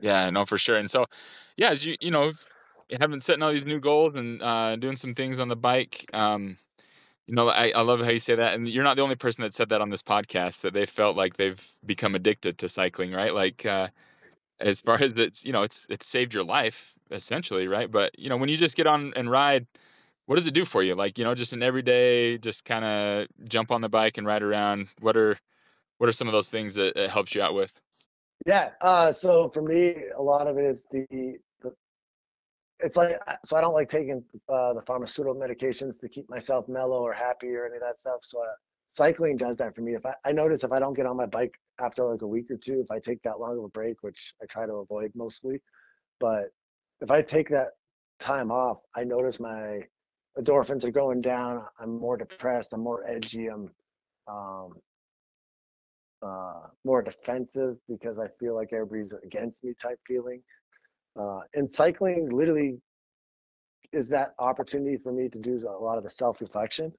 yeah, 0.00 0.24
I 0.24 0.30
know 0.30 0.44
for 0.44 0.58
sure. 0.58 0.76
And 0.76 0.90
so, 0.90 1.06
yeah, 1.56 1.70
as 1.70 1.84
you, 1.84 1.96
you 2.00 2.10
know, 2.10 2.32
having 3.00 3.20
setting 3.20 3.42
all 3.42 3.52
these 3.52 3.66
new 3.66 3.80
goals 3.80 4.14
and 4.14 4.42
uh, 4.42 4.76
doing 4.76 4.96
some 4.96 5.14
things 5.14 5.40
on 5.40 5.48
the 5.48 5.56
bike, 5.56 6.08
um, 6.12 6.56
you 7.26 7.34
know, 7.34 7.48
I, 7.48 7.72
I 7.74 7.82
love 7.82 8.00
how 8.04 8.10
you 8.10 8.20
say 8.20 8.36
that. 8.36 8.54
And 8.54 8.68
you're 8.68 8.84
not 8.84 8.96
the 8.96 9.02
only 9.02 9.16
person 9.16 9.42
that 9.42 9.54
said 9.54 9.70
that 9.70 9.80
on 9.80 9.90
this 9.90 10.02
podcast 10.02 10.62
that 10.62 10.74
they 10.74 10.86
felt 10.86 11.16
like 11.16 11.34
they've 11.36 11.62
become 11.84 12.14
addicted 12.14 12.58
to 12.58 12.68
cycling, 12.68 13.12
right? 13.12 13.34
Like, 13.34 13.66
uh, 13.66 13.88
as 14.60 14.80
far 14.80 15.00
as 15.00 15.14
it's, 15.14 15.44
you 15.44 15.52
know, 15.52 15.62
it's 15.62 15.86
it's 15.90 16.06
saved 16.06 16.34
your 16.34 16.44
life 16.44 16.94
essentially, 17.10 17.68
right? 17.68 17.90
But 17.90 18.18
you 18.18 18.28
know, 18.28 18.36
when 18.36 18.48
you 18.48 18.56
just 18.56 18.76
get 18.76 18.86
on 18.86 19.12
and 19.16 19.30
ride, 19.30 19.66
what 20.26 20.34
does 20.34 20.46
it 20.46 20.54
do 20.54 20.64
for 20.64 20.82
you? 20.82 20.94
Like, 20.94 21.18
you 21.18 21.24
know, 21.24 21.34
just 21.34 21.52
an 21.52 21.62
everyday, 21.62 22.38
just 22.38 22.64
kind 22.64 22.84
of 22.84 23.48
jump 23.48 23.70
on 23.70 23.80
the 23.80 23.88
bike 23.88 24.18
and 24.18 24.26
ride 24.26 24.42
around. 24.42 24.88
What 25.00 25.16
are 25.16 25.36
what 25.98 26.08
are 26.08 26.12
some 26.12 26.28
of 26.28 26.32
those 26.32 26.50
things 26.50 26.76
that 26.76 26.96
it 26.96 27.10
helps 27.10 27.34
you 27.34 27.42
out 27.42 27.54
with? 27.54 27.80
Yeah. 28.46 28.70
Uh, 28.80 29.12
so 29.12 29.48
for 29.48 29.62
me, 29.62 29.96
a 30.16 30.22
lot 30.22 30.46
of 30.46 30.58
it 30.58 30.64
is 30.64 30.84
the, 30.90 31.38
it's 32.80 32.96
like 32.96 33.18
so 33.44 33.56
I 33.56 33.60
don't 33.60 33.74
like 33.74 33.88
taking 33.88 34.22
uh, 34.48 34.72
the 34.72 34.82
pharmaceutical 34.82 35.34
medications 35.34 35.98
to 36.00 36.08
keep 36.08 36.30
myself 36.30 36.68
mellow 36.68 37.02
or 37.02 37.12
happy 37.12 37.48
or 37.48 37.66
any 37.66 37.76
of 37.76 37.82
that 37.82 37.98
stuff. 37.98 38.20
So 38.22 38.40
uh, 38.40 38.46
cycling 38.88 39.36
does 39.36 39.56
that 39.56 39.74
for 39.74 39.80
me. 39.80 39.94
If 39.94 40.06
I, 40.06 40.14
I 40.24 40.32
notice 40.32 40.64
if 40.64 40.72
I 40.72 40.78
don't 40.78 40.94
get 40.94 41.06
on 41.06 41.16
my 41.16 41.26
bike 41.26 41.58
after 41.80 42.04
like 42.04 42.22
a 42.22 42.26
week 42.26 42.50
or 42.50 42.56
two, 42.56 42.80
if 42.80 42.90
I 42.90 42.98
take 42.98 43.22
that 43.22 43.40
long 43.40 43.58
of 43.58 43.64
a 43.64 43.68
break, 43.68 44.02
which 44.02 44.34
I 44.42 44.46
try 44.46 44.66
to 44.66 44.74
avoid 44.74 45.12
mostly, 45.14 45.60
but 46.20 46.50
if 47.00 47.10
I 47.10 47.22
take 47.22 47.48
that 47.50 47.68
time 48.18 48.50
off, 48.50 48.78
I 48.96 49.04
notice 49.04 49.40
my 49.40 49.80
endorphins 50.38 50.84
are 50.84 50.90
going 50.90 51.20
down. 51.20 51.64
I'm 51.80 51.98
more 51.98 52.16
depressed. 52.16 52.72
I'm 52.72 52.82
more 52.82 53.08
edgy. 53.08 53.48
I'm 53.48 53.70
um, 54.26 54.72
uh, 56.22 56.66
more 56.84 57.02
defensive 57.02 57.76
because 57.88 58.18
I 58.18 58.28
feel 58.40 58.54
like 58.54 58.72
everybody's 58.72 59.14
against 59.24 59.64
me 59.64 59.74
type 59.80 59.98
feeling. 60.06 60.42
Uh, 61.18 61.40
and 61.54 61.72
cycling 61.72 62.28
literally 62.30 62.78
is 63.92 64.08
that 64.08 64.34
opportunity 64.38 64.96
for 64.96 65.12
me 65.12 65.28
to 65.28 65.38
do 65.38 65.56
a 65.66 65.82
lot 65.82 65.98
of 65.98 66.04
the 66.04 66.10
self 66.10 66.40
reflection 66.40 66.92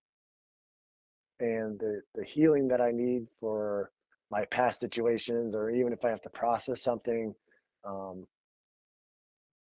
and 1.40 1.80
the, 1.80 2.02
the 2.16 2.24
healing 2.24 2.68
that 2.68 2.82
I 2.82 2.92
need 2.92 3.28
for 3.40 3.92
my 4.32 4.46
past 4.46 4.80
situations, 4.80 5.56
or 5.56 5.70
even 5.70 5.94
if 5.94 6.04
I 6.06 6.10
have 6.10 6.22
to 6.22 6.30
process 6.30 6.82
something. 6.82 7.34
Um, 7.84 8.28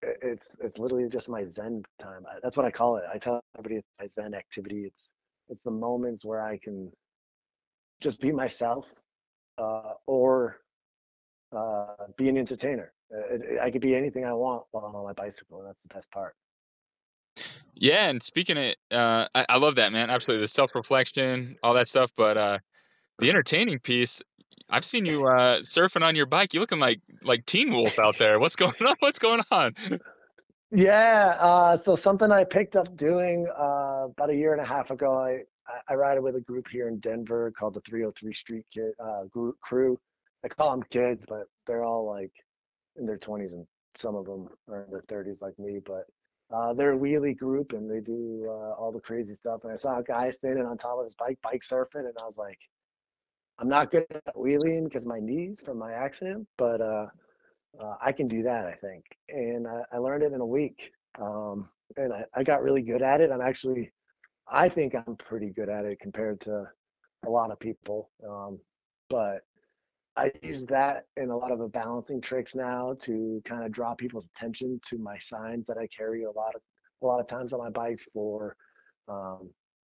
it- 0.02 0.18
it's 0.22 0.56
it's 0.60 0.78
literally 0.78 1.08
just 1.08 1.28
my 1.28 1.44
zen 1.46 1.84
time. 1.98 2.24
That's 2.42 2.56
what 2.56 2.66
I 2.66 2.70
call 2.70 2.96
it. 2.96 3.04
I 3.12 3.18
tell 3.18 3.40
everybody 3.56 3.76
it's 3.76 3.88
my 3.98 4.06
zen 4.08 4.34
activity. 4.34 4.84
It's 4.86 5.14
it's 5.48 5.62
the 5.62 5.70
moments 5.70 6.24
where 6.24 6.42
I 6.42 6.58
can 6.58 6.92
just 8.00 8.20
be 8.20 8.30
myself, 8.32 8.92
uh, 9.58 9.94
or 10.06 10.60
uh, 11.52 12.06
be 12.16 12.28
an 12.28 12.36
entertainer. 12.36 12.92
Uh, 13.12 13.34
it- 13.34 13.60
I 13.60 13.70
could 13.70 13.80
be 13.80 13.94
anything 13.96 14.24
I 14.24 14.34
want 14.34 14.66
while 14.70 14.84
I'm 14.84 14.94
on 14.94 15.04
my 15.04 15.14
bicycle. 15.14 15.60
and 15.60 15.68
That's 15.68 15.82
the 15.82 15.88
best 15.94 16.10
part. 16.10 16.36
Yeah, 17.74 18.08
and 18.10 18.22
speaking 18.22 18.58
of, 18.58 18.74
uh, 18.90 19.28
I, 19.34 19.46
I 19.48 19.58
love 19.58 19.76
that 19.76 19.92
man. 19.92 20.10
Absolutely, 20.10 20.42
the 20.44 20.48
self 20.48 20.74
reflection, 20.74 21.56
all 21.62 21.74
that 21.74 21.86
stuff. 21.86 22.10
But 22.16 22.36
uh, 22.36 22.58
the 23.18 23.30
entertaining 23.30 23.78
piece, 23.78 24.22
I've 24.70 24.84
seen 24.84 25.06
you 25.06 25.26
uh, 25.26 25.58
surfing 25.60 26.02
on 26.02 26.16
your 26.16 26.26
bike. 26.26 26.54
You 26.54 26.60
looking 26.60 26.80
like 26.80 27.00
like 27.22 27.46
Teen 27.46 27.72
Wolf 27.72 27.98
out 27.98 28.18
there. 28.18 28.38
What's 28.38 28.56
going 28.56 28.74
on? 28.86 28.96
What's 29.00 29.18
going 29.18 29.40
on? 29.50 29.74
Yeah, 30.70 31.36
uh, 31.40 31.76
so 31.78 31.96
something 31.96 32.30
I 32.30 32.44
picked 32.44 32.76
up 32.76 32.94
doing 32.96 33.48
uh, 33.58 34.08
about 34.10 34.30
a 34.30 34.34
year 34.34 34.52
and 34.52 34.60
a 34.60 34.66
half 34.66 34.90
ago. 34.90 35.16
I, 35.16 35.40
I 35.88 35.94
ride 35.94 36.20
with 36.20 36.36
a 36.36 36.40
group 36.40 36.68
here 36.68 36.88
in 36.88 36.98
Denver 36.98 37.52
called 37.58 37.74
the 37.74 37.80
303 37.80 38.34
Street 38.34 38.66
Kid 38.72 38.92
uh, 39.00 39.24
group, 39.24 39.58
Crew. 39.60 39.98
I 40.44 40.48
call 40.48 40.72
them 40.72 40.82
kids, 40.90 41.24
but 41.26 41.44
they're 41.66 41.84
all 41.84 42.06
like 42.06 42.32
in 42.96 43.06
their 43.06 43.18
20s, 43.18 43.52
and 43.52 43.66
some 43.94 44.14
of 44.14 44.26
them 44.26 44.48
are 44.68 44.84
in 44.84 44.90
their 44.90 45.02
30s 45.02 45.40
like 45.42 45.58
me. 45.58 45.80
But 45.84 46.04
uh, 46.52 46.74
they're 46.74 46.92
a 46.92 46.98
wheelie 46.98 47.36
group, 47.36 47.72
and 47.72 47.90
they 47.90 48.00
do 48.00 48.46
uh, 48.46 48.72
all 48.72 48.92
the 48.92 49.00
crazy 49.00 49.34
stuff. 49.34 49.64
And 49.64 49.72
I 49.72 49.76
saw 49.76 49.98
a 49.98 50.02
guy 50.02 50.30
standing 50.30 50.66
on 50.66 50.76
top 50.76 50.98
of 50.98 51.04
his 51.04 51.14
bike, 51.14 51.38
bike 51.42 51.62
surfing, 51.62 52.06
and 52.06 52.16
I 52.20 52.26
was 52.26 52.36
like, 52.38 52.58
I'm 53.58 53.68
not 53.68 53.90
good 53.90 54.06
at 54.10 54.38
wheeling 54.38 54.84
because 54.84 55.06
my 55.06 55.18
knees 55.18 55.60
from 55.60 55.78
my 55.78 55.92
accident, 55.92 56.46
but 56.56 56.80
uh, 56.80 57.06
uh, 57.80 57.94
I 58.00 58.12
can 58.12 58.28
do 58.28 58.42
that, 58.44 58.66
I 58.66 58.74
think. 58.74 59.04
And 59.28 59.66
I, 59.66 59.82
I 59.92 59.98
learned 59.98 60.22
it 60.22 60.32
in 60.32 60.40
a 60.40 60.46
week. 60.46 60.92
Um, 61.20 61.68
and 61.96 62.12
I, 62.12 62.24
I, 62.34 62.42
got 62.44 62.62
really 62.62 62.82
good 62.82 63.02
at 63.02 63.20
it. 63.20 63.32
I'm 63.32 63.40
actually, 63.40 63.90
I 64.46 64.68
think 64.68 64.94
I'm 64.94 65.16
pretty 65.16 65.50
good 65.50 65.68
at 65.68 65.84
it 65.84 65.98
compared 65.98 66.40
to 66.42 66.64
a 67.26 67.30
lot 67.30 67.50
of 67.50 67.58
people. 67.58 68.10
Um, 68.28 68.60
but 69.10 69.40
I 70.16 70.30
use 70.42 70.66
that 70.66 71.06
in 71.16 71.30
a 71.30 71.36
lot 71.36 71.50
of 71.50 71.58
the 71.58 71.68
balancing 71.68 72.20
tricks 72.20 72.54
now 72.54 72.94
to 73.00 73.42
kind 73.44 73.64
of 73.64 73.72
draw 73.72 73.94
people's 73.94 74.28
attention 74.36 74.80
to 74.86 74.98
my 74.98 75.18
signs 75.18 75.66
that 75.66 75.78
I 75.78 75.86
carry 75.88 76.24
a 76.24 76.30
lot 76.30 76.54
of 76.54 76.60
a 77.02 77.06
lot 77.06 77.20
of 77.20 77.28
times 77.28 77.52
on 77.52 77.60
my 77.60 77.70
bikes 77.70 78.06
for 78.12 78.56
um, 79.08 79.50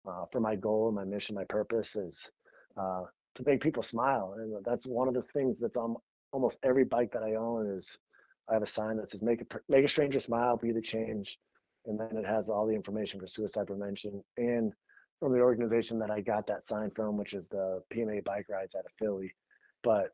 uh, 0.08 0.26
for 0.32 0.39
my 0.39 0.56
goal, 0.56 0.91
my 0.91 1.04
mission, 1.04 1.36
my 1.36 1.43
purpose 1.45 1.95
is 1.95 2.30
uh, 2.78 3.04
to 3.36 3.44
make 3.46 3.62
people 3.62 3.84
smile, 3.84 4.36
and 4.38 4.63
that's 4.65 4.88
one 4.88 5.08
of 5.08 5.13
the 5.13 5.22
things 5.22 5.60
that's 5.60 5.78
on 5.78 5.96
almost 6.32 6.60
every 6.63 6.86
bike 6.86 7.12
that 7.12 7.24
I 7.24 7.36
own 7.36 7.67
is 7.78 7.98
I 8.50 8.54
have 8.54 8.63
a 8.63 8.67
sign 8.67 8.98
that 8.98 9.12
says 9.12 9.22
make 9.22 9.41
a 9.41 9.46
make 9.70 9.86
a 9.86 9.88
stranger 9.88 10.20
smile, 10.20 10.58
be 10.58 10.72
the 10.72 10.82
change, 10.82 11.38
and 11.86 12.00
then 12.00 12.17
it 12.17 12.26
has 12.26 12.50
all 12.50 12.67
the 12.67 12.76
information 12.76 13.20
for 13.20 13.28
suicide 13.28 13.67
prevention 13.67 14.24
and 14.38 14.74
from 15.20 15.34
the 15.34 15.39
organization 15.39 16.00
that 16.00 16.10
I 16.10 16.22
got 16.22 16.48
that 16.48 16.67
sign 16.67 16.89
from, 16.91 17.15
which 17.15 17.34
is 17.34 17.48
the 17.48 17.82
PMA 17.94 18.24
Bike 18.24 18.48
Rides 18.50 18.76
out 18.76 18.86
of 18.86 18.91
Philly. 18.98 19.32
But 19.84 20.12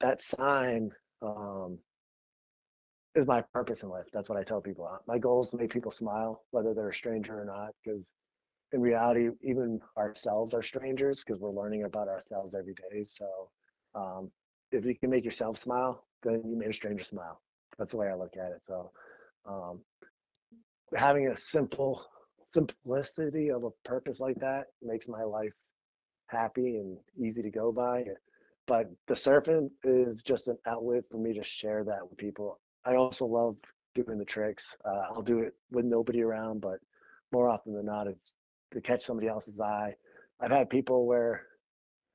that 0.00 0.22
sign 0.22 0.90
um, 1.22 1.78
is 3.14 3.26
my 3.26 3.40
purpose 3.40 3.84
in 3.84 3.88
life. 3.88 4.06
That's 4.12 4.28
what 4.28 4.38
I 4.38 4.42
tell 4.42 4.60
people. 4.60 4.88
My 5.06 5.18
goal 5.18 5.40
is 5.40 5.50
to 5.50 5.56
make 5.56 5.72
people 5.72 5.92
smile, 5.92 6.42
whether 6.50 6.74
they're 6.74 6.88
a 6.88 6.94
stranger 6.94 7.40
or 7.40 7.44
not, 7.44 7.70
because 7.84 8.12
in 8.72 8.80
reality, 8.80 9.30
even 9.42 9.80
ourselves 9.96 10.54
are 10.54 10.62
strangers 10.62 11.24
because 11.24 11.40
we're 11.40 11.50
learning 11.50 11.84
about 11.84 12.08
ourselves 12.08 12.54
every 12.54 12.74
day. 12.74 13.04
So 13.04 13.26
um, 13.94 14.30
if 14.72 14.84
you 14.84 14.94
can 14.94 15.10
make 15.10 15.24
yourself 15.24 15.56
smile, 15.56 16.04
then 16.22 16.42
you 16.44 16.56
made 16.56 16.68
a 16.70 16.74
stranger 16.74 17.04
smile. 17.04 17.40
That's 17.78 17.92
the 17.92 17.96
way 17.96 18.08
I 18.08 18.14
look 18.14 18.34
at 18.36 18.52
it. 18.52 18.64
So 18.64 18.90
um, 19.46 19.80
having 20.94 21.28
a 21.28 21.36
simple 21.36 22.04
simplicity 22.48 23.50
of 23.50 23.64
a 23.64 23.70
purpose 23.84 24.20
like 24.20 24.36
that 24.40 24.66
makes 24.82 25.08
my 25.08 25.22
life 25.22 25.52
happy 26.28 26.76
and 26.76 26.98
easy 27.22 27.42
to 27.42 27.50
go 27.50 27.72
by. 27.72 28.04
But 28.66 28.90
the 29.06 29.14
surfing 29.14 29.70
is 29.84 30.22
just 30.22 30.48
an 30.48 30.58
outlet 30.66 31.04
for 31.10 31.18
me 31.18 31.32
to 31.34 31.42
share 31.42 31.84
that 31.84 32.08
with 32.08 32.18
people. 32.18 32.60
I 32.84 32.96
also 32.96 33.26
love 33.26 33.58
doing 33.94 34.18
the 34.18 34.24
tricks. 34.24 34.76
Uh, 34.84 35.04
I'll 35.10 35.22
do 35.22 35.40
it 35.40 35.54
with 35.70 35.84
nobody 35.84 36.22
around, 36.22 36.60
but 36.60 36.78
more 37.32 37.48
often 37.48 37.74
than 37.74 37.86
not, 37.86 38.06
it's 38.06 38.34
to 38.72 38.80
catch 38.80 39.02
somebody 39.02 39.28
else's 39.28 39.60
eye. 39.60 39.94
I've 40.40 40.50
had 40.50 40.70
people 40.70 41.06
where 41.06 41.46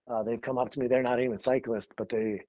uh, 0.10 0.24
they've 0.24 0.42
come 0.42 0.58
up 0.58 0.72
to 0.72 0.80
me. 0.80 0.88
They're 0.88 1.04
not 1.04 1.22
even 1.22 1.40
cyclists, 1.40 1.90
but 1.98 2.10
they 2.10 2.42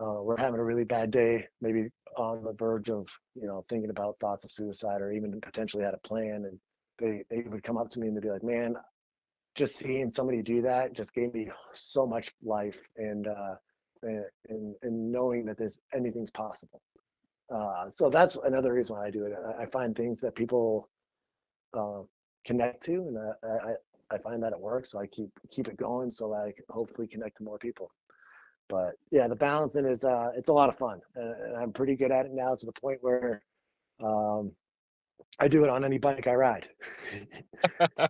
uh, 0.00 0.22
were 0.22 0.36
having 0.36 0.60
a 0.60 0.64
really 0.64 0.84
bad 0.84 1.10
day, 1.10 1.46
maybe 1.60 1.88
on 2.16 2.42
the 2.44 2.52
verge 2.52 2.90
of 2.90 3.06
you 3.34 3.46
know 3.46 3.64
thinking 3.68 3.90
about 3.90 4.16
thoughts 4.20 4.44
of 4.44 4.50
suicide, 4.50 5.00
or 5.00 5.12
even 5.12 5.40
potentially 5.40 5.84
had 5.84 5.94
a 5.94 6.08
plan. 6.08 6.46
And 6.46 6.58
they 6.98 7.24
they 7.30 7.48
would 7.48 7.62
come 7.62 7.76
up 7.76 7.90
to 7.90 8.00
me 8.00 8.08
and 8.08 8.16
they'd 8.16 8.22
be 8.22 8.30
like, 8.30 8.42
"Man, 8.42 8.74
just 9.54 9.76
seeing 9.76 10.10
somebody 10.10 10.42
do 10.42 10.62
that 10.62 10.92
just 10.94 11.14
gave 11.14 11.32
me 11.34 11.50
so 11.74 12.06
much 12.06 12.32
life 12.42 12.80
and 12.96 13.26
uh, 13.26 13.54
and, 14.02 14.74
and 14.82 15.12
knowing 15.12 15.44
that 15.46 15.58
there's 15.58 15.78
anything's 15.94 16.30
possible." 16.30 16.80
Uh, 17.54 17.90
so 17.90 18.10
that's 18.10 18.36
another 18.44 18.72
reason 18.72 18.96
why 18.96 19.06
I 19.06 19.10
do 19.10 19.24
it. 19.24 19.32
I, 19.58 19.62
I 19.62 19.66
find 19.66 19.94
things 19.94 20.20
that 20.20 20.34
people 20.34 20.88
uh, 21.76 22.00
connect 22.46 22.84
to, 22.84 22.92
and 22.92 23.18
I, 23.18 23.70
I, 23.70 24.14
I 24.14 24.18
find 24.18 24.42
that 24.42 24.52
it 24.52 24.60
works. 24.60 24.90
So 24.90 25.00
I 25.00 25.06
keep 25.06 25.30
keep 25.50 25.68
it 25.68 25.76
going 25.76 26.10
so 26.10 26.30
that 26.30 26.46
I 26.48 26.52
can 26.52 26.64
hopefully 26.70 27.08
connect 27.08 27.38
to 27.38 27.42
more 27.42 27.58
people. 27.58 27.90
But 28.68 28.94
yeah, 29.10 29.28
the 29.28 29.36
balancing 29.36 29.84
is 29.84 30.04
uh, 30.04 30.30
it's 30.36 30.48
a 30.48 30.52
lot 30.52 30.68
of 30.68 30.76
fun, 30.76 31.00
and 31.14 31.56
I'm 31.56 31.72
pretty 31.72 31.96
good 31.96 32.10
at 32.10 32.26
it 32.26 32.32
now 32.32 32.54
to 32.54 32.66
the 32.66 32.72
point 32.72 32.98
where 33.00 33.42
um, 34.02 34.52
I 35.38 35.48
do 35.48 35.64
it 35.64 35.70
on 35.70 35.84
any 35.84 35.98
bike 35.98 36.26
I 36.26 36.34
ride. 36.34 36.68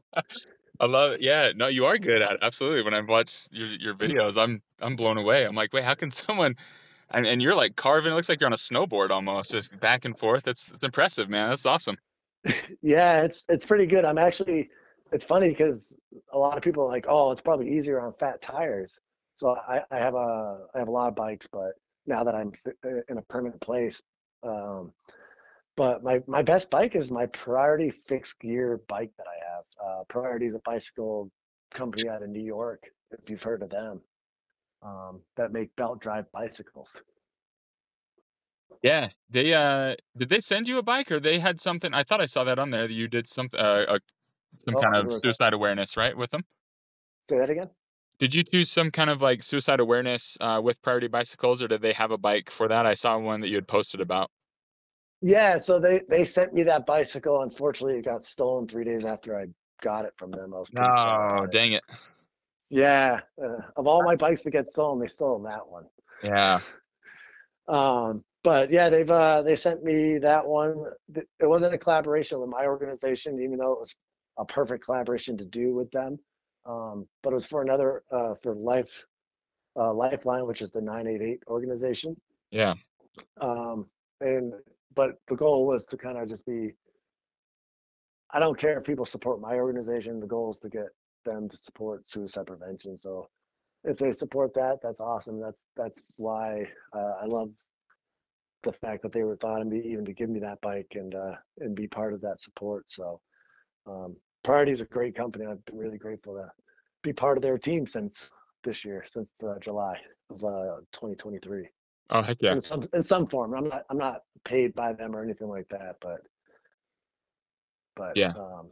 I 0.79 0.85
love 0.85 1.12
it. 1.12 1.22
Yeah, 1.22 1.53
no, 1.55 1.68
you 1.68 1.87
are 1.87 1.99
good 1.99 2.22
at 2.22 2.33
it. 2.33 2.38
Absolutely. 2.42 2.83
When 2.83 2.94
I 2.94 3.01
watch 3.01 3.49
your 3.53 3.66
your 3.66 3.94
videos, 3.94 4.40
I'm 4.40 4.62
I'm 4.81 4.96
blown 4.96 5.18
away. 5.18 5.44
I'm 5.44 5.55
like, 5.55 5.72
wait, 5.72 5.85
how 5.85 5.94
can 5.94 6.11
someone? 6.22 6.57
And, 7.09 7.25
and 7.25 7.40
you're 7.40 7.55
like 7.55 7.77
carving. 7.77 8.11
It 8.12 8.16
looks 8.16 8.29
like 8.29 8.40
you're 8.40 8.49
on 8.49 8.53
a 8.53 8.57
snowboard 8.57 9.11
almost, 9.11 9.53
just 9.53 9.79
back 9.79 10.05
and 10.05 10.18
forth. 10.18 10.49
It's 10.49 10.72
it's 10.72 10.85
impressive, 10.85 11.29
man. 11.29 11.51
That's 11.51 11.66
awesome. 11.66 11.96
yeah, 12.83 13.22
it's 13.22 13.44
it's 13.49 13.64
pretty 13.66 13.87
good. 13.87 14.05
I'm 14.05 14.18
actually 14.18 14.68
it's 15.12 15.25
funny 15.25 15.49
because 15.51 15.96
a 16.33 16.38
lot 16.38 16.57
of 16.57 16.62
people 16.62 16.83
are 16.85 16.88
like, 16.88 17.07
oh, 17.09 17.31
it's 17.31 17.40
probably 17.40 17.77
easier 17.77 18.01
on 18.01 18.12
fat 18.18 18.40
tires. 18.42 18.99
So 19.37 19.57
I, 19.68 19.83
I 19.90 19.96
have 19.99 20.14
a 20.14 20.66
I 20.75 20.79
have 20.79 20.88
a 20.88 20.90
lot 20.90 21.09
of 21.09 21.14
bikes, 21.14 21.46
but 21.46 21.72
now 22.07 22.25
that 22.25 22.35
I'm 22.35 22.53
uh, 22.85 22.88
in 23.09 23.18
a 23.18 23.22
permanent 23.22 23.61
place, 23.61 24.03
um, 24.42 24.92
but 25.77 26.03
my 26.05 26.22
my 26.27 26.42
best 26.42 26.70
bike 26.70 26.96
is 26.96 27.11
my 27.11 27.27
Priority 27.27 27.90
fixed 28.09 28.40
gear 28.40 28.81
bike 28.88 29.12
that 29.18 29.27
I 29.29 29.55
have. 29.55 29.64
Uh, 30.01 30.05
Priority 30.09 30.46
is 30.46 30.55
a 30.55 30.61
bicycle 30.61 31.31
company 31.75 32.09
out 32.09 32.22
of 32.22 32.31
New 32.31 32.42
York. 32.44 32.85
If 33.12 33.31
you've 33.31 33.42
heard 33.42 33.62
of 33.62 33.70
them, 33.70 34.01
um, 34.83 35.20
that 35.37 35.53
make 35.53 35.75
belt 35.77 36.01
drive 36.01 36.31
bicycles. 36.33 36.96
Yeah, 38.83 39.09
they 39.31 39.55
uh 39.55 39.95
did 40.17 40.29
they 40.29 40.41
send 40.41 40.69
you 40.69 40.79
a 40.79 40.83
bike 40.83 41.11
or 41.11 41.21
they 41.21 41.39
had 41.39 41.61
something? 41.61 41.93
I 41.93 42.03
thought 42.03 42.21
I 42.21 42.27
saw 42.27 42.45
that 42.45 42.59
on 42.59 42.71
there 42.71 42.87
that 42.87 42.93
you 42.93 43.09
did 43.09 43.29
something 43.29 43.59
uh, 43.59 43.85
a 43.89 43.99
some 44.65 44.77
oh, 44.77 44.81
kind 44.81 44.97
of 44.97 45.12
suicide 45.12 45.53
awareness, 45.53 45.97
right, 45.97 46.17
with 46.17 46.31
them? 46.31 46.43
Say 47.29 47.39
that 47.39 47.51
again. 47.51 47.71
Did 48.19 48.35
you 48.35 48.43
do 48.43 48.65
some 48.65 48.91
kind 48.91 49.11
of 49.11 49.21
like 49.21 49.43
suicide 49.43 49.81
awareness 49.81 50.39
uh, 50.41 50.61
with 50.62 50.81
Priority 50.81 51.09
Bicycles, 51.09 51.62
or 51.62 51.69
did 51.69 51.83
they 51.83 51.93
have 51.93 52.11
a 52.11 52.19
bike 52.19 52.51
for 52.51 52.69
that? 52.69 52.87
I 52.87 52.95
saw 52.95 53.19
one 53.19 53.43
that 53.43 53.49
you 53.49 53.57
had 53.57 53.69
posted 53.69 54.01
about. 54.01 54.31
Yeah, 55.21 55.59
so 55.59 55.81
they 55.81 56.03
they 56.09 56.25
sent 56.25 56.55
me 56.55 56.65
that 56.65 56.87
bicycle. 56.87 57.43
Unfortunately, 57.43 57.99
it 57.99 58.05
got 58.05 58.25
stolen 58.25 58.69
three 58.69 58.85
days 58.85 59.05
after 59.05 59.39
I 59.39 59.47
got 59.83 60.05
it 60.05 60.15
from 60.17 60.31
them. 60.31 60.55
I 60.55 60.59
was 60.59 60.71
oh, 60.79 61.47
dang 61.47 61.73
it. 61.73 61.83
Yeah, 62.71 63.21
uh, 63.43 63.59
of 63.77 63.87
all 63.87 64.03
my 64.03 64.17
bikes 64.17 64.43
to 64.43 64.51
get 64.51 64.71
stolen, 64.71 64.99
they 64.99 65.07
stole 65.07 65.41
that 65.43 65.69
one. 65.69 65.85
Yeah. 66.23 66.61
Um, 67.69 68.25
but 68.47 68.71
yeah, 68.71 68.89
they've 68.89 69.11
uh, 69.11 69.43
they 69.43 69.57
sent 69.57 69.83
me 69.83 70.19
that 70.19 70.47
one. 70.47 70.85
It 71.17 71.27
wasn't 71.41 71.75
a 71.75 71.79
collaboration 71.79 72.39
with 72.39 72.49
my 72.49 72.65
organization, 72.67 73.43
even 73.43 73.59
though 73.59 73.73
it 73.73 73.81
was 73.81 73.97
a 74.39 74.45
perfect 74.45 74.85
collaboration 74.85 75.37
to 75.39 75.45
do 75.45 75.75
with 75.75 75.91
them. 75.91 76.17
Um, 76.65 77.09
but 77.25 77.33
it 77.33 77.35
was 77.35 77.47
for 77.47 77.63
another 77.63 78.05
uh, 78.13 78.35
for 78.41 78.55
Life 78.55 79.05
uh, 79.75 79.93
Lifeline, 79.93 80.47
which 80.47 80.63
is 80.63 80.71
the 80.71 80.81
988 80.81 81.43
organization. 81.49 82.17
Yeah. 82.53 82.75
Um, 83.41 83.89
and 84.21 84.53
but 84.95 85.17
the 85.27 85.35
goal 85.35 85.67
was 85.67 85.85
to 85.87 85.97
kind 85.97 86.17
of 86.17 86.29
just 86.29 86.47
be. 86.47 86.70
I 88.31 88.39
don't 88.39 88.57
care 88.57 88.79
if 88.79 88.85
people 88.85 89.05
support 89.05 89.41
my 89.41 89.55
organization. 89.55 90.20
The 90.20 90.29
goal 90.29 90.51
is 90.51 90.61
to 90.61 90.68
get 90.68 90.91
them 91.25 91.49
to 91.49 91.57
support 91.57 92.09
suicide 92.09 92.47
prevention. 92.47 92.97
So 92.97 93.29
if 93.83 93.99
they 93.99 94.12
support 94.12 94.55
that, 94.55 94.79
that's 94.85 95.01
awesome. 95.01 95.41
That's 95.41 95.64
that's 95.77 96.01
why 96.16 96.68
uh, 96.93 97.14
I 97.20 97.25
love 97.27 97.51
the 98.67 98.73
fact 98.73 99.03
that 99.03 99.12
they 99.12 99.23
were 99.23 99.37
thought 99.37 99.62
of 99.62 99.69
me 99.69 99.81
even 99.81 100.05
to 100.05 100.12
give 100.12 100.29
me 100.29 100.41
that 100.41 100.61
bike 100.61 100.93
and 100.95 101.14
uh, 101.14 101.33
and 101.61 101.75
be 101.75 101.87
part 101.87 102.12
of 102.12 102.21
that 102.21 102.43
support. 102.43 102.91
So 102.91 103.21
um, 103.87 104.17
Priority 104.47 104.71
is 104.71 104.81
a 104.81 104.87
great 104.87 105.17
company. 105.17 105.45
I've 105.45 105.64
been 105.64 105.77
really 105.77 105.99
grateful 105.99 106.35
to 106.35 106.49
be 107.03 107.12
part 107.12 107.37
of 107.37 107.43
their 107.43 107.59
team 107.59 107.85
since 107.85 108.31
this 108.62 108.85
year, 108.85 109.05
since 109.05 109.33
uh, 109.43 109.59
July 109.61 109.99
of 110.31 110.45
uh, 110.45 110.77
2023. 110.93 111.69
Oh 112.11 112.23
heck 112.23 112.37
yeah! 112.41 112.53
In 112.53 112.61
some 112.61 112.83
in 112.93 113.03
some 113.03 113.27
form. 113.27 113.55
I'm 113.55 113.69
not 113.69 113.83
I'm 113.91 113.99
not 113.99 114.21
paid 114.45 114.73
by 114.75 114.93
them 114.93 115.17
or 115.17 115.25
anything 115.25 115.49
like 115.49 115.69
that, 115.71 115.97
but 116.01 116.21
but 117.97 118.17
yeah. 118.17 118.35
Um, 118.37 118.69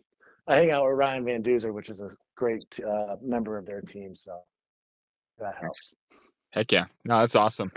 I 0.47 0.59
hang 0.59 0.71
out 0.71 0.85
with 0.85 0.95
Ryan 0.95 1.25
Van 1.25 1.43
Duzer, 1.43 1.73
which 1.73 1.91
is 1.91 2.01
a 2.01 2.11
great 2.37 2.65
uh, 2.87 3.17
member 3.21 3.59
of 3.59 3.67
their 3.67 3.81
team, 3.81 4.15
so 4.15 4.43
that 5.39 5.57
helps. 5.61 5.95
Heck 6.51 6.71
yeah! 6.71 6.85
No, 7.05 7.19
that's 7.19 7.35
awesome. 7.35 7.73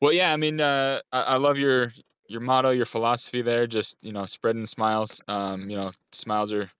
Well, 0.00 0.12
yeah, 0.12 0.32
I 0.32 0.36
mean, 0.36 0.60
uh, 0.60 1.00
I, 1.10 1.22
I, 1.22 1.36
love 1.36 1.56
your 1.56 1.90
your 2.28 2.40
motto, 2.40 2.70
your 2.70 2.84
philosophy 2.86 3.42
there, 3.42 3.66
just 3.66 3.96
you 4.02 4.12
know, 4.12 4.26
spreading 4.26 4.66
smiles. 4.66 5.22
Um, 5.26 5.70
you 5.70 5.76
know, 5.76 5.90
smiles 6.12 6.52
are 6.52 6.70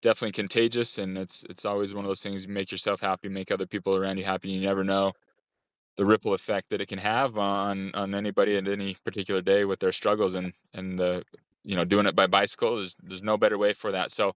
definitely 0.00 0.32
contagious, 0.32 0.98
and 0.98 1.18
it's 1.18 1.44
it's 1.44 1.66
always 1.66 1.94
one 1.94 2.04
of 2.04 2.08
those 2.08 2.22
things. 2.22 2.46
You 2.46 2.52
make 2.52 2.70
yourself 2.70 3.00
happy, 3.00 3.28
make 3.28 3.50
other 3.50 3.66
people 3.66 3.96
around 3.96 4.18
you 4.18 4.24
happy. 4.24 4.50
You 4.50 4.60
never 4.60 4.82
know 4.82 5.12
the 5.96 6.06
ripple 6.06 6.34
effect 6.34 6.70
that 6.70 6.80
it 6.80 6.88
can 6.88 6.98
have 6.98 7.36
on 7.36 7.94
on 7.94 8.14
anybody 8.14 8.56
at 8.56 8.66
any 8.66 8.96
particular 9.04 9.42
day 9.42 9.64
with 9.64 9.78
their 9.78 9.92
struggles, 9.92 10.34
and 10.34 10.54
and 10.72 10.98
the 10.98 11.22
you 11.64 11.76
know 11.76 11.84
doing 11.84 12.06
it 12.06 12.16
by 12.16 12.28
bicycle. 12.28 12.76
There's 12.76 12.96
there's 13.02 13.22
no 13.22 13.36
better 13.36 13.58
way 13.58 13.74
for 13.74 13.92
that. 13.92 14.10
So 14.10 14.34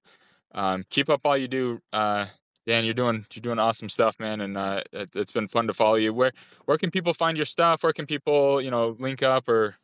um, 0.55 0.85
keep 0.91 1.09
up 1.09 1.23
all 1.25 1.37
you 1.37 1.49
do. 1.49 1.81
Uh, 1.93 2.27
Dan, 2.69 2.85
you're 2.85 2.93
doing 2.93 3.25
you're 3.33 3.41
doing 3.41 3.59
awesome 3.59 3.89
stuff, 3.89 4.21
man, 4.21 4.43
and 4.43 4.55
uh, 4.55 4.83
it, 4.93 5.15
has 5.15 5.33
been 5.33 5.49
fun 5.49 5.69
to 5.69 5.73
follow 5.73 5.95
you. 5.95 6.13
Where 6.13 6.33
where 6.67 6.77
can 6.77 6.91
people 6.91 7.15
find 7.15 7.39
your 7.39 7.47
stuff? 7.47 7.83
Where 7.83 7.95
can 7.95 8.05
people 8.05 8.61
you 8.61 8.71
know 8.71 8.95
link 8.99 9.23
up 9.23 9.49
or 9.49 9.75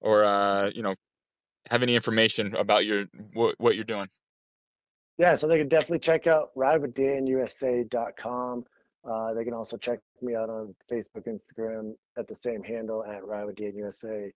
or 0.00 0.24
uh, 0.24 0.70
you 0.72 0.82
know 0.82 0.94
have 1.68 1.82
any 1.82 1.96
information 1.96 2.54
about 2.54 2.86
your 2.86 3.06
what, 3.32 3.56
what 3.58 3.74
you're 3.74 3.82
doing? 3.82 4.06
Yeah, 5.18 5.34
so 5.34 5.48
they 5.48 5.58
can 5.58 5.66
definitely 5.66 5.98
check 5.98 6.28
out 6.28 6.50
ridewithdanusa.com. 6.56 8.64
Uh, 9.04 9.34
they 9.34 9.42
can 9.42 9.54
also 9.54 9.76
check 9.76 9.98
me 10.22 10.36
out 10.36 10.48
on 10.48 10.76
Facebook, 10.88 11.26
Instagram 11.26 11.96
at 12.16 12.28
the 12.28 12.36
same 12.36 12.62
handle 12.62 13.04
at 13.04 13.22
ridewithdanusa, 13.22 14.30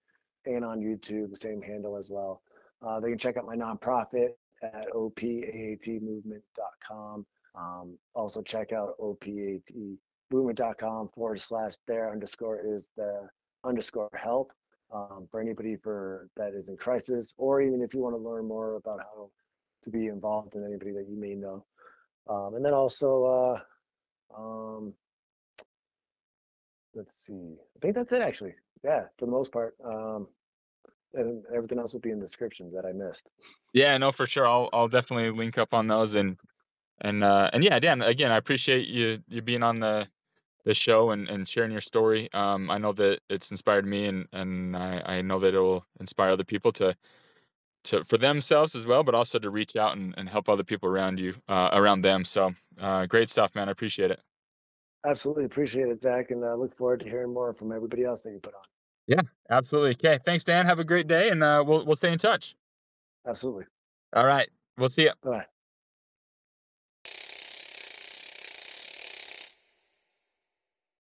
and 0.47 0.65
on 0.65 0.81
YouTube, 0.81 1.37
same 1.37 1.63
handle 1.63 1.97
as 1.97 2.11
well. 2.11 2.43
Uh, 2.85 2.99
they 2.99 3.11
can 3.11 3.19
check 3.19 3.37
out 3.37 3.47
my 3.47 3.55
nonprofit 3.55 4.31
at 4.61 4.91
opaatmovement.com. 4.93 7.27
Um, 7.55 7.99
also 8.15 8.43
check 8.43 8.73
out 8.73 8.99
opaatmovement.com 8.99 11.11
forward 11.15 11.41
slash 11.41 11.75
there 11.87 12.11
underscore 12.11 12.61
is 12.65 12.89
the 12.97 13.29
underscore 13.65 14.11
help 14.15 14.53
um, 14.93 15.27
for 15.31 15.41
anybody 15.41 15.77
for 15.77 16.29
that 16.37 16.55
is 16.55 16.69
in 16.69 16.77
crisis, 16.77 17.35
or 17.39 17.63
even 17.63 17.83
if 17.83 17.95
you 17.95 18.01
want 18.01 18.15
to 18.15 18.21
learn 18.21 18.47
more 18.47 18.77
about 18.77 19.01
how 19.01 19.31
to 19.83 19.91
be 19.91 20.07
involved 20.07 20.55
in 20.55 20.65
anybody 20.65 20.93
that 20.93 21.09
you 21.09 21.19
may 21.19 21.35
know. 21.35 21.65
Um, 22.29 22.55
and 22.55 22.65
then 22.65 22.75
also, 22.75 23.25
uh, 23.25 23.61
um, 24.37 24.95
let's 26.95 27.25
see, 27.25 27.57
I 27.77 27.79
think 27.81 27.95
that's 27.95 28.13
it 28.13 28.23
actually. 28.23 28.55
Yeah, 28.85 29.05
for 29.19 29.27
the 29.27 29.33
most 29.33 29.53
part. 29.53 29.75
Um, 29.85 30.29
and 31.15 31.45
everything 31.55 31.79
else 31.79 31.93
will 31.93 32.01
be 32.01 32.11
in 32.11 32.19
the 32.19 32.27
description 32.27 32.73
that 32.75 32.87
I 32.87 32.93
missed. 32.93 33.29
Yeah, 33.73 33.97
no, 33.99 34.13
for 34.13 34.27
sure. 34.27 34.47
I'll 34.47 34.71
I'll 34.73 34.89
definitely 34.89 35.31
link 35.31 35.59
up 35.59 35.75
on 35.75 35.87
those 35.87 36.15
and 36.15 36.37
and 37.03 37.23
uh, 37.23 37.51
and 37.53 37.63
yeah, 37.63 37.79
Dan. 37.79 38.01
Again, 38.01 38.33
I 38.33 38.37
appreciate 38.37 38.89
you 38.89 39.19
you 39.29 39.43
being 39.43 39.63
on 39.63 39.77
the 39.77 40.09
the 40.65 40.75
show 40.75 41.11
and, 41.11 41.29
and 41.29 41.47
sharing 41.47 41.73
your 41.73 41.81
story. 41.81 42.29
Um, 42.33 42.71
I 42.71 42.79
know 42.79 42.93
that 42.93 43.21
it's 43.29 43.51
inspired 43.51 43.85
me, 43.85 44.07
and 44.07 44.29
and 44.33 44.77
I, 44.77 45.03
I 45.05 45.23
know 45.23 45.41
that 45.41 45.55
it 45.55 45.61
will 45.61 45.85
inspire 46.01 46.31
other 46.31 46.45
people 46.45 46.73
to 46.73 46.97
to 47.85 48.05
for 48.05 48.17
themselves 48.17 48.77
as 48.77 48.87
well, 48.87 49.03
but 49.03 49.15
also 49.15 49.39
to 49.39 49.51
reach 49.51 49.77
out 49.77 49.97
and, 49.97 50.15
and 50.17 50.29
help 50.29 50.49
other 50.49 50.65
people 50.65 50.89
around 50.89 51.21
you 51.21 51.35
uh, 51.49 51.71
around 51.73 52.03
them. 52.03 52.25
So 52.25 52.53
uh, 52.81 53.07
great 53.07 53.29
stuff, 53.29 53.55
man. 53.55 53.69
I 53.69 53.73
appreciate 53.73 54.11
it. 54.11 54.21
Absolutely 55.05 55.47
appreciate 55.47 55.89
it, 55.89 56.01
Zach, 56.01 56.31
and 56.31 56.45
I 56.45 56.55
look 56.55 56.77
forward 56.77 57.01
to 57.01 57.07
hearing 57.07 57.35
more 57.35 57.53
from 57.55 57.73
everybody 57.73 58.05
else 58.05 58.23
that 58.23 58.31
you 58.31 58.39
put 58.39 58.55
on. 58.55 58.63
Yeah, 59.09 59.23
absolutely. 59.51 59.91
Okay, 59.93 60.19
thanks, 60.25 60.45
Dan. 60.45 60.67
Have 60.67 60.79
a 60.79 60.85
great 60.85 61.09
day, 61.09 61.31
and 61.31 61.43
uh, 61.43 61.65
we'll 61.67 61.85
we'll 61.85 61.97
stay 61.97 62.13
in 62.13 62.19
touch. 62.19 62.55
Absolutely. 63.27 63.65
All 64.13 64.25
right, 64.25 64.49
we'll 64.79 64.89
see 64.89 65.05
you. 65.05 65.13
Bye. 65.25 65.47